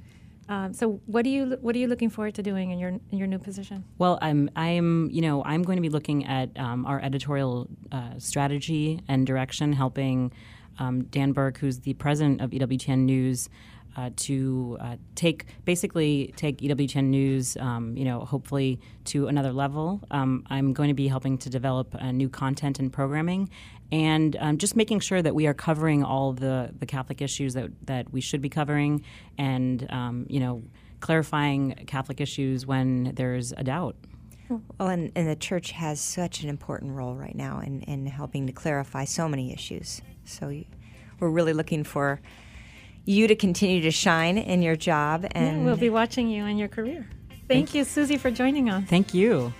Um, 0.48 0.74
so 0.74 1.00
what 1.06 1.24
are 1.24 1.28
you 1.28 1.56
what 1.60 1.74
are 1.74 1.78
you 1.78 1.86
looking 1.86 2.10
forward 2.10 2.34
to 2.34 2.42
doing 2.42 2.70
in 2.70 2.78
your 2.78 2.90
in 2.90 3.18
your 3.18 3.26
new 3.26 3.38
position? 3.38 3.84
Well, 3.98 4.18
I'm 4.20 4.50
I'm 4.56 5.08
you 5.10 5.22
know 5.22 5.42
I'm 5.44 5.62
going 5.62 5.76
to 5.76 5.82
be 5.82 5.88
looking 5.88 6.26
at 6.26 6.50
um, 6.58 6.84
our 6.84 7.00
editorial 7.00 7.68
uh, 7.90 8.18
strategy 8.18 9.00
and 9.08 9.26
direction, 9.26 9.72
helping 9.72 10.32
um, 10.78 11.04
Dan 11.04 11.32
Burke, 11.32 11.58
who's 11.58 11.80
the 11.80 11.94
president 11.94 12.40
of 12.40 12.50
EWTN 12.50 13.00
News. 13.00 13.48
Uh, 13.94 14.08
to 14.16 14.78
uh, 14.80 14.96
take 15.14 15.44
basically 15.66 16.32
take 16.34 16.62
EWTN 16.62 17.04
News, 17.04 17.58
um, 17.58 17.94
you 17.94 18.06
know, 18.06 18.20
hopefully 18.20 18.80
to 19.04 19.26
another 19.26 19.52
level. 19.52 20.00
Um, 20.10 20.46
I'm 20.48 20.72
going 20.72 20.88
to 20.88 20.94
be 20.94 21.08
helping 21.08 21.36
to 21.36 21.50
develop 21.50 21.94
new 22.00 22.30
content 22.30 22.78
and 22.78 22.90
programming, 22.90 23.50
and 23.92 24.36
um, 24.40 24.58
just 24.58 24.74
making 24.74 25.00
sure 25.00 25.20
that 25.20 25.34
we 25.34 25.46
are 25.46 25.54
covering 25.54 26.02
all 26.02 26.32
the 26.32 26.70
the 26.78 26.86
Catholic 26.86 27.20
issues 27.20 27.54
that 27.54 27.70
that 27.86 28.12
we 28.12 28.20
should 28.20 28.40
be 28.40 28.48
covering, 28.48 29.04
and 29.38 29.86
um, 29.90 30.26
you 30.28 30.40
know, 30.40 30.64
clarifying 31.00 31.84
Catholic 31.86 32.20
issues 32.20 32.66
when 32.66 33.12
there's 33.14 33.52
a 33.52 33.62
doubt. 33.62 33.94
Well, 34.48 34.88
and, 34.88 35.12
and 35.14 35.28
the 35.28 35.36
church 35.36 35.70
has 35.70 36.00
such 36.00 36.42
an 36.42 36.50
important 36.50 36.92
role 36.92 37.14
right 37.14 37.34
now 37.34 37.60
in, 37.60 37.80
in 37.82 38.06
helping 38.06 38.46
to 38.48 38.52
clarify 38.52 39.04
so 39.04 39.26
many 39.26 39.50
issues. 39.52 40.02
So 40.24 40.52
we're 41.20 41.30
really 41.30 41.54
looking 41.54 41.84
for 41.84 42.20
you 43.06 43.26
to 43.28 43.34
continue 43.34 43.80
to 43.80 43.90
shine 43.90 44.36
in 44.36 44.60
your 44.60 44.76
job. 44.76 45.26
And 45.30 45.60
yeah, 45.60 45.64
we'll 45.64 45.76
be 45.76 45.88
watching 45.88 46.28
you 46.28 46.44
in 46.44 46.58
your 46.58 46.68
career. 46.68 47.06
Thank, 47.28 47.48
Thank 47.48 47.74
you, 47.74 47.84
Susie, 47.84 48.18
for 48.18 48.30
joining 48.30 48.68
us. 48.68 48.84
Thank 48.88 49.14
you. 49.14 49.54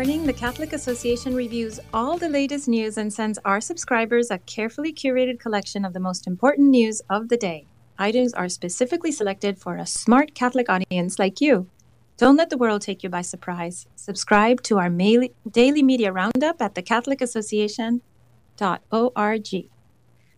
Morning, 0.00 0.24
the 0.24 0.32
Catholic 0.32 0.72
Association 0.72 1.34
reviews 1.34 1.78
all 1.92 2.16
the 2.16 2.30
latest 2.30 2.68
news 2.68 2.96
and 2.96 3.12
sends 3.12 3.38
our 3.44 3.60
subscribers 3.60 4.30
a 4.30 4.38
carefully 4.38 4.94
curated 4.94 5.38
collection 5.38 5.84
of 5.84 5.92
the 5.92 6.00
most 6.00 6.26
important 6.26 6.70
news 6.70 7.02
of 7.10 7.28
the 7.28 7.36
day. 7.36 7.66
Items 7.98 8.32
are 8.32 8.48
specifically 8.48 9.12
selected 9.12 9.58
for 9.58 9.76
a 9.76 9.84
smart 9.84 10.34
Catholic 10.34 10.70
audience 10.70 11.18
like 11.18 11.42
you. 11.42 11.68
Don't 12.16 12.38
let 12.38 12.48
the 12.48 12.56
world 12.56 12.80
take 12.80 13.02
you 13.02 13.10
by 13.10 13.20
surprise. 13.20 13.86
Subscribe 13.94 14.62
to 14.62 14.78
our 14.78 14.88
daily 14.88 15.82
media 15.82 16.10
roundup 16.10 16.62
at 16.62 16.74
thecatholicAssociation.org. 16.74 19.68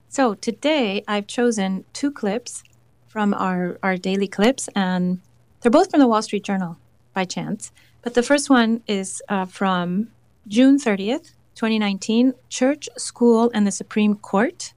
So 0.09 0.35
today 0.35 1.05
I've 1.07 1.29
chosen 1.29 1.85
two 1.93 2.11
clips 2.11 2.65
from 3.07 3.33
our, 3.33 3.79
our 3.81 3.97
daily 3.97 4.27
clips, 4.27 4.69
and 4.75 5.21
they're 5.61 5.71
both 5.71 5.93
from 5.93 6.01
the 6.01 6.09
Wall 6.09 6.23
Street 6.23 6.43
Journal 6.43 6.79
by 7.15 7.25
chance. 7.25 7.71
But 8.03 8.15
the 8.15 8.23
first 8.23 8.51
one 8.51 8.83
is 8.87 9.23
uh, 9.29 9.47
from 9.47 10.09
June 10.49 10.79
30th, 10.79 11.35
2019 11.55 12.35
Church, 12.49 12.89
School, 12.97 13.51
and 13.55 13.67
the 13.67 13.71
Supreme 13.71 14.17
Court. 14.17 14.75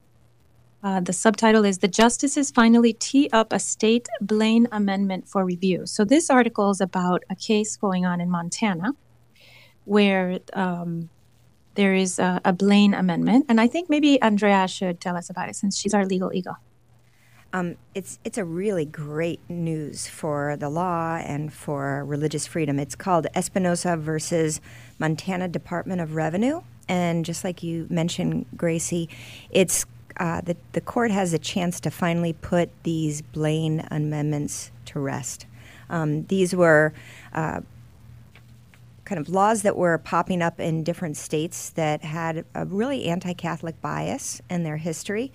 Uh, 0.83 0.99
the 0.99 1.13
subtitle 1.13 1.65
is 1.65 1.79
The 1.79 1.87
Justices 1.87 2.51
Finally 2.51 2.93
Tee 2.93 3.27
Up 3.33 3.51
a 3.51 3.57
State 3.57 4.07
Blaine 4.21 4.67
Amendment 4.71 5.27
for 5.27 5.43
Review. 5.43 5.87
So, 5.87 6.05
this 6.05 6.29
article 6.29 6.69
is 6.69 6.79
about 6.79 7.23
a 7.27 7.35
case 7.35 7.75
going 7.75 8.05
on 8.05 8.21
in 8.21 8.29
Montana 8.29 8.91
where 9.85 10.39
um, 10.53 11.09
there 11.73 11.95
is 11.95 12.19
a, 12.19 12.41
a 12.45 12.53
Blaine 12.53 12.93
Amendment. 12.93 13.45
And 13.49 13.59
I 13.59 13.67
think 13.67 13.89
maybe 13.89 14.21
Andrea 14.21 14.67
should 14.67 15.01
tell 15.01 15.17
us 15.17 15.29
about 15.29 15.49
it 15.49 15.55
since 15.55 15.77
she's 15.79 15.93
our 15.95 16.05
legal 16.05 16.31
eagle. 16.31 16.57
Um, 17.55 17.77
it's 17.93 18.19
it's 18.25 18.37
a 18.37 18.43
really 18.43 18.83
great 18.83 19.39
news 19.47 20.09
for 20.09 20.57
the 20.57 20.67
law 20.67 21.15
and 21.15 21.53
for 21.53 22.03
religious 22.03 22.45
freedom. 22.45 22.79
It's 22.79 22.95
called 22.95 23.27
Espinoza 23.33 23.97
versus 23.97 24.59
Montana 24.99 25.47
Department 25.47 26.01
of 26.01 26.15
Revenue, 26.15 26.63
and 26.89 27.23
just 27.23 27.45
like 27.45 27.63
you 27.63 27.87
mentioned, 27.89 28.45
Grazie, 28.57 29.07
it's 29.51 29.85
uh, 30.17 30.41
the 30.41 30.57
the 30.73 30.81
court 30.81 31.11
has 31.11 31.31
a 31.31 31.39
chance 31.39 31.79
to 31.79 31.89
finally 31.89 32.33
put 32.33 32.71
these 32.83 33.21
Blaine 33.21 33.87
amendments 33.89 34.71
to 34.87 34.99
rest. 34.99 35.45
Um, 35.89 36.25
these 36.25 36.53
were. 36.53 36.93
Uh, 37.31 37.61
kind 39.05 39.21
of 39.21 39.29
laws 39.29 39.61
that 39.61 39.77
were 39.77 39.99
popping 39.99 40.41
up 40.41 40.59
in 40.59 40.83
different 40.83 41.15
states 41.15 41.69
that 41.69 42.03
had 42.03 42.43
a 42.55 42.65
really 42.65 43.05
anti 43.05 43.33
Catholic 43.33 43.79
bias 43.79 44.41
in 44.49 44.63
their 44.63 44.77
history 44.77 45.31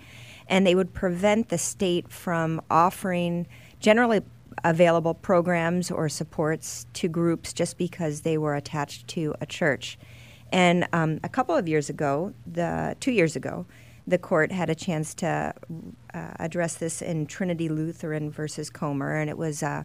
and 0.51 0.67
they 0.67 0.75
would 0.75 0.93
prevent 0.93 1.47
the 1.49 1.57
state 1.57 2.11
from 2.11 2.61
offering 2.69 3.47
generally 3.79 4.21
available 4.65 5.13
programs 5.13 5.89
or 5.89 6.09
supports 6.09 6.85
to 6.93 7.07
groups 7.07 7.53
just 7.53 7.77
because 7.77 8.21
they 8.21 8.37
were 8.37 8.53
attached 8.53 9.07
to 9.07 9.33
a 9.39 9.45
church. 9.45 9.97
And 10.51 10.87
um, 10.91 11.21
a 11.23 11.29
couple 11.29 11.55
of 11.55 11.69
years 11.69 11.89
ago, 11.89 12.33
the 12.45 12.97
two 12.99 13.13
years 13.13 13.37
ago, 13.37 13.65
the 14.05 14.17
court 14.17 14.51
had 14.51 14.69
a 14.69 14.75
chance 14.75 15.13
to 15.15 15.53
uh, 16.13 16.31
address 16.37 16.75
this 16.75 17.01
in 17.01 17.27
Trinity 17.27 17.69
Lutheran 17.69 18.29
versus 18.29 18.69
Comer, 18.69 19.15
and 19.15 19.29
it 19.29 19.37
was 19.37 19.63
uh, 19.63 19.83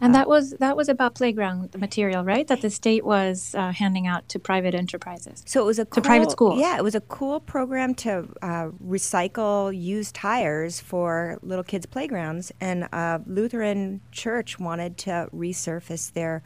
and 0.00 0.14
that 0.14 0.28
was 0.28 0.50
that 0.52 0.76
was 0.76 0.88
about 0.88 1.14
playground 1.14 1.74
material, 1.76 2.24
right? 2.24 2.46
That 2.46 2.60
the 2.60 2.70
state 2.70 3.04
was 3.04 3.54
uh, 3.54 3.72
handing 3.72 4.06
out 4.06 4.28
to 4.30 4.38
private 4.38 4.74
enterprises. 4.74 5.42
So 5.46 5.60
it 5.62 5.64
was 5.64 5.78
a 5.78 5.84
cool, 5.84 6.02
to 6.02 6.06
private 6.06 6.30
schools. 6.30 6.60
Yeah, 6.60 6.76
it 6.76 6.84
was 6.84 6.94
a 6.94 7.00
cool 7.00 7.40
program 7.40 7.94
to 7.96 8.28
uh, 8.42 8.68
recycle 8.84 9.76
used 9.76 10.14
tires 10.14 10.80
for 10.80 11.38
little 11.42 11.64
kids' 11.64 11.86
playgrounds, 11.86 12.52
and 12.60 12.84
a 12.84 13.20
Lutheran 13.26 14.00
church 14.12 14.58
wanted 14.58 14.96
to 14.98 15.28
resurface 15.34 16.12
their 16.12 16.42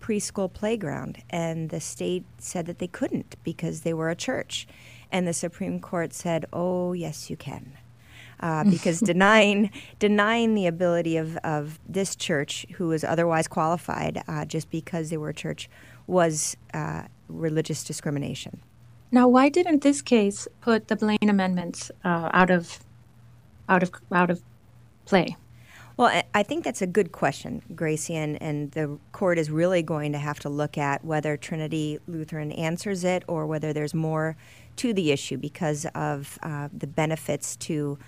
preschool 0.00 0.52
playground, 0.52 1.22
and 1.30 1.70
the 1.70 1.80
state 1.80 2.24
said 2.38 2.66
that 2.66 2.78
they 2.78 2.88
couldn't 2.88 3.36
because 3.44 3.82
they 3.82 3.94
were 3.94 4.10
a 4.10 4.16
church, 4.16 4.66
and 5.10 5.26
the 5.26 5.32
Supreme 5.32 5.78
Court 5.80 6.12
said, 6.12 6.46
"Oh, 6.52 6.92
yes, 6.92 7.30
you 7.30 7.36
can." 7.36 7.72
Uh, 8.42 8.64
because 8.64 9.00
denying 9.12 9.70
denying 9.98 10.54
the 10.54 10.66
ability 10.66 11.16
of, 11.16 11.36
of 11.38 11.78
this 11.88 12.16
church, 12.16 12.66
who 12.74 12.88
was 12.88 13.04
otherwise 13.04 13.46
qualified, 13.46 14.22
uh, 14.26 14.44
just 14.44 14.68
because 14.68 15.10
they 15.10 15.16
were 15.16 15.28
a 15.28 15.34
church, 15.34 15.70
was 16.06 16.56
uh, 16.74 17.02
religious 17.28 17.84
discrimination. 17.84 18.60
Now, 19.10 19.28
why 19.28 19.48
didn't 19.48 19.82
this 19.82 20.02
case 20.02 20.48
put 20.60 20.88
the 20.88 20.96
Blaine 20.96 21.28
amendments 21.28 21.90
uh, 22.04 22.30
out 22.32 22.50
of 22.50 22.80
out 23.68 23.82
of 23.82 23.92
out 24.10 24.30
of 24.30 24.42
play? 25.04 25.36
Well, 25.98 26.22
I 26.34 26.42
think 26.42 26.64
that's 26.64 26.80
a 26.80 26.86
good 26.86 27.12
question, 27.12 27.62
Grazie, 27.74 28.16
and, 28.16 28.40
and 28.42 28.70
the 28.72 28.98
court 29.12 29.38
is 29.38 29.50
really 29.50 29.82
going 29.82 30.12
to 30.12 30.18
have 30.18 30.40
to 30.40 30.48
look 30.48 30.78
at 30.78 31.04
whether 31.04 31.36
Trinity 31.36 31.98
Lutheran 32.08 32.50
answers 32.52 33.04
it 33.04 33.24
or 33.28 33.46
whether 33.46 33.74
there's 33.74 33.92
more 33.92 34.34
to 34.76 34.94
the 34.94 35.12
issue 35.12 35.36
because 35.36 35.86
of 35.94 36.38
uh, 36.42 36.70
the 36.72 36.86
benefits 36.86 37.56
to 37.56 37.98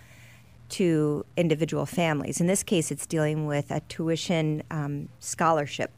to 0.71 1.25
individual 1.37 1.87
families. 1.87 2.41
In 2.41 2.47
this 2.47 2.63
case, 2.63 2.91
it's 2.91 3.07
dealing 3.07 3.47
with 3.47 3.71
a 3.71 3.81
tuition 3.81 4.63
um, 4.71 5.09
scholarship, 5.21 5.93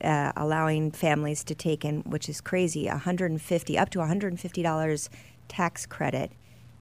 uh, 0.00 0.32
allowing 0.36 0.90
families 0.90 1.44
to 1.44 1.54
take 1.54 1.84
in, 1.84 2.02
which 2.02 2.28
is 2.28 2.40
crazy, 2.40 2.86
150 2.86 3.78
up 3.78 3.90
to 3.90 3.98
150 3.98 4.62
dollars 4.62 5.10
tax 5.48 5.84
credit 5.84 6.32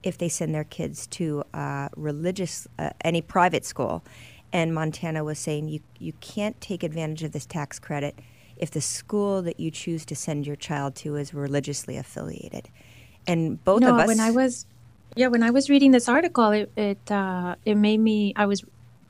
if 0.04 0.18
they 0.18 0.30
send 0.30 0.54
their 0.54 0.64
kids 0.64 1.08
to 1.08 1.44
uh, 1.54 1.90
religious 1.96 2.68
uh, 2.80 2.90
any 3.04 3.22
private 3.22 3.66
school. 3.66 4.04
And 4.52 4.74
Montana 4.74 5.24
was 5.24 5.40
saying 5.40 5.70
you 5.70 5.80
you 6.00 6.14
can't 6.22 6.60
take 6.62 6.84
advantage 6.84 7.24
of 7.24 7.32
this 7.32 7.46
tax 7.46 7.80
credit 7.80 8.20
if 8.58 8.72
the 8.72 8.82
school 8.82 9.42
that 9.42 9.60
you 9.60 9.72
choose 9.72 10.06
to 10.06 10.16
send 10.16 10.46
your 10.46 10.56
child 10.56 10.96
to 10.96 11.16
is 11.16 11.34
religiously 11.34 11.98
affiliated. 11.98 12.70
And 13.26 13.64
both 13.64 13.82
no, 13.82 13.94
of 13.94 14.02
us. 14.02 14.08
when 14.08 14.20
I 14.20 14.32
was 14.32 14.66
yeah, 15.16 15.28
when 15.28 15.44
I 15.44 15.52
was 15.52 15.70
reading 15.70 15.92
this 15.92 16.10
article, 16.10 16.52
it 16.52 16.72
it, 16.76 17.12
uh, 17.12 17.56
it 17.66 17.76
made 17.76 18.00
me. 18.00 18.34
I 18.36 18.46
was 18.46 18.64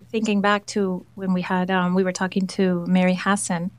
thinking 0.09 0.41
back 0.41 0.65
to 0.67 1.05
when 1.15 1.33
we 1.33 1.41
had 1.41 1.71
um, 1.71 1.95
we 1.95 2.03
were 2.03 2.11
talking 2.11 2.45
to 2.47 2.85
Mary 2.87 3.13
Hasson 3.13 3.71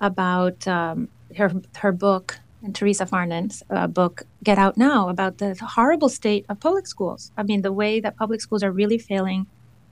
about 0.00 0.66
um, 0.66 1.08
her 1.36 1.52
her 1.76 1.92
book 1.92 2.40
and 2.62 2.74
Theresa 2.74 3.06
Farnan's 3.06 3.62
uh, 3.70 3.86
book 3.86 4.24
"Get 4.42 4.58
Out 4.58 4.76
Now" 4.76 5.08
about 5.08 5.38
the 5.38 5.54
horrible 5.54 6.08
state 6.08 6.44
of 6.48 6.58
public 6.60 6.86
schools. 6.86 7.30
I 7.36 7.44
mean, 7.44 7.62
the 7.62 7.72
way 7.72 8.00
that 8.00 8.16
public 8.16 8.40
schools 8.40 8.62
are 8.62 8.72
really 8.72 8.98
failing 8.98 9.46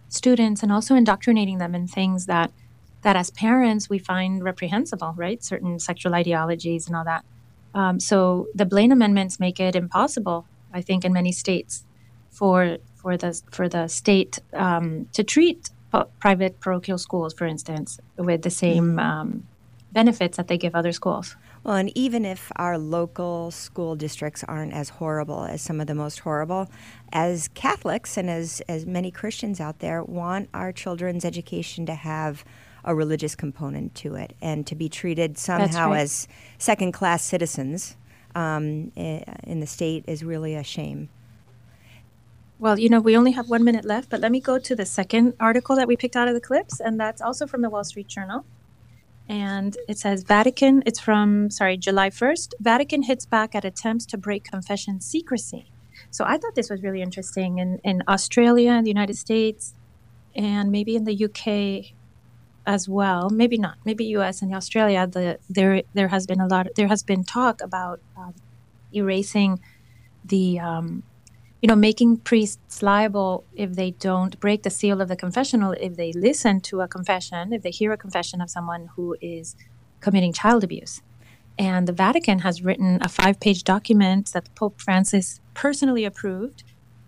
students 0.09 0.63
and 0.63 0.73
also 0.73 0.95
indoctrinating 0.95 1.59
them 1.59 1.75
in 1.75 1.87
things 1.87 2.27
that 2.27 2.51
that 3.03 3.15
as 3.15 3.31
parents 3.31 3.89
we 3.89 3.99
find 3.99 4.43
reprehensible, 4.43 5.15
right? 5.17 5.45
Certain 5.45 5.79
sexual 5.79 6.15
ideologies 6.15 6.89
and 6.89 6.97
all 6.97 7.05
that. 7.05 7.25
Um, 7.73 8.01
so 8.01 8.49
the 8.55 8.67
Blaine 8.67 8.91
amendments 8.91 9.39
make 9.39 9.61
it 9.61 9.77
impossible 9.77 10.47
I 10.73 10.81
think, 10.83 11.05
in 11.05 11.13
many 11.13 11.33
states, 11.33 11.85
for 12.31 12.79
for 12.97 13.17
the 13.17 13.41
for 13.51 13.69
the 13.69 13.89
state 13.89 14.39
um, 14.53 15.09
to 15.13 15.25
treat 15.25 15.71
po- 15.93 16.09
private 16.19 16.61
parochial 16.61 16.99
schools, 16.99 17.35
for 17.35 17.47
instance, 17.47 17.99
with 18.17 18.43
the 18.43 18.51
same 18.51 18.99
um, 18.99 19.47
benefits 19.93 20.37
that 20.37 20.49
they 20.49 20.59
give 20.59 20.75
other 20.75 20.93
schools. 20.93 21.37
Well, 21.65 21.77
and 21.77 21.97
even 21.97 22.25
if 22.25 22.53
our 22.57 22.79
local 22.79 23.51
school 23.51 23.97
districts 23.97 24.45
aren't 24.45 24.73
as 24.73 24.89
horrible 24.89 25.45
as 25.45 25.61
some 25.61 25.81
of 25.81 25.87
the 25.87 25.95
most 25.95 26.21
horrible, 26.21 26.69
as 27.13 27.49
Catholics 27.49 28.17
and 28.17 28.31
as, 28.31 28.63
as 28.69 28.87
many 28.87 29.11
Christians 29.11 29.61
out 29.61 29.81
there 29.81 30.03
want 30.03 30.49
our 30.55 30.73
children's 30.73 31.25
education 31.25 31.85
to 31.87 31.95
have 31.95 32.45
a 32.85 32.95
religious 32.95 33.35
component 33.35 33.95
to 33.97 34.15
it 34.15 34.35
and 34.41 34.67
to 34.67 34.75
be 34.75 34.89
treated 34.89 35.37
somehow 35.37 35.91
right. 35.91 36.01
as 36.01 36.29
second 36.59 36.93
class 36.93 37.23
citizens 37.23 37.97
um, 38.39 38.93
in 38.95 39.61
the 39.61 39.67
state 39.67 40.05
is 40.07 40.23
really 40.23 40.55
a 40.55 40.63
shame. 40.63 41.09
Well, 42.61 42.79
you 42.79 42.89
know, 42.89 43.01
we 43.01 43.17
only 43.17 43.33
have 43.33 43.49
one 43.49 43.65
minute 43.65 43.85
left, 43.85 44.11
but 44.11 44.21
let 44.21 44.33
me 44.33 44.41
go 44.41 44.59
to 44.59 44.75
the 44.75 44.87
second 44.87 45.35
article 45.39 45.77
that 45.77 45.89
we 45.89 45.97
picked 45.97 46.17
out 46.17 46.29
of 46.29 46.35
the 46.35 46.41
clips, 46.41 46.81
and 46.81 46.99
that's 46.99 47.21
also 47.21 47.47
from 47.47 47.63
the 47.63 47.71
Wall 47.71 47.85
Street 47.85 48.09
Journal. 48.09 48.45
And 49.29 49.77
it 49.89 49.99
says 49.99 50.23
Vatican, 50.23 50.83
it's 50.87 51.01
from, 51.01 51.51
sorry, 51.51 51.77
July 51.77 52.11
1st. 52.11 52.55
Vatican 52.61 53.03
hits 53.03 53.27
back 53.27 53.55
at 53.55 53.65
attempts 53.65 54.07
to 54.07 54.17
break 54.17 54.45
confession 54.45 55.01
secrecy. 55.01 55.71
So 56.11 56.25
I 56.25 56.39
thought 56.39 56.55
this 56.55 56.71
was 56.71 56.83
really 56.83 57.03
interesting. 57.03 57.59
In, 57.59 57.79
in 57.85 58.03
Australia, 58.09 58.81
the 58.83 58.89
United 58.89 59.17
States, 59.17 59.75
and 60.35 60.71
maybe 60.71 60.97
in 60.97 61.05
the 61.05 61.25
UK 61.27 61.98
as 62.67 62.89
well, 62.89 63.31
maybe 63.31 63.57
not, 63.57 63.79
maybe 63.85 64.05
US 64.17 64.43
and 64.43 64.55
Australia, 64.55 65.07
the, 65.07 65.39
there, 65.49 65.83
there 65.95 66.09
has 66.09 66.27
been 66.27 66.41
a 66.41 66.47
lot, 66.47 66.69
there 66.77 66.89
has 66.89 67.03
been 67.03 67.25
talk 67.25 67.63
about 67.63 68.01
um, 68.17 68.35
erasing 68.95 69.61
the, 70.25 70.59
um, 70.59 71.03
you 71.63 71.67
know, 71.67 71.77
making 71.77 72.19
priests 72.19 72.83
liable 72.83 73.45
if 73.57 73.75
they 73.75 73.93
don't 73.93 74.39
break 74.39 74.63
the 74.63 74.71
seal 74.71 75.01
of 75.01 75.09
the 75.09 75.17
confessional, 75.17 75.73
if 75.73 75.97
they 75.97 76.13
listen 76.13 76.61
to 76.61 76.83
a 76.83 76.89
confession, 76.89 77.53
if 77.53 77.63
they 77.63 77.71
hear 77.71 77.93
a 77.93 77.97
confession 77.97 78.41
of 78.41 78.51
someone 78.51 78.91
who 78.95 79.17
is 79.21 79.57
committing 80.01 80.33
child 80.33 80.63
abuse. 80.63 81.03
And 81.59 81.89
the 81.89 81.93
Vatican 81.93 82.41
has 82.41 82.63
written 82.63 82.99
a 83.03 83.09
five 83.09 83.41
page 83.41 83.65
document 83.65 84.33
that 84.33 84.55
Pope 84.55 84.81
Francis 84.81 85.41
personally 85.55 86.05
approved 86.05 86.63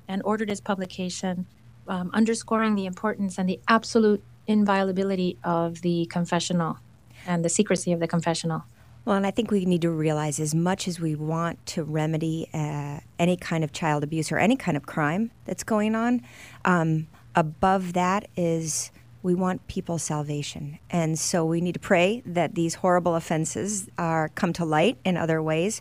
and 0.09 0.23
ordered 0.25 0.51
its 0.51 0.61
publication, 0.61 1.47
um, 1.87 2.11
underscoring 2.13 2.75
the 2.75 2.87
importance 2.87 3.39
and 3.39 3.49
the 3.49 3.61
absolute 3.69 4.25
inviolability 4.47 5.39
of 5.45 5.83
the 5.83 6.07
confessional 6.07 6.79
and 7.27 7.45
the 7.45 7.49
secrecy 7.49 7.93
of 7.93 8.01
the 8.01 8.09
confessional. 8.09 8.65
Well, 9.05 9.17
and 9.17 9.27
I 9.27 9.31
think 9.31 9.51
we 9.51 9.65
need 9.65 9.83
to 9.83 9.91
realize 9.91 10.39
as 10.39 10.55
much 10.55 10.87
as 10.87 11.01
we 11.01 11.15
want 11.15 11.65
to 11.67 11.85
remedy 11.85 12.49
uh, 12.53 13.01
any 13.19 13.37
kind 13.37 13.65
of 13.65 13.73
child 13.73 14.05
abuse 14.05 14.31
or 14.31 14.39
any 14.39 14.57
kind 14.57 14.77
of 14.77 14.85
crime 14.85 15.31
that's 15.47 15.65
going 15.65 15.95
on, 15.95 16.23
um, 16.65 17.09
above 17.35 17.95
that 17.95 18.29
is 18.37 18.91
we 19.23 19.35
want 19.35 19.67
people's 19.69 20.03
salvation. 20.03 20.79
And 20.91 21.19
so 21.19 21.45
we 21.45 21.61
need 21.61 21.73
to 21.73 21.81
pray 21.81 22.23
that 22.27 22.55
these 22.55 22.77
horrible 22.77 23.15
offenses 23.15 23.89
are 23.99 24.29
come 24.31 24.53
to 24.55 24.65
light 24.65 24.99
in 25.05 25.17
other 25.17 25.43
ways, 25.43 25.81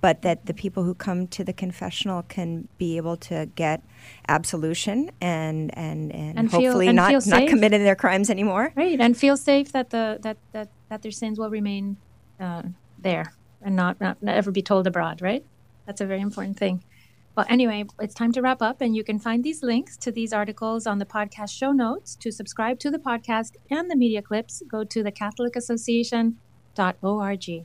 but 0.00 0.22
that 0.22 0.46
the 0.46 0.54
people 0.54 0.82
who 0.84 0.94
come 0.94 1.26
to 1.28 1.44
the 1.44 1.52
confessional 1.52 2.22
can 2.22 2.68
be 2.78 2.96
able 2.96 3.16
to 3.16 3.46
get 3.56 3.82
absolution 4.28 5.10
and 5.20 5.76
and, 5.76 6.12
and, 6.14 6.38
And 6.38 6.50
feel- 6.50 6.60
hopefully 6.60 6.88
and 6.88 6.96
not 6.96 7.08
feel 7.10 7.20
not 7.26 7.40
safe. 7.40 7.50
committing 7.50 7.82
their 7.84 7.96
crimes 7.96 8.30
anymore. 8.30 8.72
Right, 8.76 9.00
and 9.00 9.16
feel 9.16 9.36
safe 9.36 9.72
that 9.72 9.90
the 9.90 10.18
that 10.22 10.36
that, 10.52 10.68
that 10.88 11.02
their 11.02 11.12
sins 11.12 11.38
will 11.38 11.50
remain 11.50 11.96
uh, 12.40 12.62
there 12.98 13.32
and 13.62 13.74
not, 13.74 14.00
not 14.00 14.16
ever 14.26 14.50
be 14.50 14.62
told 14.62 14.86
abroad. 14.86 15.20
Right, 15.22 15.44
that's 15.86 16.00
a 16.00 16.06
very 16.06 16.20
important 16.20 16.56
thing. 16.58 16.82
Well, 17.36 17.46
anyway, 17.50 17.84
it's 18.00 18.14
time 18.14 18.32
to 18.32 18.40
wrap 18.40 18.62
up, 18.62 18.80
and 18.80 18.96
you 18.96 19.04
can 19.04 19.18
find 19.18 19.44
these 19.44 19.62
links 19.62 19.98
to 19.98 20.10
these 20.10 20.32
articles 20.32 20.86
on 20.86 20.98
the 20.98 21.04
podcast 21.04 21.50
show 21.50 21.70
notes. 21.72 22.16
To 22.16 22.32
subscribe 22.32 22.78
to 22.78 22.90
the 22.90 22.98
podcast 22.98 23.56
and 23.70 23.90
the 23.90 23.96
media 23.96 24.22
clips, 24.22 24.62
go 24.70 24.84
to 24.84 25.02
the 25.02 25.12
CatholicAssociation.org. 25.12 27.64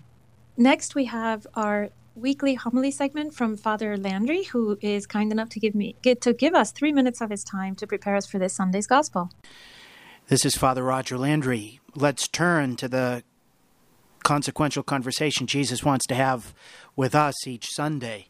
Next, 0.58 0.96
we 0.96 1.06
have 1.06 1.48
our 1.54 1.90
weekly 2.16 2.56
homily 2.56 2.92
segment 2.92 3.34
from 3.34 3.56
Father 3.56 3.98
Landry, 3.98 4.44
who 4.44 4.78
is 4.82 5.06
kind 5.06 5.32
enough 5.32 5.50
to 5.50 5.60
give 5.60 5.74
me 5.74 5.96
get 6.02 6.22
to 6.22 6.34
give 6.34 6.54
us 6.54 6.72
three 6.72 6.92
minutes 6.92 7.22
of 7.22 7.30
his 7.30 7.44
time 7.44 7.76
to 7.76 7.88
prepare 7.88 8.16
us 8.16 8.26
for 8.26 8.40
this 8.40 8.54
Sunday's 8.54 8.88
gospel. 8.88 9.32
This 10.28 10.46
is 10.46 10.56
Father 10.56 10.84
Roger 10.84 11.18
Landry. 11.18 11.80
Let's 11.96 12.28
turn 12.28 12.76
to 12.78 12.88
the 12.88 13.24
consequential 14.24 14.84
conversation 14.84 15.48
Jesus 15.48 15.84
wants 15.84 16.06
to 16.08 16.16
have 16.16 16.54
with 16.96 17.16
us 17.16 17.48
each 17.48 17.68
Sunday. 17.70 18.28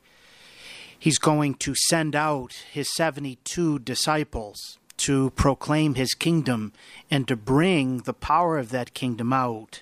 He's 0.98 1.18
going 1.18 1.56
to 1.56 1.74
send 1.76 2.16
out 2.16 2.54
his 2.72 2.94
72 2.96 3.80
disciples 3.80 4.78
to 4.98 5.32
proclaim 5.32 5.96
his 5.96 6.14
kingdom 6.14 6.74
and 7.10 7.28
to 7.28 7.36
bring 7.36 8.00
the 8.00 8.14
power 8.14 8.58
of 8.58 8.70
that 8.70 8.94
kingdom 8.94 9.34
out. 9.34 9.82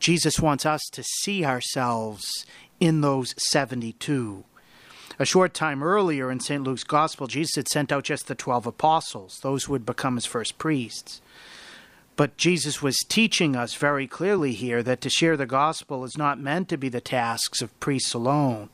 Jesus 0.00 0.40
wants 0.40 0.66
us 0.66 0.80
to 0.92 1.02
see 1.02 1.44
ourselves 1.44 2.46
in 2.80 3.00
those 3.00 3.34
72. 3.38 4.44
A 5.18 5.24
short 5.24 5.52
time 5.52 5.82
earlier 5.82 6.30
in 6.30 6.38
St. 6.38 6.62
Luke's 6.62 6.84
Gospel, 6.84 7.26
Jesus 7.26 7.56
had 7.56 7.68
sent 7.68 7.90
out 7.90 8.04
just 8.04 8.28
the 8.28 8.34
12 8.34 8.66
apostles, 8.66 9.40
those 9.42 9.64
who 9.64 9.72
would 9.72 9.84
become 9.86 10.14
his 10.14 10.26
first 10.26 10.58
priests. 10.58 11.20
But 12.14 12.36
Jesus 12.36 12.82
was 12.82 12.96
teaching 13.08 13.54
us 13.54 13.74
very 13.74 14.06
clearly 14.06 14.52
here 14.52 14.82
that 14.82 15.00
to 15.02 15.10
share 15.10 15.36
the 15.36 15.46
gospel 15.46 16.04
is 16.04 16.18
not 16.18 16.40
meant 16.40 16.68
to 16.68 16.76
be 16.76 16.88
the 16.88 17.00
tasks 17.00 17.62
of 17.62 17.78
priests 17.78 18.12
alone. 18.12 18.70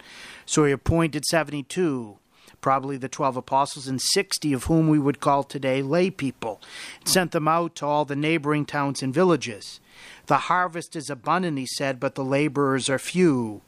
So 0.46 0.64
he 0.64 0.72
appointed 0.72 1.26
72, 1.26 2.16
probably 2.62 2.96
the 2.96 3.08
12 3.10 3.36
apostles, 3.36 3.86
and 3.86 4.00
60 4.00 4.54
of 4.54 4.64
whom 4.64 4.88
we 4.88 4.98
would 4.98 5.20
call 5.20 5.44
today 5.44 5.82
lay 5.82 6.10
people, 6.10 6.60
and 7.00 7.08
sent 7.08 7.32
them 7.32 7.46
out 7.46 7.74
to 7.76 7.86
all 7.86 8.06
the 8.06 8.16
neighboring 8.16 8.64
towns 8.64 9.02
and 9.02 9.12
villages. 9.12 9.80
The 10.26 10.38
harvest 10.38 10.96
is 10.96 11.10
abundant, 11.10 11.58
he 11.58 11.66
said, 11.66 12.00
but 12.00 12.14
the 12.14 12.24
laborers 12.24 12.88
are 12.88 12.98
few. 12.98 13.60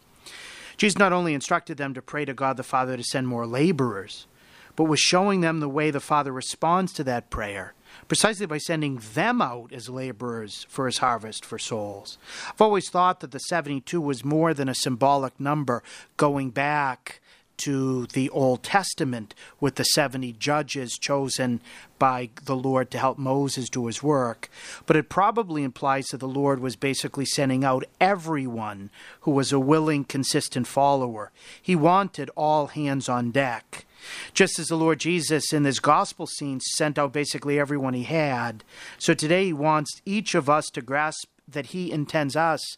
Jesus 0.77 0.99
not 0.99 1.13
only 1.13 1.35
instructed 1.35 1.79
them 1.79 1.95
to 1.95 2.03
pray 2.03 2.25
to 2.25 2.35
God 2.35 2.57
the 2.57 2.63
Father 2.63 2.97
to 2.97 3.05
send 3.05 3.29
more 3.29 3.47
laborers, 3.47 4.27
but 4.75 4.85
was 4.85 5.01
showing 5.01 5.41
them 5.41 5.61
the 5.61 5.69
way 5.69 5.91
the 5.91 6.01
Father 6.01 6.33
responds 6.33 6.93
to 6.93 7.05
that 7.05 7.31
prayer, 7.31 7.73
precisely 8.09 8.47
by 8.47 8.59
sending 8.59 9.01
them 9.15 9.41
out 9.41 9.73
as 9.73 9.89
laborers 9.89 10.67
for 10.69 10.87
his 10.87 10.99
harvest 10.99 11.45
for 11.45 11.59
souls. 11.59 12.19
I've 12.51 12.61
always 12.61 12.91
thought 12.91 13.21
that 13.21 13.31
the 13.31 13.39
72 13.39 14.01
was 14.01 14.25
more 14.25 14.53
than 14.53 14.69
a 14.69 14.75
symbolic 14.75 15.41
number 15.41 15.83
going 16.19 16.51
back 16.51 17.21
to 17.59 18.07
the 18.07 18.31
Old 18.31 18.63
Testament 18.63 19.35
with 19.61 19.77
the 19.77 19.85
70 19.85 20.33
judges 20.33 20.93
chosen 20.93 21.61
by 21.99 22.31
the 22.45 22.57
Lord 22.57 22.91
to 22.91 22.99
help 22.99 23.19
Moses 23.19 23.69
do 23.69 23.87
his 23.87 24.03
work, 24.03 24.51
but 24.85 24.97
it 24.97 25.09
probably 25.09 25.63
implies 25.63 26.07
that 26.09 26.19
the 26.19 26.29
Lord 26.29 26.61
was 26.61 26.77
basically 26.77 27.25
sending 27.25 27.65
out 27.65 27.85
everyone 28.01 28.91
who 29.21 29.31
was 29.31 29.53
a 29.53 29.61
willing, 29.61 30.05
consistent 30.05 30.67
follower. 30.67 31.31
He 31.61 31.75
wanted 31.75 32.31
all 32.37 32.69
hands 32.69 33.09
on 33.09 33.31
deck. 33.31 33.87
Just 34.35 34.59
as 34.59 34.69
the 34.69 34.77
Lord 34.77 35.01
Jesus 35.01 35.53
in 35.53 35.63
this 35.63 35.81
gospel 35.81 36.27
scene 36.27 36.61
sent 36.61 36.99
out 36.99 37.13
basically 37.13 37.59
everyone 37.59 37.95
he 37.95 38.05
had, 38.05 38.63
so 38.99 39.15
today 39.15 39.47
he 39.47 39.53
wants 39.53 40.01
each 40.05 40.35
of 40.35 40.49
us 40.49 40.67
to 40.71 40.83
grasp 40.83 41.29
that 41.49 41.67
he 41.67 41.91
intends 41.91 42.37
us 42.37 42.77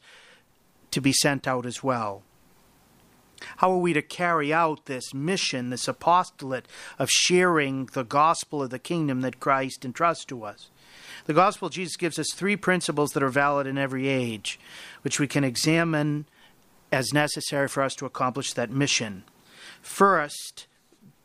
to 0.90 1.00
be 1.00 1.12
sent 1.12 1.46
out 1.46 1.66
as 1.66 1.82
well. 1.82 2.22
How 3.58 3.72
are 3.72 3.78
we 3.78 3.92
to 3.92 4.02
carry 4.02 4.52
out 4.52 4.86
this 4.86 5.14
mission, 5.14 5.70
this 5.70 5.88
apostolate 5.88 6.66
of 6.98 7.10
sharing 7.10 7.86
the 7.86 8.04
gospel 8.04 8.62
of 8.62 8.70
the 8.70 8.78
kingdom 8.78 9.20
that 9.22 9.40
Christ 9.40 9.84
entrusts 9.84 10.24
to 10.26 10.44
us? 10.44 10.70
The 11.26 11.34
gospel 11.34 11.66
of 11.66 11.74
Jesus 11.74 11.96
gives 11.96 12.18
us 12.18 12.32
three 12.32 12.56
principles 12.56 13.12
that 13.12 13.22
are 13.22 13.28
valid 13.28 13.66
in 13.66 13.78
every 13.78 14.08
age, 14.08 14.58
which 15.02 15.20
we 15.20 15.26
can 15.26 15.44
examine 15.44 16.26
as 16.90 17.12
necessary 17.12 17.68
for 17.68 17.82
us 17.82 17.94
to 17.96 18.06
accomplish 18.06 18.52
that 18.54 18.70
mission. 18.70 19.24
First 19.82 20.66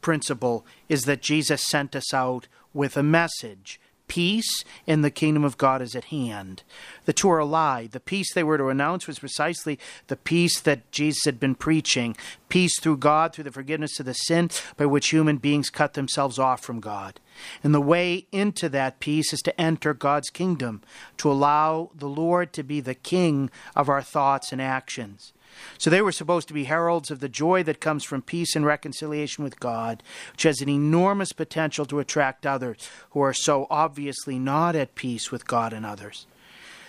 principle 0.02 0.66
is 0.90 1.04
that 1.04 1.22
Jesus 1.22 1.66
sent 1.68 1.96
us 1.96 2.14
out 2.14 2.48
with 2.74 2.98
a 2.98 3.04
message. 3.04 3.80
Peace 4.08 4.64
in 4.86 5.02
the 5.02 5.10
kingdom 5.10 5.44
of 5.44 5.58
God 5.58 5.82
is 5.82 5.96
at 5.96 6.06
hand. 6.06 6.64
The 7.06 7.14
two 7.14 7.30
are 7.30 7.40
a 7.40 7.46
lie. 7.46 7.88
The 7.88 8.00
peace 8.00 8.34
they 8.34 8.44
were 8.44 8.58
to 8.58 8.68
announce 8.68 9.08
was 9.08 9.20
precisely 9.20 9.80
the 10.08 10.18
peace 10.18 10.60
that 10.60 10.92
Jesus 10.92 11.26
had 11.26 11.40
been 11.40 11.56
preaching 11.56 12.16
peace 12.54 12.80
through 12.80 12.98
God, 12.98 13.34
through 13.34 13.46
the 13.46 13.52
forgiveness 13.52 14.00
of 14.00 14.06
the 14.06 14.14
sin 14.14 14.48
by 14.78 14.86
which 14.86 15.10
human 15.10 15.38
beings 15.38 15.72
cut 15.72 15.96
themselves 15.96 16.38
off 16.38 16.62
from 16.62 16.80
God. 16.80 17.20
And 17.64 17.74
the 17.74 17.82
way 17.82 18.28
into 18.32 18.70
that 18.70 19.00
peace 19.00 19.34
is 19.34 19.42
to 19.42 19.60
enter 19.60 19.96
God's 19.96 20.30
kingdom, 20.30 20.84
to 21.18 21.32
allow 21.32 21.90
the 21.96 22.08
Lord 22.08 22.54
to 22.54 22.62
be 22.62 22.80
the 22.80 22.94
king 22.94 23.50
of 23.76 23.90
our 23.90 24.04
thoughts 24.04 24.52
and 24.52 24.62
actions. 24.62 25.34
So 25.78 25.90
they 25.90 26.02
were 26.02 26.12
supposed 26.12 26.48
to 26.48 26.54
be 26.54 26.66
heralds 26.66 27.12
of 27.12 27.20
the 27.20 27.30
joy 27.30 27.64
that 27.64 27.82
comes 27.82 28.04
from 28.04 28.22
peace 28.22 28.56
and 28.56 28.66
reconciliation 28.66 29.44
with 29.44 29.60
God, 29.60 30.04
which 30.32 30.44
has 30.44 30.62
an 30.62 30.70
enormous 30.70 31.34
potential 31.34 31.86
to 31.86 32.00
attract 32.00 32.46
others 32.46 32.90
who 33.12 33.22
are 33.22 33.34
so 33.34 33.68
obviously 33.70 34.40
not 34.40 34.76
at 34.76 34.96
peace 34.96 35.32
with 35.32 35.48
God 35.48 35.74
and 35.74 35.86
others. 35.86 36.26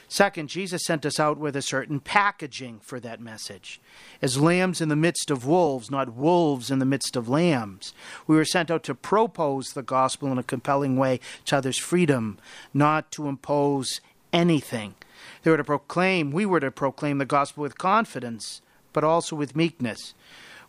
Second, 0.08 0.48
Jesus 0.48 0.84
sent 0.84 1.04
us 1.06 1.18
out 1.18 1.38
with 1.38 1.56
a 1.56 1.62
certain 1.62 1.98
packaging 1.98 2.78
for 2.80 3.00
that 3.00 3.20
message. 3.20 3.80
As 4.22 4.40
lambs 4.40 4.80
in 4.80 4.88
the 4.88 4.96
midst 4.96 5.30
of 5.30 5.46
wolves, 5.46 5.90
not 5.90 6.14
wolves 6.14 6.70
in 6.70 6.78
the 6.78 6.84
midst 6.84 7.16
of 7.16 7.28
lambs. 7.28 7.94
We 8.26 8.36
were 8.36 8.44
sent 8.44 8.70
out 8.70 8.84
to 8.84 8.94
propose 8.94 9.70
the 9.70 9.82
gospel 9.82 10.30
in 10.30 10.38
a 10.38 10.44
compelling 10.44 10.96
way 10.96 11.20
to 11.46 11.56
others' 11.56 11.78
freedom, 11.78 12.38
not 12.72 13.10
to 13.12 13.26
impose 13.28 14.00
anything. 14.32 14.94
They 15.42 15.50
were 15.50 15.56
to 15.56 15.64
proclaim, 15.64 16.30
we 16.30 16.46
were 16.46 16.60
to 16.60 16.70
proclaim 16.70 17.18
the 17.18 17.24
gospel 17.24 17.62
with 17.62 17.78
confidence, 17.78 18.62
but 18.92 19.04
also 19.04 19.36
with 19.36 19.56
meekness. 19.56 20.14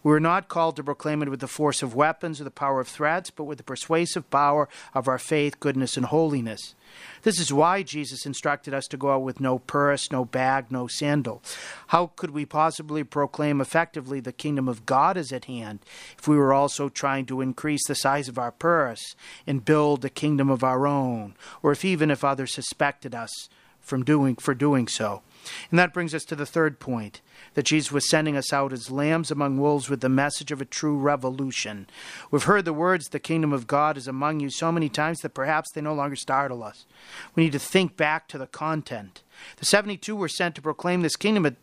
We 0.05 0.11
were 0.11 0.19
not 0.19 0.49
called 0.49 0.75
to 0.75 0.83
proclaim 0.83 1.23
it 1.23 1.29
with 1.29 1.39
the 1.39 1.47
force 1.47 1.81
of 1.81 1.95
weapons 1.95 2.39
or 2.39 2.43
the 2.43 2.51
power 2.51 2.79
of 2.79 2.87
threats, 2.87 3.31
but 3.31 3.45
with 3.45 3.57
the 3.57 3.63
persuasive 3.63 4.29
power 4.29 4.69
of 4.93 5.07
our 5.07 5.17
faith, 5.17 5.59
goodness, 5.59 5.97
and 5.97 6.05
holiness. 6.05 6.75
This 7.23 7.39
is 7.39 7.51
why 7.51 7.81
Jesus 7.81 8.23
instructed 8.23 8.71
us 8.71 8.85
to 8.89 8.97
go 8.97 9.15
out 9.15 9.23
with 9.23 9.39
no 9.39 9.57
purse, 9.57 10.11
no 10.11 10.23
bag, 10.23 10.65
no 10.69 10.85
sandal. 10.85 11.41
How 11.87 12.11
could 12.15 12.29
we 12.29 12.45
possibly 12.45 13.03
proclaim 13.03 13.59
effectively 13.59 14.19
the 14.19 14.31
kingdom 14.31 14.67
of 14.67 14.85
God 14.85 15.17
is 15.17 15.31
at 15.31 15.45
hand 15.45 15.79
if 16.19 16.27
we 16.27 16.37
were 16.37 16.53
also 16.53 16.87
trying 16.87 17.25
to 17.25 17.41
increase 17.41 17.87
the 17.87 17.95
size 17.95 18.27
of 18.27 18.37
our 18.37 18.51
purse 18.51 19.15
and 19.47 19.65
build 19.65 20.05
a 20.05 20.09
kingdom 20.11 20.51
of 20.51 20.63
our 20.63 20.85
own, 20.85 21.33
or 21.63 21.71
if 21.71 21.83
even 21.83 22.11
if 22.11 22.23
others 22.23 22.53
suspected 22.53 23.15
us 23.15 23.49
from 23.85 24.03
doing 24.03 24.35
for 24.35 24.53
doing 24.53 24.87
so? 24.87 25.21
And 25.69 25.79
that 25.79 25.93
brings 25.93 26.13
us 26.13 26.23
to 26.25 26.35
the 26.35 26.45
third 26.45 26.79
point 26.79 27.21
that 27.53 27.65
Jesus 27.65 27.91
was 27.91 28.09
sending 28.09 28.35
us 28.35 28.51
out 28.51 28.73
as 28.73 28.91
lambs 28.91 29.31
among 29.31 29.59
wolves 29.59 29.89
with 29.89 30.01
the 30.01 30.09
message 30.09 30.51
of 30.51 30.59
a 30.59 30.65
true 30.65 30.97
revolution. 30.97 31.87
We've 32.31 32.43
heard 32.43 32.65
the 32.65 32.73
words, 32.73 33.07
the 33.07 33.19
kingdom 33.19 33.53
of 33.53 33.67
God 33.67 33.97
is 33.97 34.07
among 34.07 34.39
you, 34.39 34.49
so 34.49 34.71
many 34.71 34.89
times 34.89 35.19
that 35.19 35.33
perhaps 35.33 35.71
they 35.71 35.81
no 35.81 35.93
longer 35.93 36.15
startle 36.15 36.63
us. 36.63 36.85
We 37.35 37.43
need 37.43 37.53
to 37.53 37.59
think 37.59 37.95
back 37.95 38.27
to 38.29 38.37
the 38.37 38.47
content. 38.47 39.21
The 39.57 39.65
72 39.65 40.15
were 40.15 40.27
sent 40.27 40.55
to 40.55 40.61
proclaim 40.61 41.01
this 41.01 41.15
kingdom 41.15 41.45
at, 41.45 41.55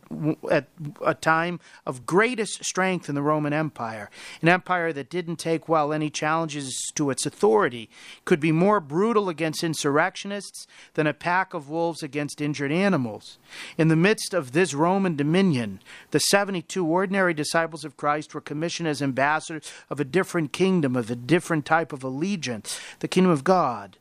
at, 0.51 0.67
a 1.05 1.13
time 1.13 1.59
of 1.85 2.05
greatest 2.05 2.63
strength 2.63 3.09
in 3.09 3.15
the 3.15 3.21
Roman 3.21 3.53
Empire, 3.53 4.09
an 4.41 4.49
empire 4.49 4.93
that 4.93 5.09
didn't 5.09 5.37
take 5.37 5.69
well 5.69 5.93
any 5.93 6.09
challenges 6.09 6.91
to 6.95 7.09
its 7.09 7.25
authority, 7.25 7.89
could 8.25 8.39
be 8.39 8.51
more 8.51 8.79
brutal 8.79 9.29
against 9.29 9.63
insurrectionists 9.63 10.67
than 10.93 11.07
a 11.07 11.13
pack 11.13 11.53
of 11.53 11.69
wolves 11.69 12.03
against 12.03 12.41
injured 12.41 12.71
animals. 12.71 13.37
In 13.77 13.87
the 13.87 13.95
midst 13.95 14.33
of 14.33 14.51
this 14.51 14.73
Roman 14.73 15.15
dominion, 15.15 15.79
the 16.11 16.19
72 16.19 16.85
ordinary 16.85 17.33
disciples 17.33 17.85
of 17.85 17.97
Christ 17.97 18.33
were 18.33 18.41
commissioned 18.41 18.87
as 18.87 19.01
ambassadors 19.01 19.71
of 19.89 19.99
a 19.99 20.05
different 20.05 20.53
kingdom, 20.53 20.95
of 20.95 21.09
a 21.09 21.15
different 21.15 21.65
type 21.65 21.93
of 21.93 22.03
allegiance, 22.03 22.79
the 22.99 23.07
kingdom 23.07 23.31
of 23.31 23.43
God. 23.43 23.97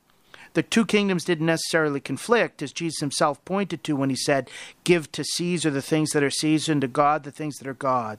The 0.55 0.62
two 0.62 0.84
kingdoms 0.84 1.24
didn't 1.24 1.46
necessarily 1.46 2.00
conflict, 2.00 2.62
as 2.62 2.72
Jesus 2.72 3.00
himself 3.00 3.42
pointed 3.44 3.82
to 3.84 3.96
when 3.96 4.11
he 4.11 4.16
said, 4.16 4.50
Give 4.84 5.11
to 5.12 5.24
Caesar 5.24 5.70
the 5.70 5.82
things 5.82 6.11
that 6.11 6.22
are 6.22 6.30
Caesar, 6.30 6.72
and 6.72 6.80
to 6.82 6.88
God 6.88 7.24
the 7.24 7.30
things 7.30 7.57
that 7.59 7.68
are 7.68 7.74
God. 7.74 8.18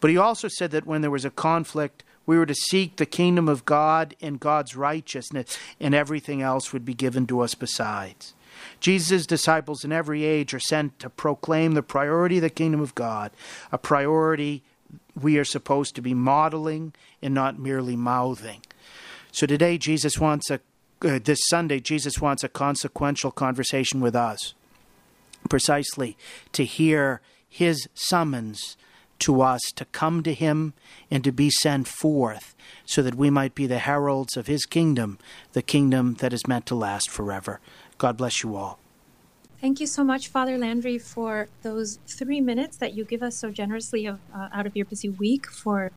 But 0.00 0.10
he 0.10 0.16
also 0.16 0.48
said 0.48 0.70
that 0.72 0.86
when 0.86 1.02
there 1.02 1.10
was 1.10 1.24
a 1.24 1.30
conflict, 1.30 2.02
we 2.26 2.36
were 2.36 2.46
to 2.46 2.54
seek 2.54 2.96
the 2.96 3.06
kingdom 3.06 3.48
of 3.48 3.64
God 3.64 4.14
and 4.20 4.40
God's 4.40 4.76
righteousness, 4.76 5.58
and 5.80 5.94
everything 5.94 6.42
else 6.42 6.72
would 6.72 6.84
be 6.84 6.94
given 6.94 7.26
to 7.28 7.40
us 7.40 7.54
besides. 7.54 8.34
Jesus' 8.80 9.26
disciples 9.26 9.84
in 9.84 9.92
every 9.92 10.24
age 10.24 10.52
are 10.52 10.60
sent 10.60 10.98
to 10.98 11.08
proclaim 11.08 11.72
the 11.72 11.82
priority 11.82 12.38
of 12.38 12.42
the 12.42 12.50
kingdom 12.50 12.80
of 12.80 12.94
God, 12.94 13.30
a 13.70 13.78
priority 13.78 14.62
we 15.20 15.38
are 15.38 15.44
supposed 15.44 15.94
to 15.94 16.02
be 16.02 16.14
modeling 16.14 16.92
and 17.22 17.34
not 17.34 17.58
merely 17.58 17.96
mouthing. 17.96 18.62
So 19.32 19.46
today, 19.46 19.78
Jesus 19.78 20.18
wants 20.18 20.50
a 20.50 20.60
uh, 21.02 21.18
this 21.22 21.40
Sunday, 21.48 21.80
Jesus 21.80 22.20
wants 22.20 22.42
a 22.44 22.48
consequential 22.48 23.30
conversation 23.30 24.00
with 24.00 24.16
us, 24.16 24.54
precisely 25.48 26.16
to 26.52 26.64
hear 26.64 27.20
his 27.48 27.88
summons 27.94 28.76
to 29.20 29.40
us 29.40 29.60
to 29.74 29.84
come 29.86 30.22
to 30.22 30.32
him 30.32 30.74
and 31.10 31.24
to 31.24 31.32
be 31.32 31.50
sent 31.50 31.88
forth 31.88 32.54
so 32.84 33.02
that 33.02 33.16
we 33.16 33.30
might 33.30 33.54
be 33.54 33.66
the 33.66 33.78
heralds 33.78 34.36
of 34.36 34.46
his 34.46 34.64
kingdom, 34.64 35.18
the 35.52 35.62
kingdom 35.62 36.14
that 36.14 36.32
is 36.32 36.46
meant 36.46 36.66
to 36.66 36.74
last 36.74 37.10
forever. 37.10 37.60
God 37.98 38.16
bless 38.16 38.42
you 38.42 38.54
all. 38.54 38.78
Thank 39.60 39.80
you 39.80 39.88
so 39.88 40.04
much, 40.04 40.28
Father 40.28 40.56
Landry, 40.56 40.98
for 40.98 41.48
those 41.62 41.98
three 42.06 42.40
minutes 42.40 42.76
that 42.76 42.94
you 42.94 43.04
give 43.04 43.24
us 43.24 43.36
so 43.36 43.50
generously 43.50 44.06
of, 44.06 44.20
uh, 44.32 44.48
out 44.52 44.66
of 44.66 44.76
your 44.76 44.86
busy 44.86 45.08
week 45.08 45.48
for 45.48 45.90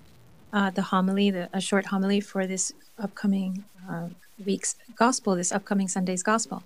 uh, 0.52 0.72
the 0.72 0.82
homily, 0.82 1.30
the, 1.30 1.48
a 1.54 1.62
short 1.62 1.86
homily 1.86 2.20
for 2.20 2.48
this 2.48 2.74
upcoming 2.98 3.64
uh, 3.90 4.10
week's 4.44 4.76
gospel, 4.96 5.36
this 5.36 5.52
upcoming 5.52 5.88
Sunday's 5.88 6.24
gospel. 6.24 6.64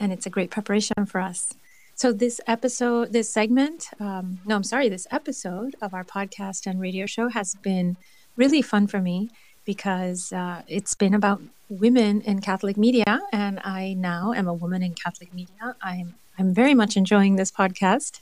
And 0.00 0.12
it's 0.12 0.26
a 0.26 0.30
great 0.30 0.50
preparation 0.50 1.06
for 1.06 1.20
us. 1.20 1.54
So, 1.94 2.12
this 2.12 2.40
episode, 2.46 3.12
this 3.12 3.28
segment, 3.28 3.90
um, 4.00 4.40
no, 4.46 4.56
I'm 4.56 4.64
sorry, 4.64 4.88
this 4.88 5.06
episode 5.10 5.76
of 5.82 5.94
our 5.94 6.04
podcast 6.04 6.66
and 6.66 6.80
radio 6.80 7.06
show 7.06 7.28
has 7.28 7.54
been 7.56 7.96
really 8.36 8.62
fun 8.62 8.86
for 8.86 9.00
me 9.00 9.30
because 9.64 10.32
uh, 10.32 10.62
it's 10.66 10.94
been 10.94 11.14
about 11.14 11.40
women 11.68 12.20
in 12.22 12.40
Catholic 12.40 12.76
media, 12.76 13.20
and 13.32 13.60
I 13.62 13.94
now 13.94 14.32
am 14.32 14.48
a 14.48 14.54
woman 14.54 14.82
in 14.82 14.94
Catholic 14.94 15.32
media. 15.32 15.76
I'm 15.82 16.14
I'm 16.38 16.54
very 16.54 16.74
much 16.74 16.96
enjoying 16.96 17.36
this 17.36 17.52
podcast, 17.52 18.20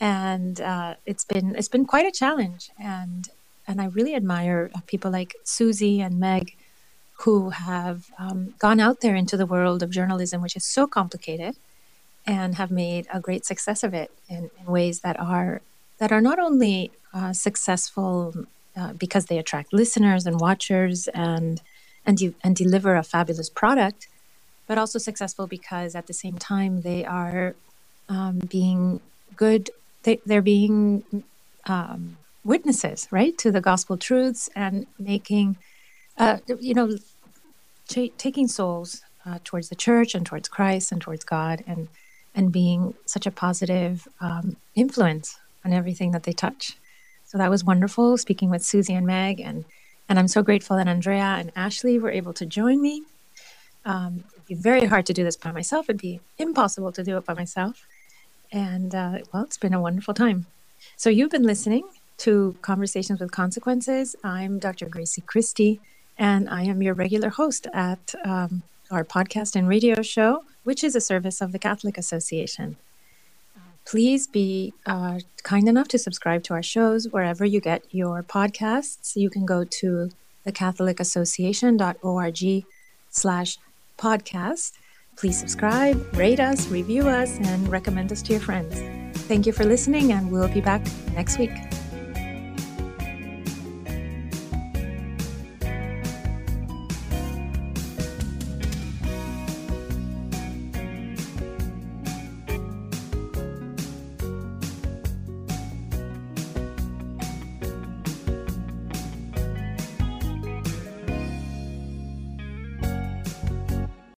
and 0.00 0.60
uh, 0.60 0.94
it's 1.06 1.24
been 1.24 1.54
it's 1.54 1.68
been 1.68 1.84
quite 1.84 2.06
a 2.06 2.12
challenge, 2.12 2.70
and 2.82 3.28
and 3.66 3.80
I 3.80 3.86
really 3.86 4.14
admire 4.14 4.70
people 4.86 5.10
like 5.10 5.34
Susie 5.44 6.00
and 6.00 6.18
Meg 6.18 6.56
who 7.22 7.50
have 7.50 8.10
um, 8.18 8.54
gone 8.58 8.80
out 8.80 9.00
there 9.00 9.14
into 9.14 9.36
the 9.36 9.46
world 9.46 9.82
of 9.82 9.90
journalism, 9.90 10.42
which 10.42 10.56
is 10.56 10.64
so 10.64 10.86
complicated, 10.86 11.56
and 12.26 12.54
have 12.56 12.70
made 12.70 13.06
a 13.12 13.20
great 13.20 13.44
success 13.44 13.82
of 13.82 13.94
it 13.94 14.10
in, 14.28 14.50
in 14.58 14.66
ways 14.66 15.00
that 15.00 15.18
are 15.18 15.60
that 15.98 16.12
are 16.12 16.20
not 16.20 16.38
only 16.38 16.90
uh, 17.14 17.32
successful 17.32 18.46
uh, 18.76 18.92
because 18.94 19.26
they 19.26 19.38
attract 19.38 19.72
listeners 19.72 20.26
and 20.26 20.40
watchers 20.40 21.08
and 21.08 21.60
and 22.06 22.18
de- 22.18 22.34
and 22.42 22.56
deliver 22.56 22.96
a 22.96 23.02
fabulous 23.02 23.50
product, 23.50 24.08
but 24.66 24.78
also 24.78 24.98
successful 24.98 25.46
because 25.46 25.94
at 25.94 26.06
the 26.06 26.14
same 26.14 26.38
time 26.38 26.82
they 26.82 27.04
are 27.04 27.54
um, 28.08 28.38
being 28.48 29.00
good. 29.36 29.70
They, 30.02 30.20
they're 30.26 30.42
being 30.42 31.04
um, 31.66 32.16
witnesses, 32.44 33.06
right, 33.10 33.36
to 33.38 33.52
the 33.52 33.60
gospel 33.60 33.96
truths 33.96 34.48
and 34.56 34.86
making, 34.98 35.56
uh, 36.18 36.38
you 36.60 36.74
know, 36.74 36.96
taking 38.18 38.48
souls 38.48 39.02
uh, 39.26 39.38
towards 39.44 39.68
the 39.68 39.74
church 39.76 40.14
and 40.14 40.26
towards 40.26 40.48
Christ 40.48 40.92
and 40.92 41.00
towards 41.00 41.24
God 41.24 41.62
and 41.66 41.88
and 42.34 42.50
being 42.50 42.94
such 43.04 43.26
a 43.26 43.30
positive 43.30 44.08
um, 44.20 44.56
influence 44.74 45.36
on 45.66 45.72
everything 45.74 46.12
that 46.12 46.22
they 46.22 46.32
touch. 46.32 46.78
So 47.26 47.36
that 47.38 47.50
was 47.50 47.62
wonderful 47.62 48.16
speaking 48.16 48.50
with 48.50 48.64
Susie 48.64 48.94
and 48.94 49.06
Meg 49.06 49.40
and 49.40 49.64
and 50.08 50.18
I'm 50.18 50.28
so 50.28 50.42
grateful 50.42 50.76
that 50.76 50.88
Andrea 50.88 51.36
and 51.38 51.52
Ashley 51.56 51.98
were 51.98 52.10
able 52.10 52.34
to 52.34 52.44
join 52.44 52.82
me. 52.82 53.04
Um, 53.84 54.24
it'd 54.34 54.46
be 54.46 54.54
very 54.54 54.84
hard 54.86 55.06
to 55.06 55.14
do 55.14 55.24
this 55.24 55.36
by 55.36 55.52
myself. 55.52 55.88
It'd 55.88 56.02
be 56.02 56.20
impossible 56.38 56.92
to 56.92 57.04
do 57.04 57.16
it 57.16 57.24
by 57.24 57.34
myself. 57.34 57.86
And 58.52 58.94
uh, 58.94 59.18
well, 59.32 59.44
it's 59.44 59.58
been 59.58 59.74
a 59.74 59.80
wonderful 59.80 60.14
time. 60.14 60.46
So 60.96 61.08
you've 61.08 61.30
been 61.30 61.44
listening 61.44 61.84
to 62.18 62.56
Conversations 62.62 63.20
with 63.20 63.30
Consequences. 63.30 64.16
I'm 64.22 64.58
Dr. 64.58 64.86
Grazie 64.88 65.22
Christie 65.22 65.80
and 66.22 66.48
I 66.48 66.62
am 66.62 66.80
your 66.82 66.94
regular 66.94 67.28
host 67.30 67.66
at 67.74 68.14
um, 68.24 68.62
our 68.92 69.04
podcast 69.04 69.56
and 69.56 69.66
radio 69.66 70.02
show, 70.02 70.44
which 70.62 70.84
is 70.84 70.94
a 70.94 71.00
service 71.00 71.40
of 71.40 71.50
the 71.50 71.58
Catholic 71.58 71.98
Association. 71.98 72.76
Please 73.84 74.28
be 74.28 74.72
uh, 74.86 75.18
kind 75.42 75.68
enough 75.68 75.88
to 75.88 75.98
subscribe 75.98 76.44
to 76.44 76.54
our 76.54 76.62
shows 76.62 77.08
wherever 77.08 77.44
you 77.44 77.60
get 77.60 77.82
your 77.90 78.22
podcasts. 78.22 79.16
You 79.16 79.30
can 79.30 79.44
go 79.44 79.64
to 79.64 80.12
thecatholicassociation.org 80.46 82.64
slash 83.10 83.58
podcast. 83.98 84.74
Please 85.16 85.36
subscribe, 85.36 86.16
rate 86.16 86.38
us, 86.38 86.68
review 86.68 87.08
us, 87.08 87.36
and 87.40 87.68
recommend 87.68 88.12
us 88.12 88.22
to 88.22 88.32
your 88.32 88.40
friends. 88.40 88.80
Thank 89.22 89.44
you 89.44 89.52
for 89.52 89.64
listening, 89.64 90.12
and 90.12 90.30
we'll 90.30 90.46
be 90.46 90.60
back 90.60 90.86
next 91.16 91.40
week. 91.40 91.50